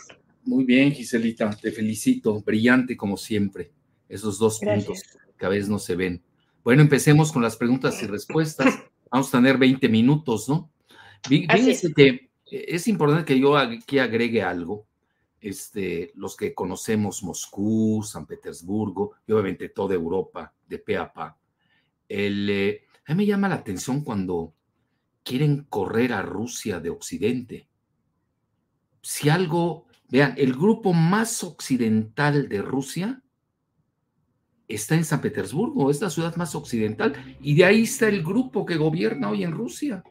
Muy 0.45 0.63
bien, 0.63 0.93
Giselita, 0.93 1.49
te 1.61 1.71
felicito. 1.71 2.41
Brillante 2.41 2.95
como 2.95 3.17
siempre. 3.17 3.71
Esos 4.11 4.37
dos 4.37 4.59
puntos 4.59 5.01
que 5.37 5.45
a 5.45 5.49
veces 5.49 5.69
no 5.69 5.79
se 5.79 5.95
ven. 5.95 6.21
Bueno, 6.63 6.81
empecemos 6.81 7.31
con 7.31 7.41
las 7.41 7.55
preguntas 7.55 8.01
y 8.03 8.07
respuestas. 8.07 8.79
Vamos 9.09 9.29
a 9.29 9.37
tener 9.37 9.57
20 9.57 9.89
minutos, 9.89 10.49
¿no? 10.49 10.69
Fíjense 11.23 11.93
que 11.93 12.29
es 12.45 12.87
importante 12.87 13.25
que 13.25 13.39
yo 13.39 13.57
aquí 13.57 13.99
agregue 13.99 14.43
algo 14.43 14.85
este, 15.41 16.11
los 16.15 16.35
que 16.35 16.53
conocemos 16.53 17.23
Moscú, 17.23 18.03
San 18.03 18.27
Petersburgo 18.27 19.13
y 19.25 19.31
obviamente 19.31 19.69
toda 19.69 19.95
Europa 19.95 20.53
de 20.67 20.77
pe 20.77 20.97
a 20.97 21.11
pa. 21.11 21.37
El, 22.07 22.49
eh, 22.49 22.83
a 23.07 23.13
mí 23.13 23.23
me 23.23 23.25
llama 23.25 23.49
la 23.49 23.55
atención 23.55 24.03
cuando 24.03 24.53
quieren 25.23 25.65
correr 25.67 26.13
a 26.13 26.21
Rusia 26.21 26.79
de 26.79 26.91
Occidente. 26.91 27.67
Si 29.01 29.29
algo, 29.29 29.87
vean, 30.09 30.35
el 30.37 30.53
grupo 30.53 30.93
más 30.93 31.43
occidental 31.43 32.47
de 32.47 32.61
Rusia 32.61 33.23
está 34.73 34.95
en 34.95 35.05
San 35.05 35.21
Petersburgo, 35.21 35.89
es 35.89 36.01
la 36.01 36.09
ciudad 36.09 36.35
más 36.35 36.55
occidental, 36.55 37.13
y 37.41 37.55
de 37.55 37.65
ahí 37.65 37.83
está 37.83 38.07
el 38.07 38.23
grupo 38.23 38.65
que 38.65 38.75
gobierna 38.75 39.29
hoy 39.29 39.43
en 39.43 39.51
Rusia. 39.51 40.03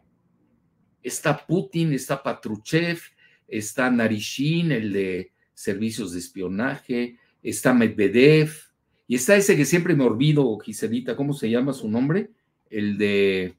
Está 1.02 1.46
Putin, 1.46 1.92
está 1.92 2.22
Patruchev, 2.22 3.00
está 3.48 3.90
Narishin, 3.90 4.72
el 4.72 4.92
de 4.92 5.32
servicios 5.54 6.12
de 6.12 6.18
espionaje, 6.18 7.18
está 7.42 7.72
Medvedev, 7.72 8.52
y 9.06 9.16
está 9.16 9.36
ese 9.36 9.56
que 9.56 9.64
siempre 9.64 9.96
me 9.96 10.04
olvido, 10.04 10.56
Giselita, 10.58 11.16
¿cómo 11.16 11.32
se 11.32 11.50
llama 11.50 11.72
su 11.72 11.88
nombre? 11.88 12.30
El 12.68 12.96
de... 12.96 13.56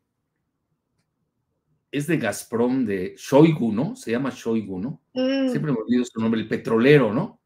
Es 1.92 2.08
de 2.08 2.18
Gazprom, 2.18 2.86
de 2.86 3.16
Shoigu, 3.18 3.74
¿no? 3.74 3.98
Se 3.98 4.12
llama 4.12 4.32
Shoigu, 4.34 4.80
¿no? 4.80 5.02
Mm. 5.14 5.50
Siempre 5.50 5.74
me 5.74 5.80
olvido 5.80 6.06
su 6.06 6.22
nombre, 6.22 6.40
el 6.40 6.48
petrolero, 6.48 7.14
¿no? 7.14 7.42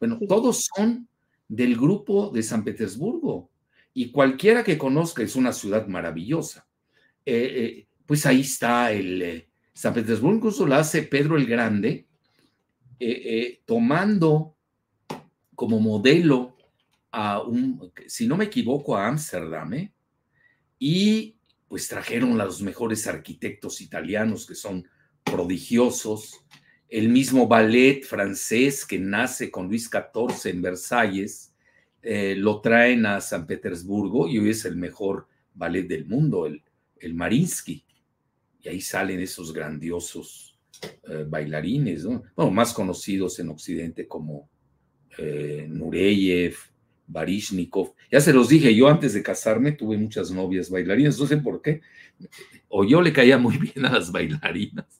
Bueno, 0.00 0.18
todos 0.28 0.68
son 0.74 1.08
del 1.48 1.76
grupo 1.76 2.30
de 2.30 2.42
San 2.42 2.62
Petersburgo. 2.62 3.50
Y 3.94 4.10
cualquiera 4.12 4.62
que 4.62 4.78
conozca, 4.78 5.22
es 5.22 5.34
una 5.34 5.52
ciudad 5.52 5.86
maravillosa. 5.88 6.68
Eh, 7.24 7.52
eh, 7.56 7.88
pues 8.06 8.24
ahí 8.26 8.40
está 8.42 8.92
el, 8.92 9.22
eh, 9.22 9.48
San 9.72 9.94
Petersburgo 9.94 10.36
incluso 10.36 10.66
la 10.66 10.78
hace 10.78 11.02
Pedro 11.02 11.36
el 11.36 11.46
Grande, 11.46 12.06
tomando 13.64 14.56
como 15.54 15.78
modelo 15.78 16.56
a 17.12 17.40
un, 17.42 17.92
si 18.06 18.26
no 18.26 18.36
me 18.36 18.46
equivoco, 18.46 18.96
a 18.96 19.06
Ámsterdam, 19.06 19.92
y 20.78 21.36
pues 21.68 21.86
trajeron 21.86 22.40
a 22.40 22.44
los 22.44 22.60
mejores 22.60 23.06
arquitectos 23.06 23.80
italianos 23.80 24.46
que 24.46 24.54
son 24.54 24.88
prodigiosos, 25.22 26.44
el 26.88 27.08
mismo 27.08 27.46
ballet 27.46 28.02
francés 28.02 28.84
que 28.84 28.98
nace 28.98 29.50
con 29.50 29.68
Luis 29.68 29.90
XIV 29.90 30.50
en 30.50 30.62
Versalles, 30.62 31.54
lo 32.02 32.60
traen 32.60 33.04
a 33.04 33.20
San 33.20 33.46
Petersburgo 33.46 34.28
y 34.28 34.38
hoy 34.38 34.50
es 34.50 34.64
el 34.64 34.76
mejor 34.76 35.26
ballet 35.54 35.86
del 35.86 36.06
mundo, 36.06 36.46
el, 36.46 36.62
el 37.00 37.14
Marinsky 37.14 37.84
y 38.62 38.68
ahí 38.68 38.80
salen 38.80 39.20
esos 39.20 39.52
grandiosos 39.52 40.56
eh, 40.82 41.24
bailarines, 41.28 42.04
¿no? 42.04 42.22
bueno, 42.36 42.50
más 42.50 42.72
conocidos 42.72 43.38
en 43.38 43.48
Occidente 43.50 44.06
como 44.06 44.48
eh, 45.16 45.66
Nureyev, 45.68 46.54
Barishnikov. 47.06 47.94
Ya 48.10 48.20
se 48.20 48.32
los 48.32 48.48
dije, 48.48 48.74
yo 48.74 48.88
antes 48.88 49.14
de 49.14 49.22
casarme 49.22 49.72
tuve 49.72 49.96
muchas 49.96 50.30
novias 50.30 50.70
bailarinas, 50.70 51.18
no 51.18 51.26
sé 51.26 51.36
por 51.38 51.62
qué. 51.62 51.80
O 52.68 52.84
yo 52.84 53.00
le 53.00 53.12
caía 53.12 53.38
muy 53.38 53.56
bien 53.58 53.86
a 53.86 53.92
las 53.92 54.12
bailarinas, 54.12 54.97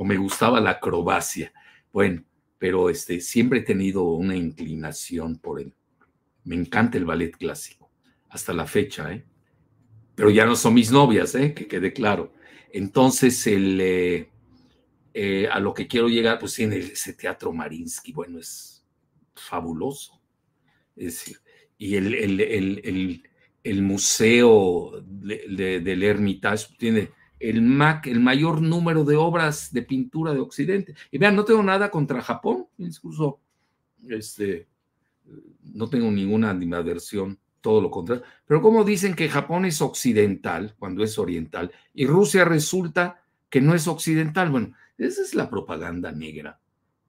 o 0.00 0.04
me 0.04 0.16
gustaba 0.16 0.62
la 0.62 0.70
acrobacia. 0.70 1.52
Bueno, 1.92 2.24
pero 2.56 2.88
este, 2.88 3.20
siempre 3.20 3.58
he 3.58 3.62
tenido 3.62 4.04
una 4.04 4.34
inclinación 4.34 5.38
por 5.38 5.60
él. 5.60 5.74
Me 6.42 6.56
encanta 6.56 6.96
el 6.96 7.04
ballet 7.04 7.36
clásico, 7.36 7.90
hasta 8.30 8.54
la 8.54 8.66
fecha, 8.66 9.12
¿eh? 9.12 9.26
Pero 10.14 10.30
ya 10.30 10.46
no 10.46 10.56
son 10.56 10.72
mis 10.72 10.90
novias, 10.90 11.34
¿eh? 11.34 11.52
Que 11.52 11.68
quede 11.68 11.92
claro. 11.92 12.32
Entonces, 12.72 13.46
el, 13.46 13.78
eh, 13.78 14.30
eh, 15.12 15.48
a 15.52 15.60
lo 15.60 15.74
que 15.74 15.86
quiero 15.86 16.08
llegar, 16.08 16.38
pues 16.38 16.54
tiene 16.54 16.78
ese 16.78 17.12
teatro 17.12 17.52
Marinsky, 17.52 18.14
bueno, 18.14 18.38
es 18.38 18.82
fabuloso. 19.34 20.18
Es 20.96 21.30
y 21.76 21.96
el, 21.96 22.14
el, 22.14 23.22
el, 23.64 23.82
museo 23.82 25.04
del 25.04 26.02
Hermitage 26.02 26.74
tiene 26.78 27.10
el, 27.40 27.62
MAC, 27.62 28.06
el 28.06 28.20
mayor 28.20 28.60
número 28.60 29.02
de 29.02 29.16
obras 29.16 29.72
de 29.72 29.82
pintura 29.82 30.32
de 30.32 30.40
Occidente. 30.40 30.94
Y 31.10 31.18
vean, 31.18 31.34
no 31.34 31.44
tengo 31.44 31.62
nada 31.62 31.90
contra 31.90 32.22
Japón, 32.22 32.66
incluso 32.78 33.40
este, 34.08 34.68
no 35.62 35.88
tengo 35.88 36.10
ninguna 36.10 36.50
animadversión 36.50 37.38
todo 37.60 37.80
lo 37.80 37.90
contrario. 37.90 38.24
Pero 38.46 38.62
como 38.62 38.84
dicen 38.84 39.14
que 39.14 39.28
Japón 39.28 39.64
es 39.64 39.80
occidental 39.82 40.74
cuando 40.78 41.02
es 41.02 41.18
oriental 41.18 41.72
y 41.94 42.06
Rusia 42.06 42.44
resulta 42.44 43.22
que 43.48 43.60
no 43.60 43.74
es 43.74 43.88
occidental, 43.88 44.50
bueno, 44.50 44.74
esa 44.96 45.22
es 45.22 45.34
la 45.34 45.48
propaganda 45.48 46.12
negra. 46.12 46.60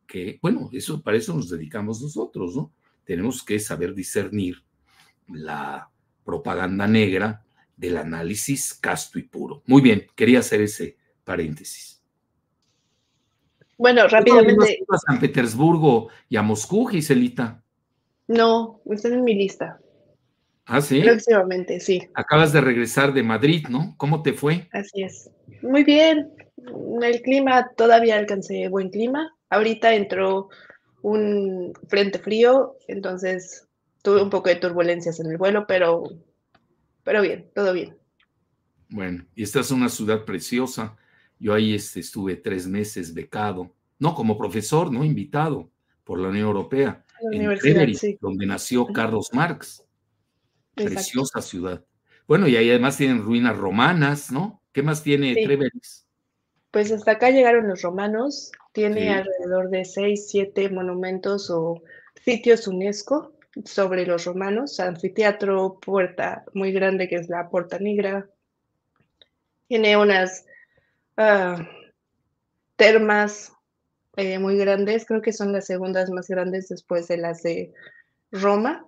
Que, 0.08 0.40
bueno, 0.42 0.70
eso 0.74 1.02
para 1.02 1.18
eso 1.18 1.34
nos 1.34 1.50
dedicamos 1.50 2.02
nosotros, 2.02 2.56
¿no? 2.56 2.72
Tenemos 3.06 3.44
que 3.44 3.60
saber 3.60 3.94
discernir 3.94 4.64
la 5.28 5.90
propaganda 6.24 6.88
negra 6.88 7.44
del 7.82 7.98
análisis 7.98 8.76
casto 8.76 9.18
y 9.18 9.24
puro. 9.24 9.64
Muy 9.66 9.82
bien, 9.82 10.06
quería 10.16 10.40
hacer 10.40 10.62
ese 10.62 10.98
paréntesis. 11.24 12.00
Bueno, 13.76 14.08
rápidamente. 14.08 14.86
a 14.88 14.98
San 15.00 15.20
Petersburgo 15.20 16.10
y 16.30 16.38
a 16.38 16.44
Moscú, 16.44 16.86
Giselita? 16.86 17.64
No, 18.28 18.80
están 18.86 19.14
en 19.14 19.24
mi 19.24 19.34
lista. 19.34 19.80
Ah, 20.66 20.80
sí. 20.80 21.02
Próximamente, 21.02 21.80
sí. 21.80 22.08
Acabas 22.14 22.54
de 22.54 22.62
regresar 22.62 23.12
de 23.14 23.24
Madrid, 23.24 23.66
¿no? 23.68 23.96
¿Cómo 23.98 24.22
te 24.22 24.34
fue? 24.34 24.70
Así 24.72 25.02
es. 25.02 25.32
Muy 25.64 25.84
bien. 25.84 26.32
El 27.02 27.22
clima, 27.24 27.72
todavía 27.76 28.16
alcancé 28.16 28.70
buen 28.70 28.92
clima. 28.92 29.36
Ahorita 29.50 29.96
entró 29.96 30.50
un 31.02 31.74
frente 31.88 32.20
frío, 32.20 32.76
entonces 32.88 33.68
tuve 34.04 34.22
un 34.22 34.30
poco 34.30 34.50
de 34.50 34.58
turbulencias 34.58 35.20
en 35.20 35.32
el 35.32 35.38
vuelo, 35.38 35.66
pero, 35.68 36.04
pero 37.12 37.24
bien, 37.24 37.52
todo 37.54 37.74
bien. 37.74 37.98
Bueno, 38.88 39.26
y 39.36 39.44
esta 39.44 39.60
es 39.60 39.70
una 39.70 39.90
ciudad 39.90 40.24
preciosa. 40.24 40.96
Yo 41.40 41.54
ahí 41.54 41.76
este, 41.76 42.00
estuve 42.00 42.38
tres 42.38 42.68
meses 42.68 43.14
becado, 43.14 43.76
no 44.00 44.16
como 44.16 44.38
profesor, 44.38 44.90
no 44.94 45.04
invitado 45.04 45.70
por 46.06 46.20
la 46.20 46.30
Unión 46.30 46.48
Europea, 46.48 47.04
en 47.34 47.54
Treveris, 47.60 48.02
donde 48.22 48.46
nació 48.46 48.88
Carlos 48.88 49.28
Marx. 49.34 49.84
Preciosa 50.74 51.42
ciudad. 51.42 51.84
Bueno, 52.30 52.48
y 52.48 52.56
ahí 52.56 52.70
además 52.70 52.96
tienen 52.96 53.22
ruinas 53.22 53.58
romanas, 53.58 54.32
¿no? 54.32 54.62
¿Qué 54.72 54.82
más 54.82 55.04
tiene 55.04 55.34
Treveris? 55.34 56.08
Pues 56.72 56.94
hasta 56.94 57.12
acá 57.12 57.30
llegaron 57.30 57.68
los 57.68 57.82
romanos. 57.82 58.54
Tiene 58.72 59.10
alrededor 59.10 59.70
de 59.70 59.84
seis, 59.84 60.30
siete 60.30 60.70
monumentos 60.70 61.50
o 61.50 61.84
sitios 62.24 62.70
UNESCO 62.70 63.34
sobre 63.66 64.06
los 64.06 64.26
romanos. 64.26 64.80
Anfiteatro, 64.80 65.80
puerta 65.80 66.46
muy 66.54 66.72
grande 66.72 67.08
que 67.08 67.16
es 67.16 67.30
la 67.30 67.50
Puerta 67.50 67.80
Negra. 67.80 68.28
Tiene 69.68 69.98
unas 69.98 70.46
ah, 71.18 71.58
termas 72.76 73.54
eh, 74.18 74.40
muy 74.40 74.58
grandes, 74.58 75.06
creo 75.06 75.22
que 75.22 75.32
son 75.32 75.54
las 75.54 75.68
segundas 75.68 76.10
más 76.10 76.28
grandes 76.28 76.68
después 76.68 77.08
de 77.08 77.18
las 77.18 77.44
de 77.44 77.74
Roma, 78.32 78.86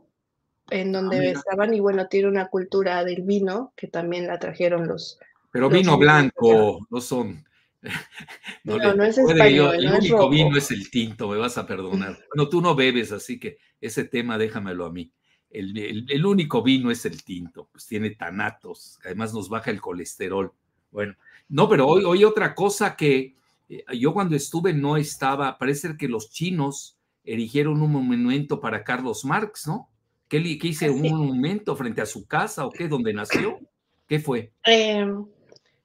en 0.69 0.91
donde 0.91 1.29
ah, 1.29 1.31
estaban, 1.31 1.73
y 1.73 1.79
bueno, 1.79 2.07
tiene 2.07 2.27
una 2.27 2.47
cultura 2.47 3.03
del 3.05 3.21
vino 3.21 3.71
que 3.75 3.87
también 3.87 4.27
la 4.27 4.39
trajeron 4.39 4.87
los... 4.87 5.19
Pero 5.51 5.69
vino 5.69 5.97
blanco, 5.97 6.85
no 6.89 7.01
son... 7.01 7.45
No, 8.63 8.77
no, 8.77 9.03
es 9.03 9.17
español. 9.17 9.75
el 9.75 9.91
único 9.91 10.29
vino 10.29 10.55
es 10.57 10.71
el 10.71 10.89
tinto, 10.89 11.27
me 11.27 11.37
vas 11.37 11.57
a 11.57 11.67
perdonar. 11.67 12.17
Bueno, 12.33 12.47
tú 12.49 12.61
no 12.61 12.75
bebes, 12.75 13.11
así 13.11 13.37
que 13.37 13.57
ese 13.85 14.05
tema 14.05 14.37
déjamelo 14.37 14.85
a 14.85 14.91
mí. 14.91 15.11
El, 15.49 16.07
el, 16.09 16.25
único 16.25 16.63
vino 16.63 16.89
es 16.89 17.05
el 17.05 17.23
tinto, 17.23 17.69
pues 17.71 17.85
tiene 17.85 18.09
tanatos, 18.11 18.97
además 19.05 19.33
nos 19.33 19.49
baja 19.49 19.69
el 19.69 19.81
colesterol. 19.81 20.51
Bueno, 20.89 21.15
no, 21.47 21.69
pero 21.69 21.87
hoy, 21.87 22.03
hoy 22.03 22.23
otra 22.23 22.55
cosa 22.55 22.95
que 22.95 23.35
eh, 23.69 23.83
yo 23.99 24.13
cuando 24.13 24.35
estuve 24.35 24.73
no 24.73 24.97
estaba, 24.97 25.57
parece 25.59 25.95
que 25.95 26.07
los 26.07 26.31
chinos 26.31 26.97
erigieron 27.23 27.81
un 27.81 27.91
monumento 27.91 28.59
para 28.59 28.83
Carlos 28.83 29.25
Marx, 29.25 29.67
¿no? 29.67 29.89
¿Qué, 30.27 30.39
hice? 30.39 30.89
¿Un 30.89 31.01
monumento 31.03 31.75
frente 31.75 32.01
a 32.01 32.07
su 32.07 32.25
casa 32.25 32.65
o 32.65 32.71
qué? 32.71 32.87
¿Dónde 32.87 33.13
nació? 33.13 33.59
¿Qué 34.07 34.19
fue? 34.19 34.51
Em, 34.63 35.23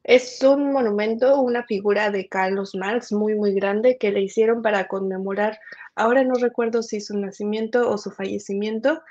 es 0.04 0.42
un 0.42 0.72
monumento, 0.72 1.40
una 1.40 1.64
figura 1.64 2.10
de 2.10 2.28
Carlos 2.28 2.74
Marx 2.74 3.12
muy, 3.12 3.34
muy 3.34 3.52
grande 3.54 3.98
que 3.98 4.10
le 4.10 4.22
hicieron 4.22 4.62
para 4.62 4.88
conmemorar, 4.88 5.58
ahora 5.94 6.24
no 6.24 6.34
recuerdo 6.34 6.82
si 6.82 7.00
su 7.00 7.16
nacimiento 7.18 7.90
o 7.90 7.98
su 7.98 8.10
fallecimiento, 8.10 9.02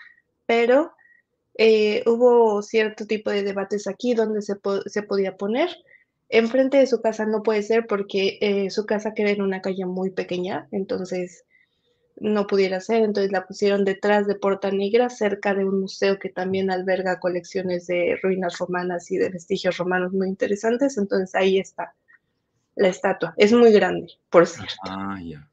pero 0.46 0.94
eh, 1.58 2.04
hubo 2.06 2.62
cierto 2.62 3.06
tipo 3.06 3.32
de 3.32 3.44
debates 3.44 3.88
aquí 3.88 4.14
donde 4.14 4.42
se, 4.42 4.56
podía 5.04 5.38
poner. 5.38 5.70
Enfrente 6.30 6.78
de 6.78 6.88
su 6.88 7.02
casa 7.02 7.26
no 7.26 7.44
puede 7.44 7.64
ser 7.64 7.88
porque 7.88 8.38
eh, 8.42 8.70
su 8.70 8.86
casa 8.86 9.14
queda 9.14 9.32
en 9.32 9.42
una 9.42 9.62
calle 9.62 9.86
muy 9.86 10.12
pequeña, 10.12 10.68
entonces 10.72 11.46
no 12.20 12.48
pudiera 12.48 12.80
ser, 12.80 13.04
entonces 13.04 13.32
la 13.32 13.46
pusieron 13.46 13.86
detrás 13.86 14.28
de 14.28 14.36
Porta 14.36 14.72
Negra, 14.72 15.10
cerca 15.10 15.54
de 15.54 15.66
un 15.66 15.82
museo 15.82 16.18
que 16.18 16.30
también 16.30 16.72
alberga 16.72 17.20
colecciones 17.20 17.88
de 17.88 18.20
ruinas 18.22 18.58
romanas 18.58 19.12
y 19.12 19.18
de 19.18 19.30
vestigios 19.30 19.78
romanos 19.78 20.14
muy 20.14 20.28
interesantes, 20.28 20.98
entonces 20.98 21.36
ahí 21.36 21.60
está 21.60 21.94
la 22.76 22.90
estatua. 22.90 23.34
Es 23.38 23.52
muy 23.54 23.72
grande, 23.72 24.14
por 24.30 24.48
cierto. 24.48 24.76
Ah, 24.84 25.20
ya. 25.24 25.48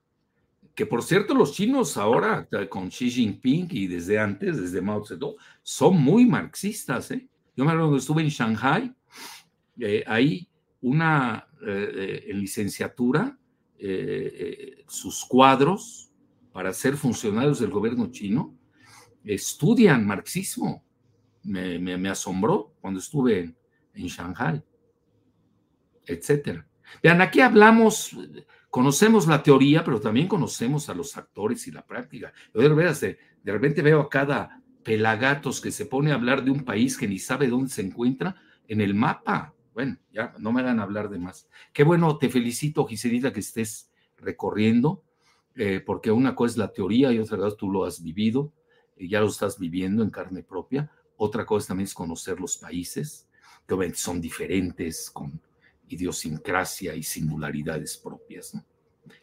Que 0.74 0.86
por 0.86 1.02
cierto, 1.02 1.34
los 1.34 1.52
chinos 1.52 1.96
ahora, 1.96 2.48
con 2.68 2.88
Xi 2.88 3.10
Jinping 3.10 3.68
y 3.70 3.86
desde 3.86 4.18
antes, 4.18 4.60
desde 4.60 4.80
Mao 4.80 5.04
Zedong, 5.04 5.36
son 5.62 6.02
muy 6.02 6.26
marxistas. 6.26 7.10
¿eh? 7.12 7.28
Yo 7.56 7.64
me 7.64 7.70
acuerdo 7.70 7.86
cuando 7.86 7.98
estuve 7.98 8.22
en 8.22 8.28
Shanghai, 8.28 8.92
eh, 9.78 10.02
hay 10.06 10.48
una 10.80 11.46
eh, 11.64 12.24
en 12.26 12.40
licenciatura, 12.40 13.38
sus 14.86 15.26
cuadros 15.26 16.10
para 16.54 16.72
ser 16.72 16.96
funcionarios 16.96 17.58
del 17.58 17.70
gobierno 17.70 18.12
chino 18.12 18.56
estudian 19.24 20.06
marxismo. 20.06 20.84
Me, 21.42 22.08
asombró 22.08 22.76
cuando 22.80 23.00
estuve 23.00 23.52
en, 23.92 24.06
Shanghai, 24.06 24.62
etcétera. 26.06 26.64
Vean, 27.02 27.20
aquí 27.20 27.40
hablamos, 27.40 28.16
conocemos 28.70 29.26
la 29.26 29.42
teoría, 29.42 29.82
pero 29.82 30.00
también 30.00 30.28
conocemos 30.28 30.88
a 30.88 30.94
los 30.94 31.16
actores 31.16 31.66
y 31.66 31.72
la 31.72 31.84
práctica. 31.84 32.32
De, 32.54 33.18
de 33.42 33.52
repente 33.52 33.82
veo 33.82 34.00
a 34.00 34.08
cada 34.08 34.62
pelagatos 34.84 35.60
que 35.60 35.72
se 35.72 35.86
pone 35.86 36.12
a 36.12 36.14
hablar 36.14 36.44
de 36.44 36.52
un 36.52 36.64
país 36.64 36.96
que 36.96 37.08
ni 37.08 37.18
sabe 37.18 37.48
dónde 37.48 37.70
se 37.70 37.82
encuentra 37.82 38.36
en 38.68 38.80
el 38.80 38.94
mapa. 38.94 39.54
Bueno, 39.72 39.98
ya 40.12 40.32
no 40.38 40.52
me 40.52 40.60
hagan 40.60 40.78
hablar 40.78 41.08
de 41.08 41.18
más. 41.18 41.48
Qué 41.72 41.82
bueno, 41.82 42.16
te 42.16 42.28
felicito, 42.28 42.86
Giselita, 42.86 43.32
que 43.32 43.40
estés 43.40 43.90
recorriendo 44.18 45.02
eh, 45.56 45.80
porque 45.84 46.10
una 46.10 46.34
cosa 46.34 46.52
es 46.52 46.56
la 46.58 46.72
teoría 46.72 47.12
y 47.12 47.18
otra 47.18 47.36
cosa 47.36 47.56
tú 47.56 47.70
lo 47.70 47.84
has 47.84 48.02
vivido, 48.02 48.52
y 48.96 49.08
ya 49.08 49.20
lo 49.20 49.26
estás 49.26 49.58
viviendo 49.58 50.02
en 50.02 50.10
carne 50.10 50.42
propia. 50.42 50.90
Otra 51.16 51.44
cosa 51.44 51.68
también 51.68 51.86
es 51.86 51.94
conocer 51.94 52.40
los 52.40 52.56
países, 52.56 53.28
que 53.66 53.74
obviamente 53.74 54.00
son 54.00 54.20
diferentes, 54.20 55.10
con 55.10 55.40
idiosincrasia 55.88 56.94
y 56.94 57.02
singularidades 57.02 57.96
propias. 57.96 58.54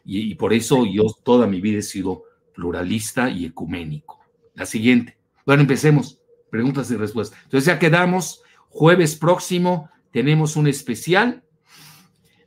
Y, 0.05 0.31
y, 0.31 0.35
por 0.35 0.53
eso 0.53 0.85
yo 0.85 1.03
toda 1.23 1.47
mi 1.47 1.59
vida 1.59 1.79
he 1.79 1.83
sido 1.83 2.23
pluralista 2.53 3.29
y 3.29 3.45
ecuménico. 3.45 4.19
La 4.53 4.65
siguiente. 4.65 5.17
Bueno, 5.45 5.61
empecemos. 5.61 6.19
Preguntas 6.49 6.91
y 6.91 6.97
respuestas. 6.97 7.39
Entonces 7.43 7.65
ya 7.65 7.79
quedamos. 7.79 8.43
Jueves 8.69 9.15
próximo 9.15 9.89
tenemos 10.11 10.55
un 10.55 10.67
especial. 10.67 11.43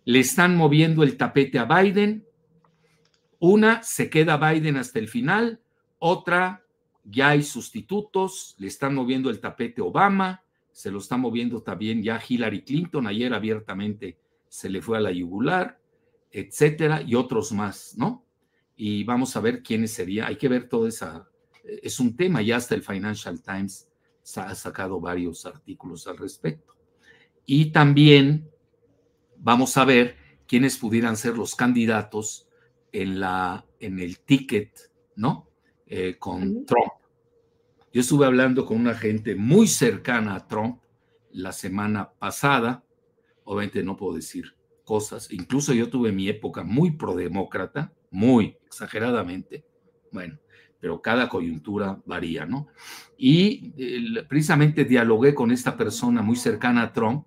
Le 0.05 0.21
están 0.21 0.57
moviendo 0.57 1.03
el 1.03 1.17
tapete 1.17 1.59
a 1.59 1.65
Biden 1.65 2.25
una, 3.41 3.83
se 3.83 4.11
queda 4.11 4.37
Biden 4.37 4.77
hasta 4.77 4.99
el 4.99 5.09
final, 5.09 5.61
otra, 5.99 6.65
ya 7.05 7.31
hay 7.31 7.43
sustitutos, 7.43 8.55
le 8.59 8.67
están 8.67 8.95
moviendo 8.95 9.31
el 9.31 9.41
tapete 9.41 9.83
Obama, 9.83 10.43
se 10.73 10.91
lo 10.91 10.99
está 10.99 11.17
moviendo 11.17 11.63
también 11.63 12.03
ya 12.03 12.21
Hillary 12.27 12.63
Clinton, 12.63 13.07
ayer 13.07 13.33
abiertamente 13.33 14.19
se 14.49 14.69
le 14.69 14.83
fue 14.83 14.99
a 14.99 15.01
la 15.01 15.13
yugular, 15.13 15.81
etcétera, 16.31 17.03
y 17.03 17.15
otros 17.15 17.53
más, 17.53 17.95
¿no? 17.97 18.25
Y 18.77 19.05
vamos 19.05 19.37
a 19.37 19.41
ver 19.41 19.63
quiénes 19.63 19.93
serían, 19.93 20.27
hay 20.27 20.37
que 20.37 20.49
ver 20.49 20.69
todo 20.69 20.89
esa, 20.89 21.29
es 21.65 22.01
un 22.01 22.17
tema, 22.17 22.43
ya 22.43 22.57
hasta 22.57 22.75
el 22.75 22.83
Financial 22.83 23.41
Times 23.41 23.89
ha 24.37 24.55
sacado 24.55 25.01
varios 25.01 25.47
artículos 25.47 26.07
al 26.07 26.17
respecto. 26.17 26.75
Y 27.47 27.67
también 27.67 28.51
vamos 29.37 29.77
a 29.77 29.85
ver 29.85 30.17
quiénes 30.47 30.79
pudieran 30.79 31.17
ser 31.17 31.37
los 31.37 31.55
candidatos 31.55 32.49
en, 32.95 33.19
la, 33.21 33.67
en 33.81 33.99
el 33.99 34.21
ticket, 34.21 34.91
¿no? 35.17 35.49
Eh, 35.87 36.17
con 36.19 36.65
Trump. 36.65 36.93
Yo 37.93 38.01
estuve 38.01 38.25
hablando 38.25 38.65
con 38.65 38.79
una 38.79 38.95
gente 38.95 39.35
muy 39.35 39.67
cercana 39.67 40.37
a 40.37 40.47
Trump 40.47 40.81
la 41.33 41.53
semana 41.53 42.13
pasada, 42.13 42.85
obviamente 43.43 43.83
no 43.83 43.97
puedo 43.97 44.15
decir 44.15 44.55
cosas, 44.85 45.31
incluso 45.33 45.73
yo 45.73 45.91
tuve 45.91 46.13
mi 46.13 46.29
época 46.29 46.63
muy 46.63 46.93
prodemócrata, 46.93 47.93
muy 48.11 48.57
exageradamente, 48.65 49.65
bueno, 50.13 50.39
pero 50.79 51.03
cada 51.03 51.29
coyuntura 51.29 52.01
varía, 52.07 52.47
¿no? 52.47 52.69
Y 53.17 53.73
precisamente 54.29 54.85
dialogué 54.85 55.35
con 55.35 55.51
esta 55.51 55.77
persona 55.77 56.23
muy 56.23 56.37
cercana 56.37 56.83
a 56.83 56.93
Trump 56.93 57.27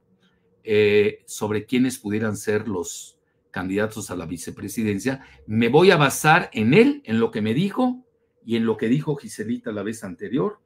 eh, 0.64 1.24
sobre 1.26 1.66
quiénes 1.66 1.98
pudieran 1.98 2.38
ser 2.38 2.68
los, 2.68 3.17
candidatos 3.58 4.12
a 4.12 4.16
la 4.16 4.28
vicepresidencia, 4.28 5.26
me 5.48 5.68
voy 5.68 5.90
a 5.90 5.98
basar 5.98 6.52
en 6.54 6.76
él, 6.76 7.02
en 7.06 7.20
lo 7.20 7.32
que 7.32 7.42
me 7.42 7.56
dijo 7.56 8.06
y 8.46 8.56
en 8.56 8.68
lo 8.68 8.78
que 8.78 8.88
dijo 8.88 9.16
Giselita 9.16 9.72
la 9.72 9.82
vez 9.82 10.04
anterior, 10.04 10.62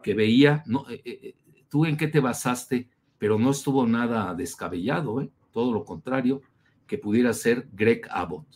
que 0.00 0.14
veía, 0.14 0.62
no, 0.64 0.88
eh, 0.88 1.02
eh, 1.04 1.20
eh, 1.24 1.64
tú 1.68 1.86
en 1.86 1.96
qué 1.96 2.06
te 2.06 2.20
basaste, 2.20 2.88
pero 3.18 3.36
no 3.36 3.50
estuvo 3.50 3.84
nada 3.84 4.32
descabellado, 4.36 5.28
todo 5.50 5.72
lo 5.72 5.84
contrario, 5.84 6.40
que 6.86 6.98
pudiera 6.98 7.32
ser 7.32 7.68
Greg 7.72 8.06
Abbott, 8.12 8.46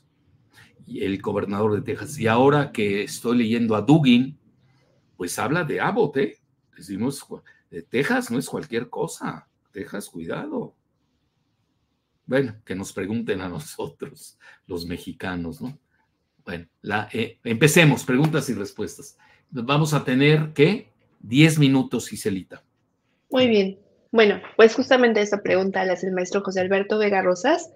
el 0.87 1.21
gobernador 1.21 1.75
de 1.75 1.83
Texas. 1.83 2.17
Y 2.17 2.29
ahora 2.29 2.71
que 2.71 3.03
estoy 3.03 3.39
leyendo 3.39 3.75
a 3.75 3.83
Dugin, 3.83 4.39
pues 5.17 5.37
habla 5.41 5.65
de 5.65 5.81
Abbott, 5.81 6.17
¿eh? 6.19 6.37
Decimos, 6.77 7.27
Texas 7.89 8.31
no 8.31 8.39
es 8.39 8.49
cualquier 8.49 8.89
cosa, 8.89 9.49
Texas, 9.73 10.09
cuidado. 10.09 10.77
Bueno, 12.31 12.55
que 12.65 12.77
nos 12.77 12.93
pregunten 12.93 13.41
a 13.41 13.49
nosotros, 13.49 14.39
los 14.69 14.87
mexicanos, 14.87 15.61
¿no? 15.61 15.77
Bueno, 16.45 16.69
la, 16.81 17.09
eh, 17.13 17.41
empecemos, 17.43 18.05
preguntas 18.05 18.49
y 18.49 18.55
respuestas. 18.55 19.19
Vamos 19.51 19.95
a 19.95 20.05
tener, 20.05 20.53
¿qué? 20.55 20.93
Diez 21.19 21.59
minutos, 21.59 22.09
Giselita. 22.09 22.63
Muy 23.33 23.49
bien. 23.49 23.81
Bueno, 24.13 24.41
pues 24.57 24.77
justamente 24.77 25.21
esta 25.21 25.43
pregunta 25.43 25.85
la 25.85 25.95
hace 25.95 26.07
el 26.07 26.13
maestro 26.13 26.41
José 26.41 26.61
Alberto 26.61 26.99
Vega 26.99 27.21
Rosas. 27.21 27.73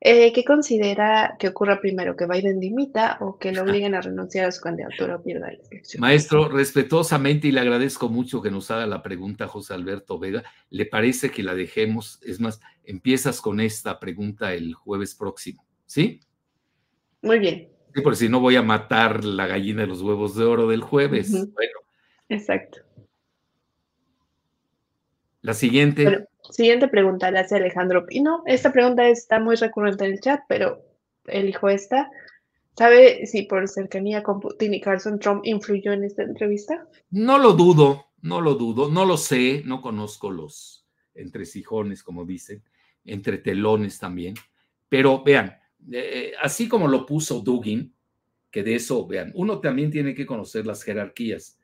Eh, 0.00 0.32
¿Qué 0.32 0.44
considera 0.44 1.36
que 1.38 1.48
ocurra 1.48 1.80
primero, 1.80 2.16
que 2.16 2.26
Biden 2.26 2.60
dimita 2.60 3.16
o 3.20 3.38
que 3.38 3.50
lo 3.50 3.62
obliguen 3.62 3.94
a 3.94 4.02
renunciar 4.02 4.46
a 4.46 4.52
su 4.52 4.60
candidatura 4.60 5.16
o 5.16 5.22
pierda 5.22 5.46
la 5.46 5.54
elección? 5.54 6.00
Maestro, 6.00 6.48
respetuosamente 6.48 7.48
y 7.48 7.52
le 7.52 7.60
agradezco 7.60 8.10
mucho 8.10 8.42
que 8.42 8.50
nos 8.50 8.70
haga 8.70 8.86
la 8.86 9.02
pregunta 9.02 9.48
José 9.48 9.72
Alberto 9.72 10.18
Vega. 10.18 10.44
¿Le 10.68 10.84
parece 10.84 11.30
que 11.30 11.42
la 11.42 11.54
dejemos? 11.54 12.20
Es 12.22 12.40
más, 12.40 12.60
empiezas 12.84 13.40
con 13.40 13.58
esta 13.58 13.98
pregunta 13.98 14.52
el 14.52 14.74
jueves 14.74 15.14
próximo, 15.14 15.64
¿sí? 15.86 16.20
Muy 17.22 17.38
bien. 17.38 17.70
Sí, 17.94 18.02
por 18.02 18.16
si 18.16 18.28
no 18.28 18.40
voy 18.40 18.56
a 18.56 18.62
matar 18.62 19.24
la 19.24 19.46
gallina 19.46 19.80
de 19.80 19.88
los 19.88 20.02
huevos 20.02 20.36
de 20.36 20.44
oro 20.44 20.68
del 20.68 20.82
jueves. 20.82 21.30
Bueno. 21.30 21.78
Exacto. 22.28 22.80
La 25.40 25.54
siguiente. 25.54 26.26
Siguiente 26.50 26.88
pregunta 26.88 27.30
la 27.30 27.40
hace 27.40 27.56
Alejandro 27.56 28.06
Pino. 28.06 28.42
Esta 28.46 28.72
pregunta 28.72 29.08
está 29.08 29.40
muy 29.40 29.56
recurrente 29.56 30.04
en 30.04 30.12
el 30.12 30.20
chat, 30.20 30.40
pero 30.48 30.84
elijo 31.26 31.68
esta. 31.68 32.10
¿Sabe 32.76 33.26
si 33.26 33.42
por 33.42 33.68
cercanía 33.68 34.22
con 34.22 34.40
Putin 34.40 34.74
y 34.74 34.80
Carson 34.80 35.18
Trump 35.18 35.42
influyó 35.44 35.92
en 35.92 36.04
esta 36.04 36.22
entrevista? 36.22 36.86
No 37.10 37.38
lo 37.38 37.52
dudo, 37.54 38.06
no 38.20 38.40
lo 38.40 38.54
dudo, 38.54 38.90
no 38.90 39.06
lo 39.06 39.16
sé, 39.16 39.62
no 39.64 39.80
conozco 39.80 40.30
los 40.30 40.86
entresijones, 41.14 42.02
como 42.02 42.24
dicen, 42.24 42.62
entre 43.04 43.38
telones 43.38 43.98
también. 43.98 44.34
Pero 44.88 45.22
vean, 45.24 45.56
eh, 45.90 46.32
así 46.42 46.68
como 46.68 46.88
lo 46.88 47.06
puso 47.06 47.40
Dugin, 47.40 47.94
que 48.50 48.62
de 48.62 48.74
eso, 48.74 49.06
vean, 49.06 49.32
uno 49.34 49.60
también 49.60 49.90
tiene 49.90 50.14
que 50.14 50.26
conocer 50.26 50.66
las 50.66 50.82
jerarquías. 50.82 51.58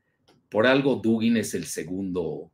Por 0.48 0.66
algo 0.66 0.96
Dugin 0.96 1.36
es 1.36 1.54
el 1.54 1.64
segundo 1.64 2.51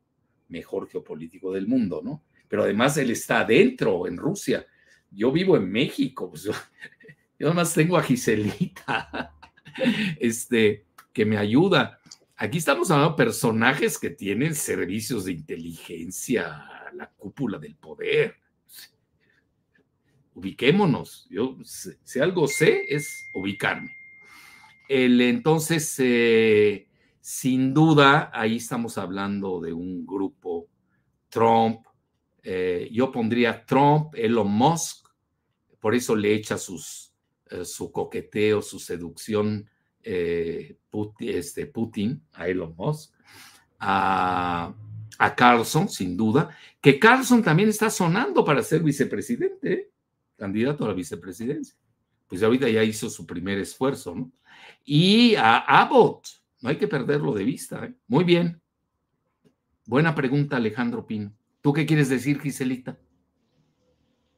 mejor 0.49 0.89
geopolítico 0.89 1.53
del 1.53 1.67
mundo, 1.67 2.01
¿no? 2.03 2.25
Pero 2.49 2.63
además 2.63 2.97
él 2.97 3.11
está 3.11 3.41
adentro, 3.41 4.07
en 4.07 4.17
Rusia. 4.17 4.67
Yo 5.11 5.33
vivo 5.33 5.57
en 5.57 5.71
México, 5.71 6.31
pues 6.31 6.45
yo, 6.45 6.53
además 7.41 7.75
tengo 7.75 7.97
a 7.97 8.03
Giselita, 8.03 9.35
este, 10.21 10.87
que 11.13 11.25
me 11.25 11.37
ayuda. 11.37 12.01
Aquí 12.37 12.59
estamos 12.59 12.91
hablando 12.91 13.13
de 13.13 13.25
personajes 13.25 13.99
que 13.99 14.11
tienen 14.11 14.55
servicios 14.55 15.25
de 15.25 15.33
inteligencia, 15.33 16.65
la 16.95 17.11
cúpula 17.11 17.59
del 17.59 17.75
poder 17.77 18.37
ubiquémonos. 20.39 21.27
Yo, 21.31 21.57
si 21.65 22.21
algo 22.21 22.47
sé, 22.47 22.83
es 22.89 23.29
ubicarme. 23.35 23.91
El, 24.89 25.21
entonces, 25.21 25.95
eh, 25.99 26.88
sin 27.21 27.75
duda, 27.75 28.31
ahí 28.33 28.57
estamos 28.57 28.99
hablando 28.99 29.61
de 29.61 29.73
un 29.73 30.07
grupo 30.07 30.69
Trump. 31.29 31.87
Eh, 32.43 32.89
yo 32.93 33.13
pondría 33.13 33.65
Trump, 33.65 34.15
Elon 34.15 34.51
Musk, 34.51 35.09
por 35.81 35.95
eso 35.95 36.17
le 36.17 36.35
echa 36.35 36.57
eh, 36.57 37.65
su 37.65 37.93
coqueteo, 37.93 38.63
su 38.63 38.79
seducción 38.79 39.69
Putin, 40.89 41.29
este, 41.29 41.67
Putin 41.67 42.23
a 42.33 42.49
Elon 42.49 42.75
Musk, 42.77 43.13
a, 43.79 44.75
a 45.19 45.35
Carlson, 45.35 45.89
sin 45.89 46.17
duda, 46.17 46.57
que 46.81 46.99
Carlson 46.99 47.43
también 47.43 47.69
está 47.69 47.91
sonando 47.91 48.45
para 48.45 48.63
ser 48.63 48.83
vicepresidente 48.83 49.91
candidato 50.37 50.85
a 50.85 50.89
la 50.89 50.95
vicepresidencia. 50.95 51.77
Pues 52.27 52.43
ahorita 52.43 52.69
ya 52.69 52.85
hizo 52.85 53.11
su 53.11 53.27
primer 53.27 53.59
esfuerzo, 53.59 54.15
¿no? 54.15 54.31
Y 54.85 55.35
a 55.35 55.59
Abbott, 55.59 56.27
no 56.61 56.71
hay 56.71 56.77
que 56.77 56.89
perderlo 56.89 57.33
de 57.33 57.45
vista. 57.45 57.85
¿eh? 57.85 57.95
Muy 58.07 58.25
bien. 58.25 58.61
Buena 59.87 60.15
pregunta, 60.15 60.57
Alejandro 60.57 61.07
Pino. 61.07 61.33
¿Tú 61.61 61.73
qué 61.73 61.87
quieres 61.87 62.09
decir, 62.09 62.41
Giselita? 62.41 62.99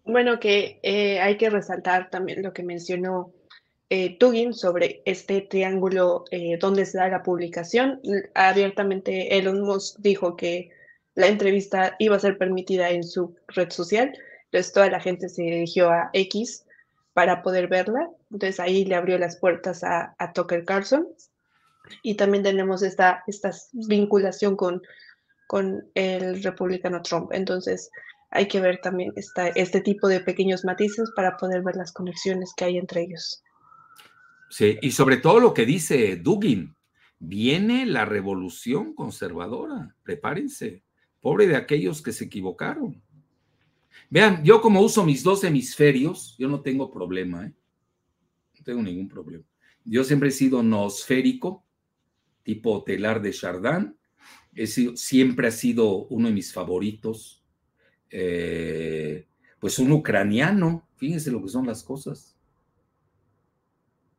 Bueno, 0.04 0.40
que 0.40 0.80
eh, 0.82 1.20
hay 1.20 1.36
que 1.36 1.50
resaltar 1.50 2.10
también 2.10 2.42
lo 2.42 2.52
que 2.52 2.62
mencionó 2.62 3.32
eh, 3.88 4.16
Tugin 4.18 4.54
sobre 4.54 5.02
este 5.04 5.40
triángulo 5.42 6.24
eh, 6.30 6.56
donde 6.58 6.86
se 6.86 6.98
da 6.98 7.08
la 7.08 7.22
publicación. 7.22 8.00
Abiertamente 8.34 9.36
Elon 9.36 9.60
Musk 9.62 9.98
dijo 10.00 10.36
que 10.36 10.70
la 11.14 11.26
entrevista 11.26 11.96
iba 11.98 12.16
a 12.16 12.20
ser 12.20 12.38
permitida 12.38 12.90
en 12.90 13.04
su 13.04 13.36
red 13.48 13.70
social 13.70 14.12
entonces 14.50 14.72
toda 14.72 14.90
la 14.90 15.00
gente 15.00 15.28
se 15.28 15.42
dirigió 15.42 15.90
a 15.90 16.10
X 16.12 16.66
para 17.12 17.42
poder 17.42 17.68
verla. 17.68 18.10
Entonces 18.32 18.58
ahí 18.58 18.84
le 18.84 18.96
abrió 18.96 19.16
las 19.16 19.36
puertas 19.36 19.84
a, 19.84 20.14
Tucker 20.34 20.64
Carlson. 20.64 21.06
Y 22.02 22.14
también 22.14 22.42
tenemos 22.42 22.82
esta, 22.82 23.22
esta 23.26 23.52
vinculación 23.88 24.56
con, 24.56 24.82
con 25.46 25.90
el 25.94 26.42
republicano 26.42 27.02
Trump. 27.02 27.32
Entonces 27.32 27.90
hay 28.30 28.46
que 28.48 28.60
ver 28.60 28.80
también 28.80 29.12
esta, 29.16 29.48
este 29.48 29.80
tipo 29.80 30.08
de 30.08 30.20
pequeños 30.20 30.64
matices 30.64 31.10
para 31.16 31.36
poder 31.36 31.62
ver 31.62 31.76
las 31.76 31.92
conexiones 31.92 32.52
que 32.56 32.64
hay 32.64 32.78
entre 32.78 33.02
ellos. 33.02 33.42
Sí, 34.48 34.78
y 34.82 34.90
sobre 34.92 35.16
todo 35.16 35.40
lo 35.40 35.54
que 35.54 35.66
dice 35.66 36.16
Dugin, 36.16 36.74
viene 37.18 37.86
la 37.86 38.04
revolución 38.04 38.94
conservadora, 38.94 39.94
prepárense, 40.02 40.82
pobre 41.20 41.46
de 41.46 41.56
aquellos 41.56 42.02
que 42.02 42.12
se 42.12 42.24
equivocaron. 42.24 43.02
Vean, 44.08 44.42
yo 44.42 44.60
como 44.60 44.80
uso 44.80 45.04
mis 45.04 45.22
dos 45.22 45.44
hemisferios, 45.44 46.34
yo 46.38 46.48
no 46.48 46.62
tengo 46.62 46.90
problema, 46.90 47.46
¿eh? 47.46 47.52
No 48.58 48.64
tengo 48.64 48.82
ningún 48.82 49.08
problema. 49.08 49.44
Yo 49.84 50.02
siempre 50.04 50.28
he 50.30 50.32
sido 50.32 50.62
nosférico, 50.62 51.64
tipo 52.42 52.82
telar 52.84 53.22
de 53.22 53.32
Chardin. 53.32 53.96
Siempre 54.94 55.48
ha 55.48 55.52
sido 55.52 56.06
uno 56.06 56.28
de 56.28 56.34
mis 56.34 56.52
favoritos. 56.52 57.44
Eh, 58.10 59.26
pues 59.60 59.78
un 59.78 59.92
ucraniano, 59.92 60.88
fíjense 60.96 61.30
lo 61.30 61.42
que 61.42 61.48
son 61.48 61.66
las 61.66 61.82
cosas, 61.84 62.36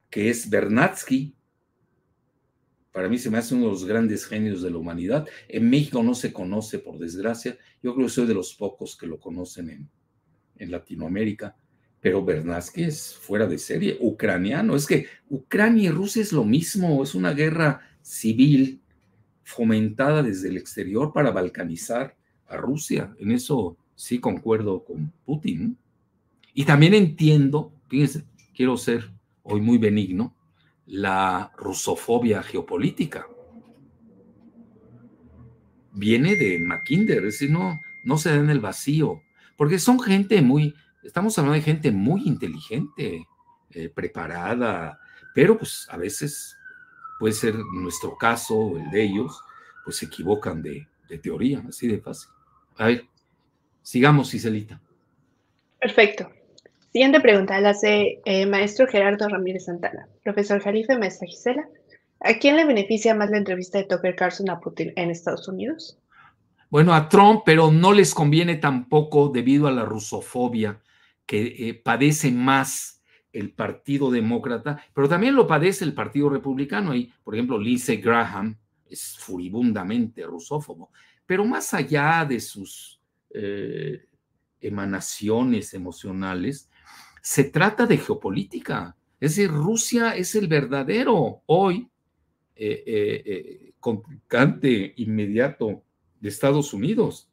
que 0.10 0.30
es 0.30 0.50
Bernatsky. 0.50 1.36
Para 2.92 3.10
mí 3.10 3.18
se 3.18 3.30
me 3.30 3.38
hace 3.38 3.56
uno 3.56 3.66
de 3.66 3.72
los 3.72 3.86
grandes 3.86 4.26
genios 4.26 4.62
de 4.62 4.70
la 4.70 4.78
humanidad. 4.78 5.28
En 5.48 5.70
México 5.70 6.04
no 6.04 6.14
se 6.14 6.32
conoce, 6.32 6.80
por 6.80 7.00
desgracia. 7.00 7.58
Yo 7.82 7.96
creo 7.96 8.08
que 8.08 8.14
soy 8.14 8.28
de 8.28 8.34
los 8.34 8.54
pocos 8.54 8.98
que 8.98 9.08
lo 9.08 9.20
conocen 9.20 9.70
en, 9.70 9.90
en 10.58 10.72
Latinoamérica. 10.72 11.56
Pero 12.02 12.26
Bernatsky 12.26 12.84
es 12.84 13.16
fuera 13.16 13.48
de 13.48 13.58
serie, 13.58 13.98
ucraniano. 14.00 14.76
Es 14.76 14.86
que 14.86 15.08
Ucrania 15.30 15.90
y 15.90 15.92
Rusia 15.92 16.22
es 16.22 16.34
lo 16.34 16.44
mismo, 16.44 17.02
es 17.04 17.16
una 17.16 17.32
guerra 17.32 17.91
civil 18.02 18.82
fomentada 19.44 20.24
desde 20.24 20.50
el 20.50 20.58
exterior 20.58 21.12
para 21.14 21.32
balcanizar 21.32 22.16
a 22.48 22.58
Rusia. 22.58 23.14
En 23.20 23.32
eso 23.32 23.78
sí 23.96 24.20
concuerdo 24.20 24.84
con 24.84 25.12
Putin. 25.26 25.78
Y 26.54 26.66
también 26.66 26.94
entiendo, 26.94 27.74
fíjense, 27.88 28.26
quiero 28.56 28.78
ser 28.78 29.12
hoy 29.44 29.62
muy 29.62 29.78
benigno, 29.78 30.36
la 30.86 31.52
rusofobia 31.58 32.44
geopolítica. 32.44 33.28
Viene 35.94 36.36
de 36.36 36.60
Mackinder, 36.60 37.20
es 37.20 37.34
decir, 37.34 37.52
no, 37.52 37.80
no 38.04 38.18
se 38.18 38.30
da 38.30 38.36
en 38.36 38.50
el 38.50 38.60
vacío, 38.60 39.22
porque 39.58 39.80
son 39.80 40.00
gente 40.00 40.42
muy, 40.42 40.74
estamos 41.04 41.38
hablando 41.38 41.56
de 41.56 41.62
gente 41.62 41.92
muy 41.92 42.24
inteligente, 42.26 43.28
eh, 43.72 43.90
preparada, 43.90 45.00
pero 45.34 45.58
pues 45.58 45.88
a 45.90 45.98
veces 45.98 46.58
puede 47.22 47.36
ser 47.36 47.56
nuestro 47.56 48.18
caso 48.18 48.58
o 48.58 48.78
el 48.80 48.90
de 48.90 49.04
ellos, 49.04 49.40
pues 49.86 49.98
se 49.98 50.08
equivocan 50.08 50.64
de, 50.64 50.88
de 51.08 51.20
teoría, 51.20 51.64
así 51.70 51.88
de 51.88 52.00
fácil. 52.00 52.32
A 52.78 52.88
ver, 52.88 53.06
sigamos, 53.84 54.34
Iselita. 54.34 54.82
Perfecto. 55.80 56.32
Siguiente 56.92 57.20
pregunta 57.20 57.62
la 57.62 57.70
hace 57.70 58.22
eh, 58.26 58.48
maestro 58.48 58.88
Gerardo 58.88 59.30
Ramírez 59.30 59.66
Santana. 59.66 60.08
Profesor 60.24 60.60
Jalife, 60.64 60.98
maestra 60.98 61.28
Gisela, 61.28 61.70
¿a 62.22 62.40
quién 62.40 62.56
le 62.56 62.66
beneficia 62.66 63.14
más 63.14 63.30
la 63.30 63.38
entrevista 63.38 63.78
de 63.78 63.84
Tucker 63.84 64.16
Carlson 64.16 64.50
a 64.50 64.60
Putin 64.60 64.92
en 64.96 65.12
Estados 65.12 65.48
Unidos? 65.48 66.00
Bueno, 66.72 66.92
a 66.96 67.08
Trump, 67.08 67.44
pero 67.46 67.70
no 67.72 67.94
les 67.94 68.16
conviene 68.16 68.56
tampoco 68.56 69.30
debido 69.30 69.68
a 69.68 69.72
la 69.72 69.86
rusofobia 69.86 70.82
que 71.28 71.70
eh, 71.70 71.76
padece 71.76 72.32
más 72.32 73.01
el 73.34 73.52
Partido 73.52 74.12
Demócrata, 74.12 74.84
pero 74.94 75.08
también 75.08 75.36
lo 75.36 75.48
padece 75.48 75.86
el 75.86 75.94
Partido 75.94 76.30
Republicano. 76.30 76.96
Y, 76.96 77.12
por 77.24 77.36
ejemplo, 77.36 77.58
Lindsey 77.58 77.98
Graham 77.98 78.58
es 78.90 79.18
furibundamente 79.18 80.24
rusófobo, 80.24 80.92
pero 81.26 81.46
más 81.46 81.74
allá 81.74 82.26
de 82.26 82.40
sus 82.40 83.00
eh, 83.34 84.06
emanaciones 84.62 85.74
emocionales, 85.74 86.70
se 87.22 87.46
trata 87.46 87.86
de 87.86 87.98
geopolítica. 87.98 88.96
Es 89.20 89.36
decir, 89.36 89.52
Rusia 89.52 90.16
es 90.16 90.36
el 90.36 90.48
verdadero 90.48 91.42
hoy 91.46 91.90
eh, 92.56 92.84
eh, 92.86 93.74
eh, 94.62 94.94
inmediato 94.98 95.84
de 96.20 96.30
Estados 96.30 96.74
Unidos. 96.74 97.30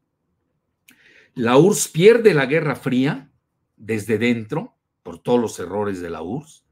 La 1.34 1.58
URSS 1.58 1.88
pierde 1.88 2.34
la 2.34 2.46
Guerra 2.46 2.76
Fría 2.76 3.30
desde 3.76 4.16
dentro 4.16 4.77
por 5.08 5.20
todos 5.20 5.40
los 5.40 5.58
errores 5.58 6.02
de 6.02 6.10
la 6.10 6.20
URSS 6.20 6.66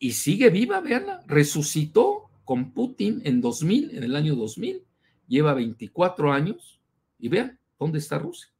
y 0.00 0.14
sigue 0.14 0.50
viva, 0.50 0.80
veanla, 0.80 1.22
resucitó 1.28 2.28
con 2.44 2.72
Putin 2.72 3.22
en 3.24 3.40
2000, 3.40 3.96
en 3.96 4.02
el 4.02 4.16
año 4.16 4.34
2000, 4.34 4.82
lleva 5.28 5.54
24 5.54 6.32
años 6.32 6.80
y 7.20 7.28
vean 7.28 7.60
dónde 7.78 8.00
está 8.00 8.18
Rusia. 8.18 8.50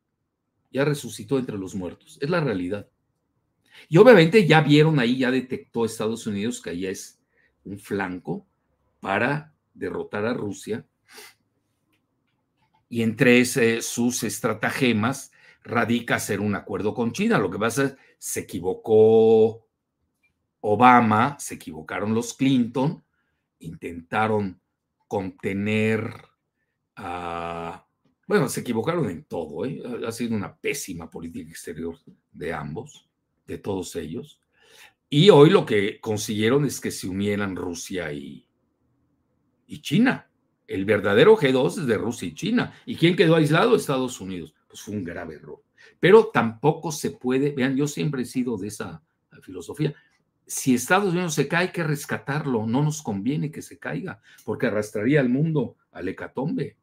Ya 0.71 0.85
resucitó 0.85 1.41
entre 1.41 1.59
los 1.59 1.75
muertos, 1.75 2.19
es 2.21 2.31
la 2.31 2.39
realidad. 2.39 2.89
Y 3.89 3.97
obviamente 3.99 4.47
ya 4.47 4.61
vieron 4.61 5.01
ahí, 5.01 5.19
ya 5.19 5.33
detectó 5.33 5.85
Estados 5.85 6.29
Unidos 6.29 6.63
que 6.63 6.71
ahí 6.71 6.87
es 6.87 7.19
un 7.65 7.81
flanco 7.81 8.47
para 9.01 9.53
derrotar 9.75 10.25
a 10.25 10.35
Rusia. 10.35 10.87
Y 12.89 13.03
entre 13.03 13.45
sus 13.83 14.23
estratagemas 14.23 15.33
radica 15.67 16.15
hacer 16.15 16.41
un 16.41 16.55
acuerdo 16.55 16.95
con 16.95 17.13
China. 17.13 17.39
Lo 17.39 17.51
que 17.51 17.59
pasa 17.59 17.85
es 17.85 17.97
se 18.19 18.41
equivocó 18.41 19.67
Obama, 20.61 21.37
se 21.39 21.57
equivocaron 21.57 22.15
los 22.15 22.35
Clinton, 22.35 23.05
intentaron 23.59 24.61
contener 25.07 26.13
a 26.97 27.87
Bueno, 28.27 28.49
se 28.49 28.61
equivocaron 28.61 29.09
en 29.11 29.25
todo, 29.25 29.65
¿eh? 29.65 29.83
ha 30.07 30.11
sido 30.11 30.35
una 30.35 30.57
pésima 30.57 31.11
política 31.11 31.49
exterior 31.51 31.97
de 32.33 32.53
ambos, 32.53 33.09
de 33.47 33.59
todos 33.59 33.95
ellos. 33.97 34.41
Y 35.09 35.31
hoy 35.31 35.51
lo 35.51 35.65
que 35.65 36.01
consiguieron 36.01 36.65
es 36.65 36.81
que 36.81 36.91
se 36.91 37.07
unieran 37.07 37.55
Rusia 37.55 38.13
y, 38.13 38.49
y 39.69 39.81
China. 39.81 40.29
El 40.67 40.85
verdadero 40.85 41.37
G2 41.37 41.83
es 41.83 41.87
de 41.87 41.99
Rusia 41.99 42.27
y 42.27 42.35
China. 42.35 42.75
¿Y 42.85 42.97
quién 42.97 43.15
quedó 43.15 43.37
aislado? 43.37 43.77
Estados 43.77 44.21
Unidos. 44.21 44.56
Pues 44.69 44.81
fue 44.81 44.95
un 44.95 45.05
grave 45.05 45.37
error. 45.37 45.63
Pero 46.01 46.27
tampoco 46.27 46.93
se 46.93 47.13
puede, 47.13 47.51
vean, 47.51 47.77
yo 47.77 47.87
siempre 47.87 48.23
he 48.23 48.27
sido 48.27 48.57
de 48.57 48.69
esa 48.69 49.03
filosofía. 49.43 49.95
Si 50.47 50.75
Estados 50.75 51.13
Unidos 51.13 51.35
se 51.35 51.49
cae, 51.49 51.67
hay 51.67 51.73
que 51.73 51.85
rescatarlo. 51.85 52.67
No 52.67 52.83
nos 52.83 53.03
conviene 53.03 53.51
que 53.51 53.63
se 53.63 53.79
caiga, 53.79 54.21
porque 54.45 54.67
arrastraría 54.67 55.21
al 55.21 55.29
mundo 55.29 55.77
al 55.93 56.09
hecatombe. 56.09 56.77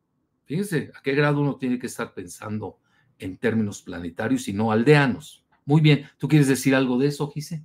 Fíjense 0.46 0.92
a 0.96 1.02
qué 1.02 1.14
grado 1.14 1.42
uno 1.42 1.56
tiene 1.56 1.80
que 1.80 1.88
estar 1.88 2.14
pensando 2.14 2.80
en 3.20 3.38
términos 3.38 3.82
planetarios 3.82 4.48
y 4.48 4.54
no 4.54 4.72
aldeanos. 4.72 5.46
Muy 5.66 5.82
bien, 5.82 6.10
¿tú 6.18 6.28
quieres 6.28 6.48
decir 6.48 6.76
algo 6.76 6.98
de 6.98 7.08
eso, 7.08 7.30
Gise? 7.30 7.64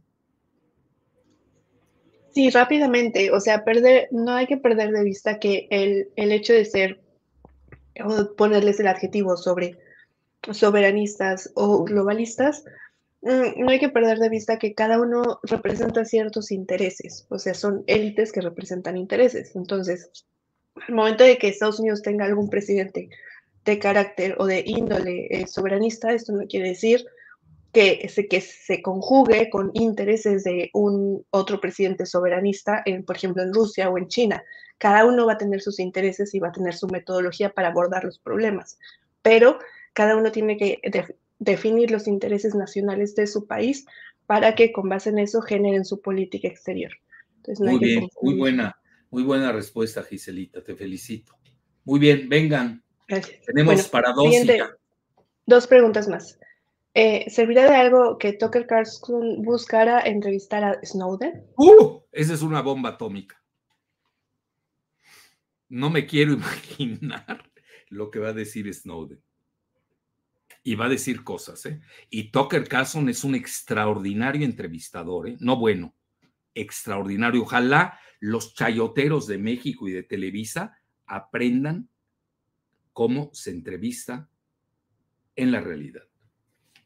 Sí, 2.31 2.51
rápidamente, 2.51 3.33
o 3.33 3.41
sea, 3.41 3.65
perder, 3.65 4.09
no 4.13 4.33
hay 4.33 4.47
que 4.47 4.59
perder 4.59 4.93
de 4.93 5.03
vista 5.03 5.41
que 5.41 5.67
el, 5.71 6.11
el 6.15 6.31
hecho 6.31 6.53
de 6.53 6.65
ser, 6.65 7.01
o 8.05 8.37
ponerles 8.37 8.79
el 8.79 8.87
adjetivo 8.87 9.37
sobre 9.37 9.77
soberanistas 10.53 11.51
o 11.55 11.85
globalistas, 11.85 12.65
mm, 13.23 13.61
no 13.61 13.71
hay 13.71 13.79
que 13.79 13.89
perder 13.89 14.19
de 14.19 14.29
vista 14.29 14.59
que 14.59 14.75
cada 14.75 15.01
uno 15.01 15.41
representa 15.43 16.05
ciertos 16.05 16.51
intereses, 16.51 17.27
o 17.29 17.39
sea, 17.39 17.55
son 17.55 17.85
élites 17.87 18.33
que 18.33 18.41
representan 18.41 18.97
intereses. 18.97 19.55
Entonces, 19.57 20.11
al 20.87 20.95
momento 20.95 21.25
de 21.25 21.39
que 21.39 21.49
Estados 21.49 21.81
Unidos 21.81 22.03
tenga 22.03 22.25
algún 22.25 22.49
presidente 22.49 23.11
de 23.65 23.79
carácter 23.79 24.37
o 24.39 24.47
de 24.47 24.63
índole 24.65 25.27
eh, 25.31 25.47
soberanista, 25.47 26.13
esto 26.13 26.33
no 26.33 26.47
quiere 26.47 26.69
decir 26.69 27.05
que 27.73 28.09
se, 28.09 28.29
que 28.29 28.41
se 28.41 28.81
conjugue 28.81 29.51
con 29.51 29.71
intereses 29.75 30.45
de 30.45 30.71
un 30.73 31.25
otro 31.31 31.61
presidente 31.61 32.07
soberanista, 32.07 32.83
en, 32.87 33.05
por 33.05 33.17
ejemplo, 33.17 33.43
en 33.43 33.53
Rusia 33.53 33.91
o 33.91 33.99
en 33.99 34.09
China. 34.09 34.43
Cada 34.79 35.05
uno 35.05 35.27
va 35.27 35.35
a 35.35 35.39
tener 35.39 35.61
sus 35.61 35.79
intereses 35.81 36.35
y 36.35 36.39
va 36.39 36.49
a 36.49 36.53
tener 36.53 36.75
su 36.75 36.87
metodología 36.89 37.51
para 37.51 37.69
abordar 37.69 38.05
los 38.05 38.19
problemas, 38.19 38.79
pero 39.23 39.59
cada 39.99 40.17
uno 40.17 40.31
tiene 40.31 40.57
que 40.57 40.81
definir 41.41 41.91
los 41.91 42.07
intereses 42.07 42.55
nacionales 42.55 43.17
de 43.17 43.27
su 43.27 43.49
país 43.49 43.85
para 44.27 44.55
que 44.55 44.71
con 44.71 44.89
base 44.89 45.11
en 45.11 45.19
eso 45.19 45.43
generen 45.43 45.85
su 45.85 46.01
política 46.01 46.47
exterior. 46.47 46.93
muy 47.59 47.81
bien, 47.81 48.09
muy 48.23 48.37
buena, 48.37 48.81
muy 49.11 49.25
buena 49.25 49.51
respuesta, 49.51 50.05
Giselita, 50.05 50.63
te 50.63 50.77
felicito. 50.77 51.33
Muy 51.85 51.99
bien, 51.99 52.29
vengan. 52.29 52.81
Tenemos 53.45 53.89
para 53.89 54.13
dos. 54.13 54.33
Dos 55.47 55.67
preguntas 55.67 56.07
más. 56.07 56.39
Eh, 56.95 57.29
¿Servirá 57.29 57.69
de 57.69 57.75
algo 57.75 58.19
que 58.19 58.35
Tucker 58.35 58.69
Carlson 58.69 59.43
buscara 59.43 60.03
entrevistar 60.03 60.63
a 60.63 60.79
Snowden? 60.85 61.45
¡Uh! 61.57 62.03
Esa 62.13 62.35
es 62.35 62.43
una 62.43 62.63
bomba 62.63 62.91
atómica. 62.91 63.43
No 65.69 65.91
me 65.91 66.07
quiero 66.07 66.33
imaginar 66.35 67.51
lo 67.89 68.13
que 68.13 68.21
va 68.21 68.29
a 68.29 68.33
decir 68.33 68.73
Snowden. 68.73 69.21
Y 70.63 70.75
va 70.75 70.87
a 70.87 70.91
decir 70.91 71.25
cosas, 71.25 71.65
¿eh? 71.67 71.81
Y 72.11 72.31
Tucker 72.31 72.67
Carlson 72.69 73.09
es 73.09 73.25
un 73.25 73.35
extraordinario 73.35 74.45
entrevistador, 74.45 75.29
¿eh? 75.29 75.37
No 75.41 75.57
bueno, 75.57 75.95
extraordinario. 76.55 77.43
Ojalá 77.43 77.99
los 78.21 78.55
chayoteros 78.55 79.27
de 79.27 79.39
México 79.39 79.89
y 79.89 79.93
de 79.93 80.03
Televisa 80.03 80.79
aprendan 81.07 81.89
cómo 82.93 83.31
se 83.33 83.51
entrevista 83.51 84.29
en 85.37 85.53
la 85.53 85.61
realidad 85.61 86.09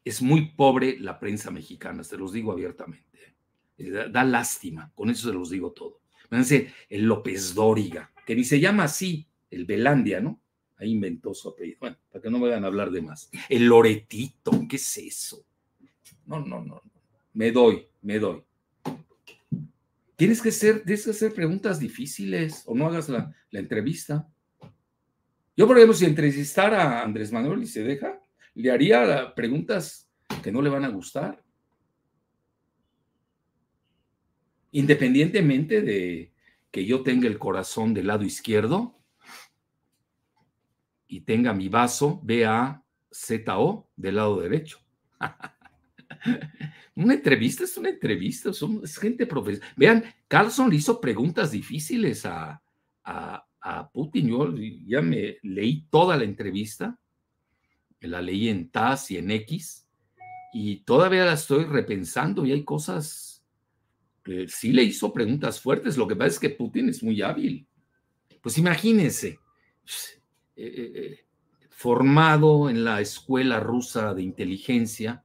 es 0.04 0.22
muy 0.22 0.50
pobre 0.50 0.98
la 0.98 1.18
prensa 1.18 1.50
mexicana, 1.50 2.02
se 2.04 2.16
los 2.16 2.32
digo 2.32 2.52
abiertamente. 2.52 3.36
Eh, 3.78 4.08
da, 4.10 4.24
lástima, 4.24 4.92
con 4.94 5.10
eso 5.10 5.28
se 5.28 5.34
los 5.34 5.50
digo 5.50 5.72
todo. 5.72 6.00
Fíjense, 6.28 6.72
el 6.88 7.04
López 7.04 7.54
Dóriga, 7.54 8.12
que 8.26 8.34
ni 8.34 8.44
se 8.44 8.58
llama 8.58 8.84
así, 8.84 9.28
el 9.50 9.64
Belandia, 9.64 10.20
¿no? 10.20 10.41
Inventó 10.84 11.34
su 11.34 11.48
apellido. 11.48 11.78
Bueno, 11.80 11.96
para 12.10 12.22
que 12.22 12.30
no 12.30 12.38
me 12.38 12.48
vayan 12.48 12.64
a 12.64 12.68
hablar 12.68 12.90
de 12.90 13.02
más. 13.02 13.30
El 13.48 13.66
Loretito, 13.66 14.50
¿qué 14.68 14.76
es 14.76 14.98
eso? 14.98 15.44
No, 16.26 16.40
no, 16.40 16.62
no. 16.62 16.82
Me 17.34 17.50
doy, 17.50 17.86
me 18.02 18.18
doy. 18.18 18.42
Tienes 20.16 20.40
que, 20.40 20.52
ser, 20.52 20.84
tienes 20.84 21.04
que 21.04 21.10
hacer 21.10 21.34
preguntas 21.34 21.80
difíciles 21.80 22.62
o 22.66 22.74
no 22.74 22.86
hagas 22.86 23.08
la, 23.08 23.34
la 23.50 23.60
entrevista. 23.60 24.28
Yo, 25.56 25.66
por 25.66 25.76
ejemplo, 25.76 25.94
si 25.94 26.04
entrevistara 26.04 27.00
a 27.00 27.02
Andrés 27.02 27.32
Manuel 27.32 27.62
y 27.62 27.66
se 27.66 27.82
deja, 27.82 28.20
le 28.54 28.70
haría 28.70 29.34
preguntas 29.34 30.08
que 30.42 30.52
no 30.52 30.62
le 30.62 30.70
van 30.70 30.84
a 30.84 30.88
gustar. 30.88 31.42
Independientemente 34.70 35.82
de 35.82 36.32
que 36.70 36.86
yo 36.86 37.02
tenga 37.02 37.28
el 37.28 37.38
corazón 37.38 37.92
del 37.92 38.06
lado 38.06 38.24
izquierdo 38.24 38.98
y 41.12 41.20
tenga 41.20 41.52
mi 41.52 41.68
vaso 41.68 42.20
B-A-Z-O 42.22 43.90
del 43.96 44.16
lado 44.16 44.40
derecho. 44.40 44.78
una 46.94 47.14
entrevista 47.14 47.64
es 47.64 47.76
una 47.76 47.90
entrevista, 47.90 48.50
es 48.50 48.98
gente 48.98 49.26
profesional. 49.26 49.72
Vean, 49.76 50.04
Carlson 50.28 50.70
le 50.70 50.76
hizo 50.76 51.00
preguntas 51.00 51.50
difíciles 51.50 52.24
a, 52.24 52.62
a, 53.04 53.46
a 53.60 53.90
Putin. 53.90 54.28
Yo 54.28 54.54
ya 54.86 55.02
me 55.02 55.38
leí 55.42 55.86
toda 55.90 56.16
la 56.16 56.24
entrevista 56.24 56.98
la 58.08 58.20
leí 58.20 58.48
en 58.48 58.68
TAS 58.68 59.10
y 59.10 59.18
en 59.18 59.30
X, 59.30 59.86
y 60.52 60.78
todavía 60.84 61.24
la 61.24 61.34
estoy 61.34 61.64
repensando 61.64 62.44
y 62.44 62.52
hay 62.52 62.64
cosas 62.64 63.44
que 64.22 64.46
sí 64.48 64.72
le 64.72 64.82
hizo 64.82 65.12
preguntas 65.12 65.60
fuertes. 65.60 65.96
Lo 65.96 66.06
que 66.06 66.16
pasa 66.16 66.28
es 66.28 66.38
que 66.38 66.50
Putin 66.50 66.88
es 66.88 67.02
muy 67.02 67.22
hábil. 67.22 67.66
Pues 68.40 68.58
imagínense, 68.58 69.38
eh, 70.56 70.74
eh, 70.76 70.92
eh, 70.94 71.18
formado 71.70 72.68
en 72.70 72.84
la 72.84 73.00
escuela 73.00 73.60
rusa 73.60 74.14
de 74.14 74.22
inteligencia, 74.22 75.24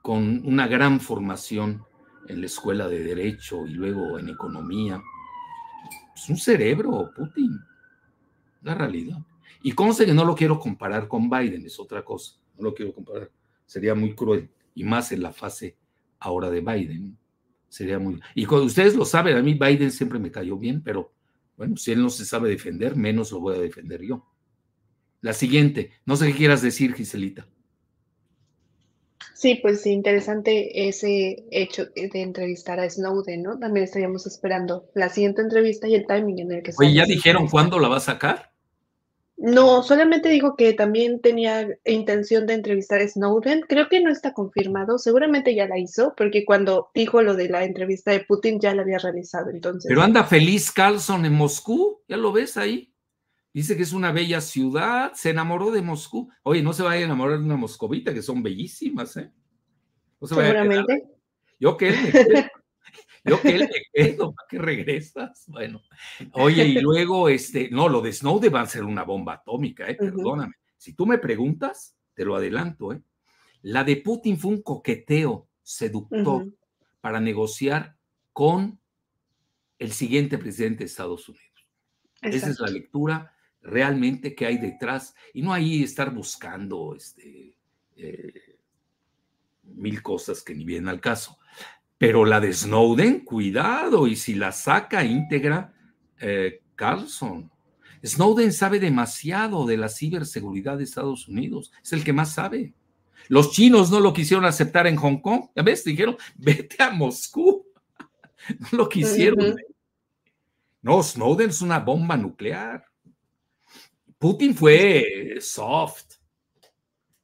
con 0.00 0.42
una 0.46 0.66
gran 0.66 0.98
formación 1.00 1.84
en 2.28 2.40
la 2.40 2.46
escuela 2.46 2.88
de 2.88 3.00
derecho 3.04 3.66
y 3.66 3.70
luego 3.70 4.18
en 4.18 4.30
economía. 4.30 5.02
Es 6.14 6.28
un 6.30 6.36
cerebro, 6.38 7.10
Putin 7.14 7.60
la 8.64 8.74
realidad. 8.74 9.18
Y 9.62 9.72
conste 9.72 10.04
que 10.04 10.14
no 10.14 10.24
lo 10.24 10.34
quiero 10.34 10.58
comparar 10.58 11.06
con 11.06 11.30
Biden, 11.30 11.64
es 11.64 11.78
otra 11.78 12.04
cosa. 12.04 12.36
No 12.58 12.64
lo 12.64 12.74
quiero 12.74 12.92
comparar. 12.92 13.30
Sería 13.64 13.94
muy 13.94 14.14
cruel. 14.14 14.50
Y 14.74 14.84
más 14.84 15.12
en 15.12 15.22
la 15.22 15.32
fase 15.32 15.76
ahora 16.18 16.50
de 16.50 16.60
Biden. 16.60 17.16
Sería 17.68 17.98
muy. 17.98 18.20
Y 18.34 18.44
cuando 18.46 18.66
ustedes 18.66 18.96
lo 18.96 19.04
saben, 19.04 19.36
a 19.36 19.42
mí 19.42 19.54
Biden 19.54 19.90
siempre 19.90 20.18
me 20.18 20.30
cayó 20.30 20.56
bien, 20.56 20.82
pero 20.82 21.12
bueno, 21.56 21.76
si 21.76 21.92
él 21.92 22.02
no 22.02 22.10
se 22.10 22.24
sabe 22.24 22.48
defender, 22.48 22.96
menos 22.96 23.32
lo 23.32 23.40
voy 23.40 23.56
a 23.56 23.60
defender 23.60 24.02
yo. 24.02 24.26
La 25.20 25.32
siguiente, 25.32 25.92
no 26.04 26.16
sé 26.16 26.26
qué 26.28 26.34
quieras 26.34 26.62
decir, 26.62 26.94
Giselita. 26.94 27.46
Sí, 29.34 29.58
pues 29.60 29.84
interesante 29.86 30.88
ese 30.88 31.44
hecho 31.50 31.86
de 31.94 32.22
entrevistar 32.22 32.80
a 32.80 32.88
Snowden, 32.88 33.42
¿no? 33.42 33.58
También 33.58 33.84
estaríamos 33.84 34.26
esperando 34.26 34.88
la 34.94 35.08
siguiente 35.08 35.42
entrevista 35.42 35.88
y 35.88 35.94
el 35.94 36.06
timing 36.06 36.38
en 36.38 36.52
el 36.52 36.62
que 36.62 36.72
Oye, 36.78 36.94
¿ya 36.94 37.04
dijeron 37.04 37.48
cuándo 37.48 37.78
la 37.78 37.88
va 37.88 37.98
a 37.98 38.00
sacar? 38.00 38.53
No, 39.36 39.82
solamente 39.82 40.28
dijo 40.28 40.54
que 40.56 40.72
también 40.74 41.20
tenía 41.20 41.68
intención 41.84 42.46
de 42.46 42.54
entrevistar 42.54 43.00
a 43.00 43.08
Snowden. 43.08 43.62
Creo 43.68 43.88
que 43.88 44.00
no 44.00 44.10
está 44.10 44.32
confirmado. 44.32 44.98
Seguramente 44.98 45.54
ya 45.54 45.66
la 45.66 45.78
hizo, 45.78 46.14
porque 46.16 46.44
cuando 46.44 46.90
dijo 46.94 47.20
lo 47.20 47.34
de 47.34 47.48
la 47.48 47.64
entrevista 47.64 48.12
de 48.12 48.20
Putin 48.20 48.60
ya 48.60 48.74
la 48.74 48.82
había 48.82 48.98
realizado. 48.98 49.50
Entonces. 49.50 49.88
Pero 49.88 50.02
anda 50.02 50.24
feliz 50.24 50.70
Carlson 50.70 51.24
en 51.24 51.34
Moscú. 51.34 52.00
¿Ya 52.08 52.16
lo 52.16 52.32
ves 52.32 52.56
ahí? 52.56 52.94
Dice 53.52 53.76
que 53.76 53.82
es 53.82 53.92
una 53.92 54.12
bella 54.12 54.40
ciudad. 54.40 55.12
Se 55.14 55.30
enamoró 55.30 55.72
de 55.72 55.82
Moscú. 55.82 56.30
Oye, 56.44 56.62
no 56.62 56.72
se 56.72 56.84
vaya 56.84 57.02
a 57.02 57.04
enamorar 57.04 57.38
de 57.38 57.44
una 57.44 57.56
moscovita, 57.56 58.14
que 58.14 58.22
son 58.22 58.42
bellísimas, 58.42 59.16
¿eh? 59.16 59.32
Seguramente. 60.22 61.04
Yo 61.58 61.76
que 61.76 61.92
yo 63.24 63.40
que 63.40 63.58
le 63.58 63.86
quedo, 63.92 64.34
¿para 64.34 64.46
qué 64.48 64.58
regresas? 64.58 65.44
Bueno, 65.48 65.82
oye, 66.32 66.64
y 66.66 66.80
luego, 66.80 67.28
este, 67.28 67.70
no, 67.70 67.88
lo 67.88 68.00
de 68.00 68.12
Snowden 68.12 68.54
va 68.54 68.60
a 68.60 68.66
ser 68.66 68.84
una 68.84 69.04
bomba 69.04 69.34
atómica, 69.34 69.88
¿eh? 69.88 69.94
Perdóname. 69.94 70.54
Si 70.76 70.92
tú 70.94 71.06
me 71.06 71.18
preguntas, 71.18 71.96
te 72.14 72.24
lo 72.24 72.36
adelanto, 72.36 72.92
¿eh? 72.92 73.00
La 73.62 73.82
de 73.82 73.96
Putin 73.96 74.38
fue 74.38 74.52
un 74.52 74.62
coqueteo 74.62 75.48
seductor 75.62 76.46
para 77.00 77.18
negociar 77.20 77.96
con 78.32 78.78
el 79.78 79.92
siguiente 79.92 80.36
presidente 80.36 80.80
de 80.80 80.84
Estados 80.86 81.28
Unidos. 81.28 81.66
Esa 82.20 82.50
es 82.50 82.60
la 82.60 82.68
lectura 82.68 83.34
realmente 83.62 84.34
que 84.34 84.46
hay 84.46 84.58
detrás 84.58 85.14
y 85.32 85.42
no 85.42 85.52
ahí 85.52 85.82
estar 85.82 86.12
buscando 86.12 86.94
este, 86.94 87.56
eh, 87.96 88.58
mil 89.62 90.02
cosas 90.02 90.42
que 90.42 90.54
ni 90.54 90.64
vienen 90.64 90.88
al 90.88 91.00
caso. 91.00 91.38
Pero 91.98 92.24
la 92.24 92.40
de 92.40 92.52
Snowden, 92.52 93.20
cuidado, 93.24 94.06
y 94.06 94.16
si 94.16 94.34
la 94.34 94.52
saca 94.52 95.04
íntegra, 95.04 95.74
eh, 96.20 96.62
Carlson, 96.74 97.50
Snowden 98.04 98.52
sabe 98.52 98.80
demasiado 98.80 99.64
de 99.64 99.76
la 99.76 99.88
ciberseguridad 99.88 100.76
de 100.76 100.84
Estados 100.84 101.28
Unidos, 101.28 101.72
es 101.82 101.92
el 101.92 102.04
que 102.04 102.12
más 102.12 102.34
sabe. 102.34 102.74
Los 103.28 103.52
chinos 103.52 103.90
no 103.90 104.00
lo 104.00 104.12
quisieron 104.12 104.44
aceptar 104.44 104.86
en 104.86 104.96
Hong 104.96 105.18
Kong, 105.18 105.48
ya 105.56 105.62
ves, 105.62 105.84
dijeron, 105.84 106.16
vete 106.36 106.82
a 106.82 106.90
Moscú. 106.90 107.66
No 108.58 108.68
lo 108.72 108.88
quisieron. 108.90 109.56
No, 110.82 111.02
Snowden 111.02 111.48
es 111.48 111.62
una 111.62 111.78
bomba 111.78 112.14
nuclear. 112.14 112.84
Putin 114.18 114.54
fue 114.54 115.38
soft. 115.40 116.16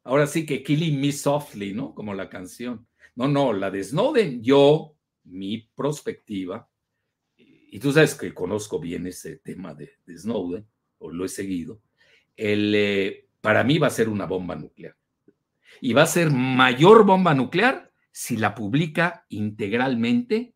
Ahora 0.03 0.27
sí 0.27 0.47
que 0.47 0.63
killing 0.63 0.99
me 0.99 1.13
softly, 1.13 1.75
¿no? 1.75 1.95
Como 1.95 2.15
la 2.15 2.31
canción. 2.31 2.87
No, 3.17 3.29
no, 3.29 3.53
la 3.53 3.71
de 3.71 3.83
Snowden, 3.83 4.43
yo, 4.43 4.97
mi 5.25 5.59
perspectiva, 5.75 6.69
y 7.37 7.79
tú 7.79 7.93
sabes 7.93 8.15
que 8.15 8.35
conozco 8.35 8.81
bien 8.81 9.07
ese 9.07 9.37
tema 9.37 9.75
de, 9.75 9.93
Snowden, 10.09 10.67
o 10.99 11.11
lo 11.11 11.25
he 11.25 11.29
seguido, 11.29 11.81
el, 12.37 12.75
eh, 12.75 13.29
para 13.41 13.65
mí 13.65 13.79
va 13.79 13.87
a 13.87 13.91
ser 13.91 14.09
una 14.09 14.27
bomba 14.27 14.57
nuclear. 14.57 14.97
Y 15.81 15.93
va 15.93 16.03
a 16.03 16.07
ser 16.07 16.31
mayor 16.31 17.05
bomba 17.05 17.35
nuclear 17.35 17.93
si 18.11 18.37
la 18.37 18.55
publica 18.55 19.25
integralmente 19.29 20.55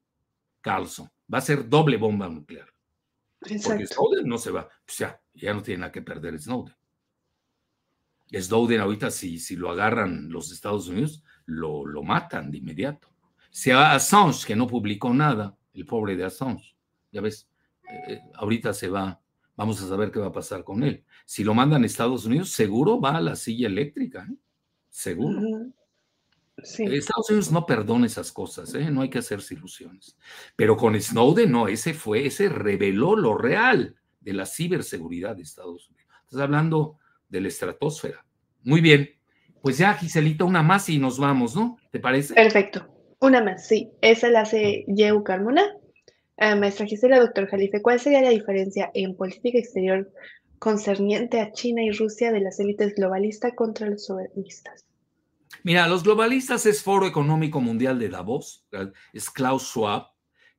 Carlson. 0.60 1.10
Va 1.32 1.38
a 1.38 1.42
ser 1.42 1.68
doble 1.68 1.96
bomba 1.96 2.28
nuclear. 2.28 2.68
Porque 3.38 3.86
Snowden 3.86 4.26
no 4.26 4.38
se 4.38 4.50
va. 4.50 4.62
O 4.62 4.68
sea, 4.86 5.20
ya 5.34 5.54
no 5.54 5.62
tiene 5.62 5.80
nada 5.80 5.92
que 5.92 6.02
perder 6.02 6.38
Snowden. 6.38 6.74
Snowden 8.32 8.80
ahorita, 8.80 9.10
si, 9.10 9.38
si 9.38 9.56
lo 9.56 9.70
agarran 9.70 10.30
los 10.30 10.50
Estados 10.50 10.88
Unidos, 10.88 11.22
lo, 11.46 11.86
lo 11.86 12.02
matan 12.02 12.50
de 12.50 12.58
inmediato. 12.58 13.08
Sea 13.50 13.92
Assange, 13.92 14.46
que 14.46 14.56
no 14.56 14.66
publicó 14.66 15.12
nada, 15.14 15.56
el 15.74 15.86
pobre 15.86 16.16
de 16.16 16.24
Assange 16.24 16.74
ya 17.14 17.20
ves, 17.20 17.48
eh, 18.08 18.20
ahorita 18.34 18.74
se 18.74 18.88
va, 18.88 19.20
vamos 19.56 19.80
a 19.80 19.88
saber 19.88 20.10
qué 20.10 20.18
va 20.18 20.26
a 20.26 20.32
pasar 20.32 20.64
con 20.64 20.82
él. 20.82 21.04
Si 21.24 21.44
lo 21.44 21.54
mandan 21.54 21.84
a 21.84 21.86
Estados 21.86 22.26
Unidos, 22.26 22.50
seguro 22.50 23.00
va 23.00 23.16
a 23.16 23.20
la 23.20 23.36
silla 23.36 23.68
eléctrica, 23.68 24.26
¿eh? 24.28 24.34
seguro. 24.90 25.40
Estados 26.56 27.30
Unidos 27.30 27.52
no 27.52 27.66
perdona 27.66 28.06
esas 28.06 28.32
cosas, 28.32 28.74
¿eh? 28.74 28.90
no 28.90 29.02
hay 29.02 29.10
que 29.10 29.18
hacerse 29.18 29.54
ilusiones. 29.54 30.16
Pero 30.56 30.76
con 30.76 31.00
Snowden, 31.00 31.50
no, 31.50 31.68
ese 31.68 31.94
fue, 31.94 32.26
ese 32.26 32.48
reveló 32.48 33.14
lo 33.14 33.38
real 33.38 33.94
de 34.20 34.32
la 34.32 34.44
ciberseguridad 34.44 35.36
de 35.36 35.42
Estados 35.42 35.88
Unidos. 35.88 36.08
Estás 36.24 36.40
hablando 36.40 36.98
de 37.28 37.40
la 37.42 37.48
estratosfera. 37.48 38.26
Muy 38.64 38.80
bien. 38.80 39.08
Pues 39.64 39.78
ya, 39.78 39.94
Giselita, 39.94 40.44
una 40.44 40.62
más 40.62 40.90
y 40.90 40.98
nos 40.98 41.18
vamos, 41.18 41.56
¿no? 41.56 41.78
¿Te 41.90 41.98
parece? 41.98 42.34
Perfecto. 42.34 42.86
Una 43.18 43.42
más, 43.42 43.66
sí. 43.66 43.90
Esa 44.02 44.28
la 44.28 44.42
hace 44.42 44.84
Yeu 44.86 45.24
Carmona 45.24 45.64
eh, 46.36 46.54
maestra 46.54 46.84
Gisela, 46.84 47.18
doctor 47.18 47.48
Jalife, 47.48 47.80
¿cuál 47.80 47.98
sería 47.98 48.20
la 48.20 48.28
diferencia 48.28 48.90
en 48.92 49.16
política 49.16 49.56
exterior 49.56 50.12
concerniente 50.58 51.40
a 51.40 51.50
China 51.52 51.82
y 51.82 51.92
Rusia 51.92 52.30
de 52.30 52.42
las 52.42 52.60
élites 52.60 52.94
globalistas 52.94 53.54
contra 53.54 53.88
los 53.88 54.04
soberanistas? 54.04 54.84
Mira, 55.62 55.88
los 55.88 56.02
globalistas 56.02 56.66
es 56.66 56.82
Foro 56.82 57.06
Económico 57.06 57.58
Mundial 57.58 57.98
de 57.98 58.10
Davos, 58.10 58.66
es 59.14 59.30
Klaus 59.30 59.62
Schwab, 59.62 60.08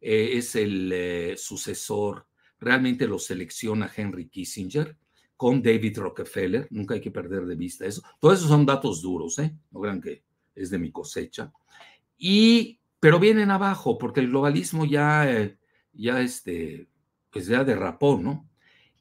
eh, 0.01 0.31
es 0.33 0.55
el 0.55 0.91
eh, 0.91 1.35
sucesor, 1.37 2.25
realmente 2.59 3.05
lo 3.05 3.19
selecciona 3.19 3.91
Henry 3.95 4.29
Kissinger 4.29 4.97
con 5.37 5.61
David 5.61 5.97
Rockefeller, 5.97 6.67
nunca 6.71 6.93
hay 6.93 7.01
que 7.01 7.11
perder 7.11 7.45
de 7.45 7.55
vista 7.55 7.85
eso. 7.85 8.01
Todos 8.19 8.39
esos 8.39 8.49
son 8.49 8.65
datos 8.65 9.01
duros, 9.01 9.37
¿eh? 9.39 9.53
No 9.71 9.81
crean 9.81 10.01
que 10.01 10.23
es 10.55 10.69
de 10.69 10.79
mi 10.79 10.91
cosecha. 10.91 11.51
Y, 12.17 12.79
pero 12.99 13.19
vienen 13.19 13.51
abajo, 13.51 13.97
porque 13.97 14.21
el 14.21 14.29
globalismo 14.29 14.85
ya 14.85 15.57
ya 15.97 16.21
este, 16.21 16.87
pues 17.31 17.47
ya 17.47 17.63
derrapó, 17.63 18.19
¿no? 18.21 18.49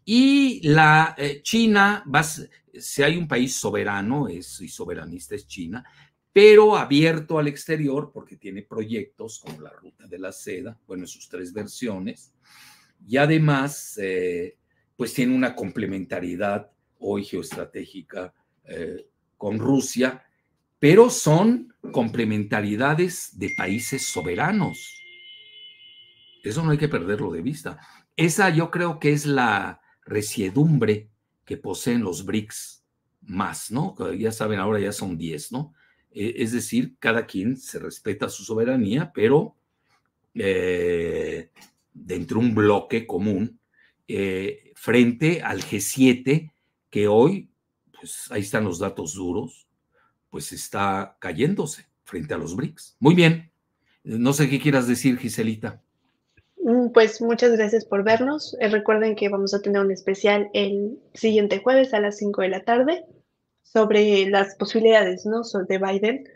Y 0.04 0.66
la 0.68 1.14
eh, 1.16 1.40
China, 1.42 2.04
va, 2.12 2.22
si 2.22 3.02
hay 3.02 3.16
un 3.16 3.26
país 3.26 3.56
soberano, 3.56 4.28
es, 4.28 4.60
y 4.60 4.68
soberanista 4.68 5.34
es 5.34 5.46
China, 5.46 5.84
pero 6.32 6.76
abierto 6.76 7.38
al 7.38 7.48
exterior 7.48 8.10
porque 8.12 8.36
tiene 8.36 8.62
proyectos 8.62 9.38
como 9.38 9.60
la 9.60 9.70
Ruta 9.70 10.06
de 10.06 10.18
la 10.18 10.32
Seda, 10.32 10.78
bueno, 10.86 11.04
en 11.04 11.08
sus 11.08 11.28
tres 11.28 11.52
versiones, 11.52 12.34
y 13.06 13.16
además, 13.16 13.98
eh, 14.02 14.56
pues 14.96 15.14
tiene 15.14 15.34
una 15.34 15.54
complementariedad 15.54 16.70
hoy 16.98 17.24
geoestratégica 17.24 18.32
eh, 18.64 19.06
con 19.36 19.58
Rusia, 19.58 20.24
pero 20.78 21.10
son 21.10 21.74
complementariedades 21.92 23.38
de 23.38 23.52
países 23.56 24.06
soberanos. 24.06 25.00
Eso 26.42 26.62
no 26.62 26.70
hay 26.70 26.78
que 26.78 26.88
perderlo 26.88 27.32
de 27.32 27.42
vista. 27.42 27.78
Esa 28.16 28.50
yo 28.50 28.70
creo 28.70 28.98
que 28.98 29.12
es 29.12 29.26
la 29.26 29.80
resiedumbre 30.04 31.08
que 31.44 31.56
poseen 31.56 32.02
los 32.02 32.24
BRICS 32.24 32.84
más, 33.22 33.70
¿no? 33.70 33.96
Ya 34.12 34.30
saben, 34.32 34.58
ahora 34.58 34.78
ya 34.78 34.92
son 34.92 35.16
10, 35.16 35.52
¿no? 35.52 35.74
E, 36.10 36.34
es 36.38 36.52
decir, 36.52 36.96
cada 36.98 37.26
quien 37.26 37.56
se 37.56 37.78
respeta 37.78 38.28
su 38.28 38.44
soberanía, 38.44 39.10
pero 39.12 39.56
eh, 40.34 41.50
dentro 41.92 42.40
de 42.40 42.46
un 42.46 42.54
bloque 42.54 43.06
común 43.06 43.58
eh, 44.08 44.72
frente 44.74 45.42
al 45.42 45.62
G7, 45.62 46.52
que 46.90 47.08
hoy, 47.08 47.50
pues 47.92 48.30
ahí 48.30 48.42
están 48.42 48.64
los 48.64 48.78
datos 48.78 49.14
duros, 49.14 49.66
pues 50.30 50.52
está 50.52 51.16
cayéndose 51.20 51.86
frente 52.04 52.34
a 52.34 52.38
los 52.38 52.56
BRICS. 52.56 52.96
Muy 53.00 53.14
bien. 53.14 53.50
No 54.02 54.32
sé 54.32 54.50
qué 54.50 54.60
quieras 54.60 54.86
decir, 54.86 55.18
Giselita. 55.18 55.82
Mm, 56.58 56.92
pues 56.92 57.20
muchas 57.20 57.52
gracias 57.52 57.84
por 57.84 58.04
vernos. 58.04 58.56
Eh, 58.60 58.68
recuerden 58.68 59.16
que 59.16 59.28
vamos 59.28 59.54
a 59.54 59.60
tener 59.60 59.80
un 59.80 59.90
especial 59.90 60.50
el 60.54 60.98
siguiente 61.14 61.58
jueves 61.58 61.94
a 61.94 62.00
las 62.00 62.18
5 62.18 62.42
de 62.42 62.48
la 62.48 62.64
tarde 62.64 63.04
sobre 63.62 64.28
las 64.30 64.54
posibilidades 64.56 65.26
¿no? 65.26 65.42
de 65.68 65.78
Biden 65.78 66.28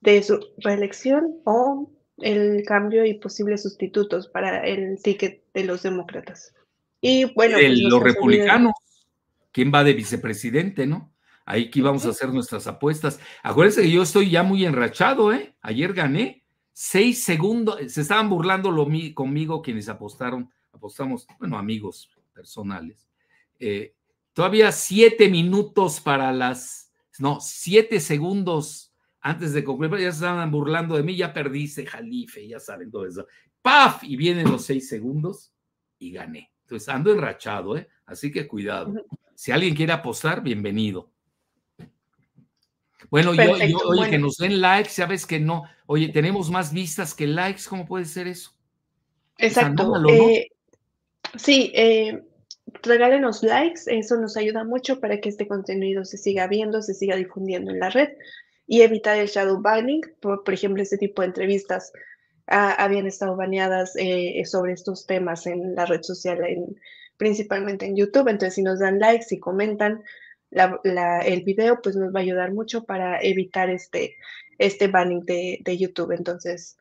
de 0.00 0.22
su 0.22 0.40
reelección 0.58 1.40
o 1.44 1.90
el 2.18 2.64
cambio 2.64 3.04
y 3.04 3.14
posibles 3.14 3.62
sustitutos 3.62 4.28
para 4.28 4.64
el 4.64 5.00
ticket 5.02 5.42
de 5.52 5.64
los 5.64 5.82
demócratas. 5.82 6.54
Y 7.06 7.24
bueno, 7.34 7.56
pues, 7.58 7.78
los 7.80 8.02
republicanos, 8.02 8.72
¿quién 9.52 9.72
va 9.72 9.84
de 9.84 9.94
vicepresidente, 9.94 10.86
no? 10.86 11.12
Ahí 11.44 11.70
que 11.70 11.78
íbamos 11.78 12.04
a 12.04 12.10
hacer 12.10 12.30
nuestras 12.30 12.66
apuestas. 12.66 13.20
Acuérdense 13.42 13.82
que 13.82 13.90
yo 13.90 14.02
estoy 14.02 14.30
ya 14.30 14.42
muy 14.42 14.64
enrachado, 14.64 15.32
¿eh? 15.32 15.54
Ayer 15.60 15.92
gané 15.92 16.42
seis 16.72 17.22
segundos, 17.22 17.78
se 17.92 18.00
estaban 18.00 18.28
burlando 18.28 18.70
lo, 18.72 18.88
conmigo 19.14 19.62
quienes 19.62 19.88
apostaron, 19.88 20.50
apostamos, 20.72 21.26
bueno, 21.38 21.56
amigos 21.56 22.10
personales. 22.34 23.08
Eh, 23.60 23.94
todavía 24.32 24.72
siete 24.72 25.28
minutos 25.28 26.00
para 26.00 26.32
las, 26.32 26.92
no, 27.20 27.38
siete 27.40 28.00
segundos 28.00 28.92
antes 29.20 29.52
de 29.52 29.64
concluir, 29.64 29.92
ya 29.92 30.10
se 30.10 30.18
estaban 30.18 30.50
burlando 30.50 30.96
de 30.96 31.02
mí, 31.02 31.16
ya 31.16 31.32
perdiste, 31.32 31.86
Jalife, 31.86 32.46
ya 32.46 32.60
saben 32.60 32.90
todo 32.90 33.06
eso. 33.06 33.26
¡Paf! 33.62 34.04
Y 34.04 34.16
vienen 34.16 34.50
los 34.50 34.64
seis 34.64 34.88
segundos 34.88 35.52
y 35.98 36.10
gané. 36.10 36.52
Entonces 36.66 36.88
ando 36.88 37.12
enrachado, 37.12 37.76
¿eh? 37.76 37.88
Así 38.06 38.32
que 38.32 38.48
cuidado. 38.48 38.92
Si 39.36 39.52
alguien 39.52 39.76
quiere 39.76 39.92
apostar, 39.92 40.42
bienvenido. 40.42 41.08
Bueno, 43.08 43.34
yo, 43.34 43.52
oye, 43.86 44.10
que 44.10 44.18
nos 44.18 44.36
den 44.36 44.60
likes, 44.60 44.90
sabes 44.90 45.26
que 45.26 45.38
no. 45.38 45.62
Oye, 45.86 46.08
tenemos 46.08 46.50
más 46.50 46.72
vistas 46.72 47.14
que 47.14 47.28
likes, 47.28 47.62
¿cómo 47.68 47.86
puede 47.86 48.04
ser 48.04 48.26
eso? 48.26 48.50
Exacto. 49.38 49.92
Eh, 50.08 50.48
sí, 51.36 51.70
eh, 51.72 52.24
regálenos 52.82 53.44
likes, 53.44 53.82
eso 53.86 54.16
nos 54.16 54.36
ayuda 54.36 54.64
mucho 54.64 54.98
para 54.98 55.20
que 55.20 55.28
este 55.28 55.46
contenido 55.46 56.04
se 56.04 56.18
siga 56.18 56.48
viendo, 56.48 56.82
se 56.82 56.94
siga 56.94 57.14
difundiendo 57.14 57.70
en 57.70 57.78
la 57.78 57.90
red 57.90 58.08
y 58.66 58.80
evitar 58.80 59.16
el 59.18 59.28
shadow 59.28 59.62
banning. 59.62 60.00
Por, 60.20 60.42
ejemplo, 60.52 60.82
este 60.82 60.98
tipo 60.98 61.22
de 61.22 61.28
entrevistas 61.28 61.92
ah, 62.46 62.72
habían 62.78 63.06
estado 63.06 63.36
baneadas 63.36 63.94
eh, 63.96 64.42
sobre 64.44 64.72
estos 64.72 65.06
temas 65.06 65.46
en 65.46 65.74
la 65.74 65.86
red 65.86 66.02
social, 66.02 66.38
principalmente 67.16 67.86
en 67.86 67.96
YouTube. 67.96 68.28
Entonces, 68.28 68.54
si 68.54 68.62
nos 68.62 68.78
dan 68.80 68.98
likes 68.98 69.26
y 69.30 69.38
comentan, 69.38 70.02
el 70.50 71.42
video, 71.42 71.80
pues 71.82 71.96
nos 71.96 72.14
va 72.14 72.20
a 72.20 72.22
ayudar 72.22 72.52
mucho 72.52 72.84
para 72.84 73.20
evitar 73.20 73.68
este, 73.68 74.16
este 74.58 74.88
banning 74.88 75.24
de, 75.24 75.58
de 75.62 75.76
YouTube. 75.76 76.12
Entonces, 76.12 76.76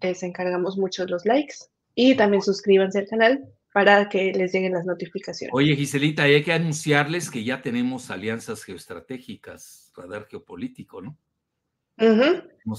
les 0.00 0.22
encargamos 0.22 0.76
mucho 0.76 1.06
los 1.06 1.24
likes 1.24 1.56
y 1.94 2.16
también 2.16 2.42
suscríbanse 2.42 2.98
al 2.98 3.06
canal 3.06 3.48
para 3.72 4.08
que 4.08 4.32
les 4.32 4.52
lleguen 4.52 4.72
las 4.72 4.84
notificaciones. 4.84 5.52
Oye, 5.52 5.74
Giselita, 5.74 6.24
hay 6.24 6.42
que 6.42 6.52
anunciarles 6.52 7.30
que 7.30 7.42
ya 7.42 7.60
tenemos 7.60 8.10
alianzas 8.10 8.62
geoestratégicas, 8.62 9.92
radar 9.96 10.26
geopolítico, 10.28 11.02
¿no? 11.02 11.18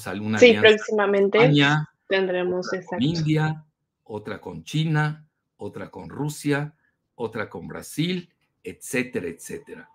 alguna 0.07 0.39
sí, 0.39 0.55
próximamente 0.59 1.38
tendremos 2.08 2.70
con 2.88 3.01
India, 3.01 3.66
otra 4.03 4.39
con 4.39 4.64
China, 4.64 5.28
otra 5.58 5.89
con 5.89 6.10
Rusia, 6.10 6.76
otra 7.16 7.49
con 7.49 7.68
Brasil, 7.68 8.34
etcétera, 8.64 9.28
etcétera 9.28 9.89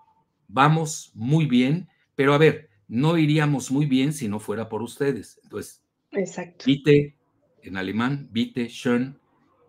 vamos 0.52 1.12
muy 1.14 1.46
bien, 1.46 1.88
pero 2.14 2.34
a 2.34 2.38
ver, 2.38 2.68
no 2.88 3.16
iríamos 3.16 3.70
muy 3.70 3.86
bien 3.86 4.12
si 4.12 4.28
no 4.28 4.40
fuera 4.40 4.68
por 4.68 4.82
ustedes. 4.82 5.40
Entonces, 5.42 5.82
Exacto. 6.12 6.64
Bitte, 6.66 7.16
en 7.62 7.76
alemán, 7.76 8.28
bitte 8.32 8.68
schön, 8.68 9.18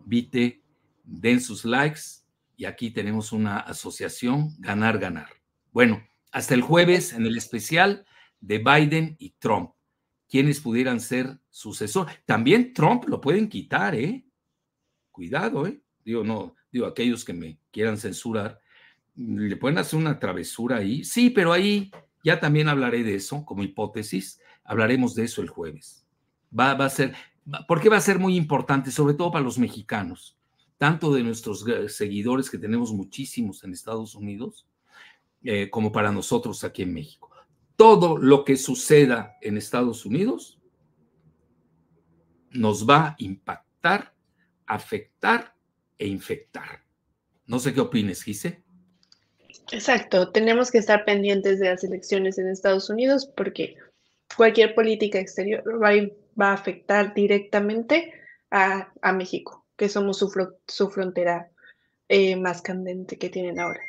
bitte, 0.00 0.60
den 1.04 1.40
sus 1.40 1.64
likes, 1.64 2.24
y 2.56 2.64
aquí 2.64 2.90
tenemos 2.90 3.32
una 3.32 3.58
asociación 3.58 4.56
ganar-ganar. 4.58 5.28
Bueno, 5.72 6.02
hasta 6.32 6.54
el 6.54 6.62
jueves 6.62 7.12
en 7.12 7.26
el 7.26 7.36
especial 7.36 8.04
de 8.40 8.58
Biden 8.58 9.16
y 9.20 9.30
Trump. 9.38 9.70
Quienes 10.32 10.60
pudieran 10.60 10.98
ser 10.98 11.38
sucesor. 11.50 12.06
También 12.24 12.72
Trump 12.72 13.04
lo 13.06 13.20
pueden 13.20 13.50
quitar, 13.50 13.94
¿eh? 13.94 14.24
Cuidado, 15.10 15.66
¿eh? 15.66 15.82
Digo, 16.02 16.24
no, 16.24 16.56
digo, 16.72 16.86
aquellos 16.86 17.22
que 17.22 17.34
me 17.34 17.58
quieran 17.70 17.98
censurar, 17.98 18.58
le 19.14 19.54
pueden 19.58 19.76
hacer 19.76 19.98
una 19.98 20.18
travesura 20.18 20.78
ahí. 20.78 21.04
Sí, 21.04 21.28
pero 21.28 21.52
ahí 21.52 21.90
ya 22.24 22.40
también 22.40 22.70
hablaré 22.70 23.04
de 23.04 23.16
eso 23.16 23.44
como 23.44 23.62
hipótesis. 23.62 24.40
Hablaremos 24.64 25.14
de 25.14 25.24
eso 25.24 25.42
el 25.42 25.50
jueves. 25.50 26.06
Va, 26.58 26.72
va 26.72 26.86
a 26.86 26.88
ser, 26.88 27.14
porque 27.68 27.90
va 27.90 27.98
a 27.98 28.00
ser 28.00 28.18
muy 28.18 28.34
importante, 28.34 28.90
sobre 28.90 29.12
todo 29.12 29.32
para 29.32 29.44
los 29.44 29.58
mexicanos, 29.58 30.38
tanto 30.78 31.12
de 31.12 31.24
nuestros 31.24 31.62
seguidores, 31.88 32.48
que 32.48 32.56
tenemos 32.56 32.90
muchísimos 32.90 33.64
en 33.64 33.74
Estados 33.74 34.14
Unidos, 34.14 34.66
eh, 35.42 35.68
como 35.68 35.92
para 35.92 36.10
nosotros 36.10 36.64
aquí 36.64 36.80
en 36.80 36.94
México. 36.94 37.31
Todo 37.76 38.16
lo 38.16 38.44
que 38.44 38.56
suceda 38.56 39.36
en 39.40 39.56
Estados 39.56 40.04
Unidos 40.06 40.60
nos 42.50 42.88
va 42.88 43.08
a 43.08 43.14
impactar, 43.18 44.14
afectar 44.66 45.54
e 45.98 46.06
infectar. 46.06 46.84
No 47.46 47.58
sé 47.58 47.74
qué 47.74 47.80
opines, 47.80 48.22
Gise. 48.22 48.62
Exacto, 49.70 50.30
tenemos 50.30 50.70
que 50.70 50.78
estar 50.78 51.04
pendientes 51.04 51.58
de 51.58 51.68
las 51.70 51.82
elecciones 51.84 52.38
en 52.38 52.48
Estados 52.48 52.90
Unidos 52.90 53.30
porque 53.36 53.76
cualquier 54.36 54.74
política 54.74 55.18
exterior 55.18 55.62
va, 55.82 56.46
a 56.46 56.52
afectar 56.52 57.14
directamente 57.14 58.12
a, 58.50 58.92
México, 59.14 59.64
que 59.76 59.88
somos 59.88 60.18
su, 60.18 60.90
frontera 60.90 61.50
eh, 62.08 62.36
más 62.36 62.60
candente 62.60 63.16
que 63.16 63.30
tienen 63.30 63.58
ahora. 63.58 63.80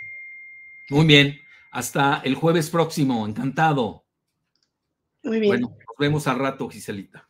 Muy 0.89 1.05
bien, 1.05 1.35
hasta 1.73 2.21
el 2.23 2.35
jueves 2.35 2.69
próximo, 2.69 3.25
encantado. 3.25 4.05
Muy 5.23 5.39
bien. 5.39 5.53
Bueno, 5.53 5.67
nos 5.69 5.97
vemos 5.97 6.27
al 6.27 6.37
rato, 6.37 6.69
Giselita. 6.69 7.27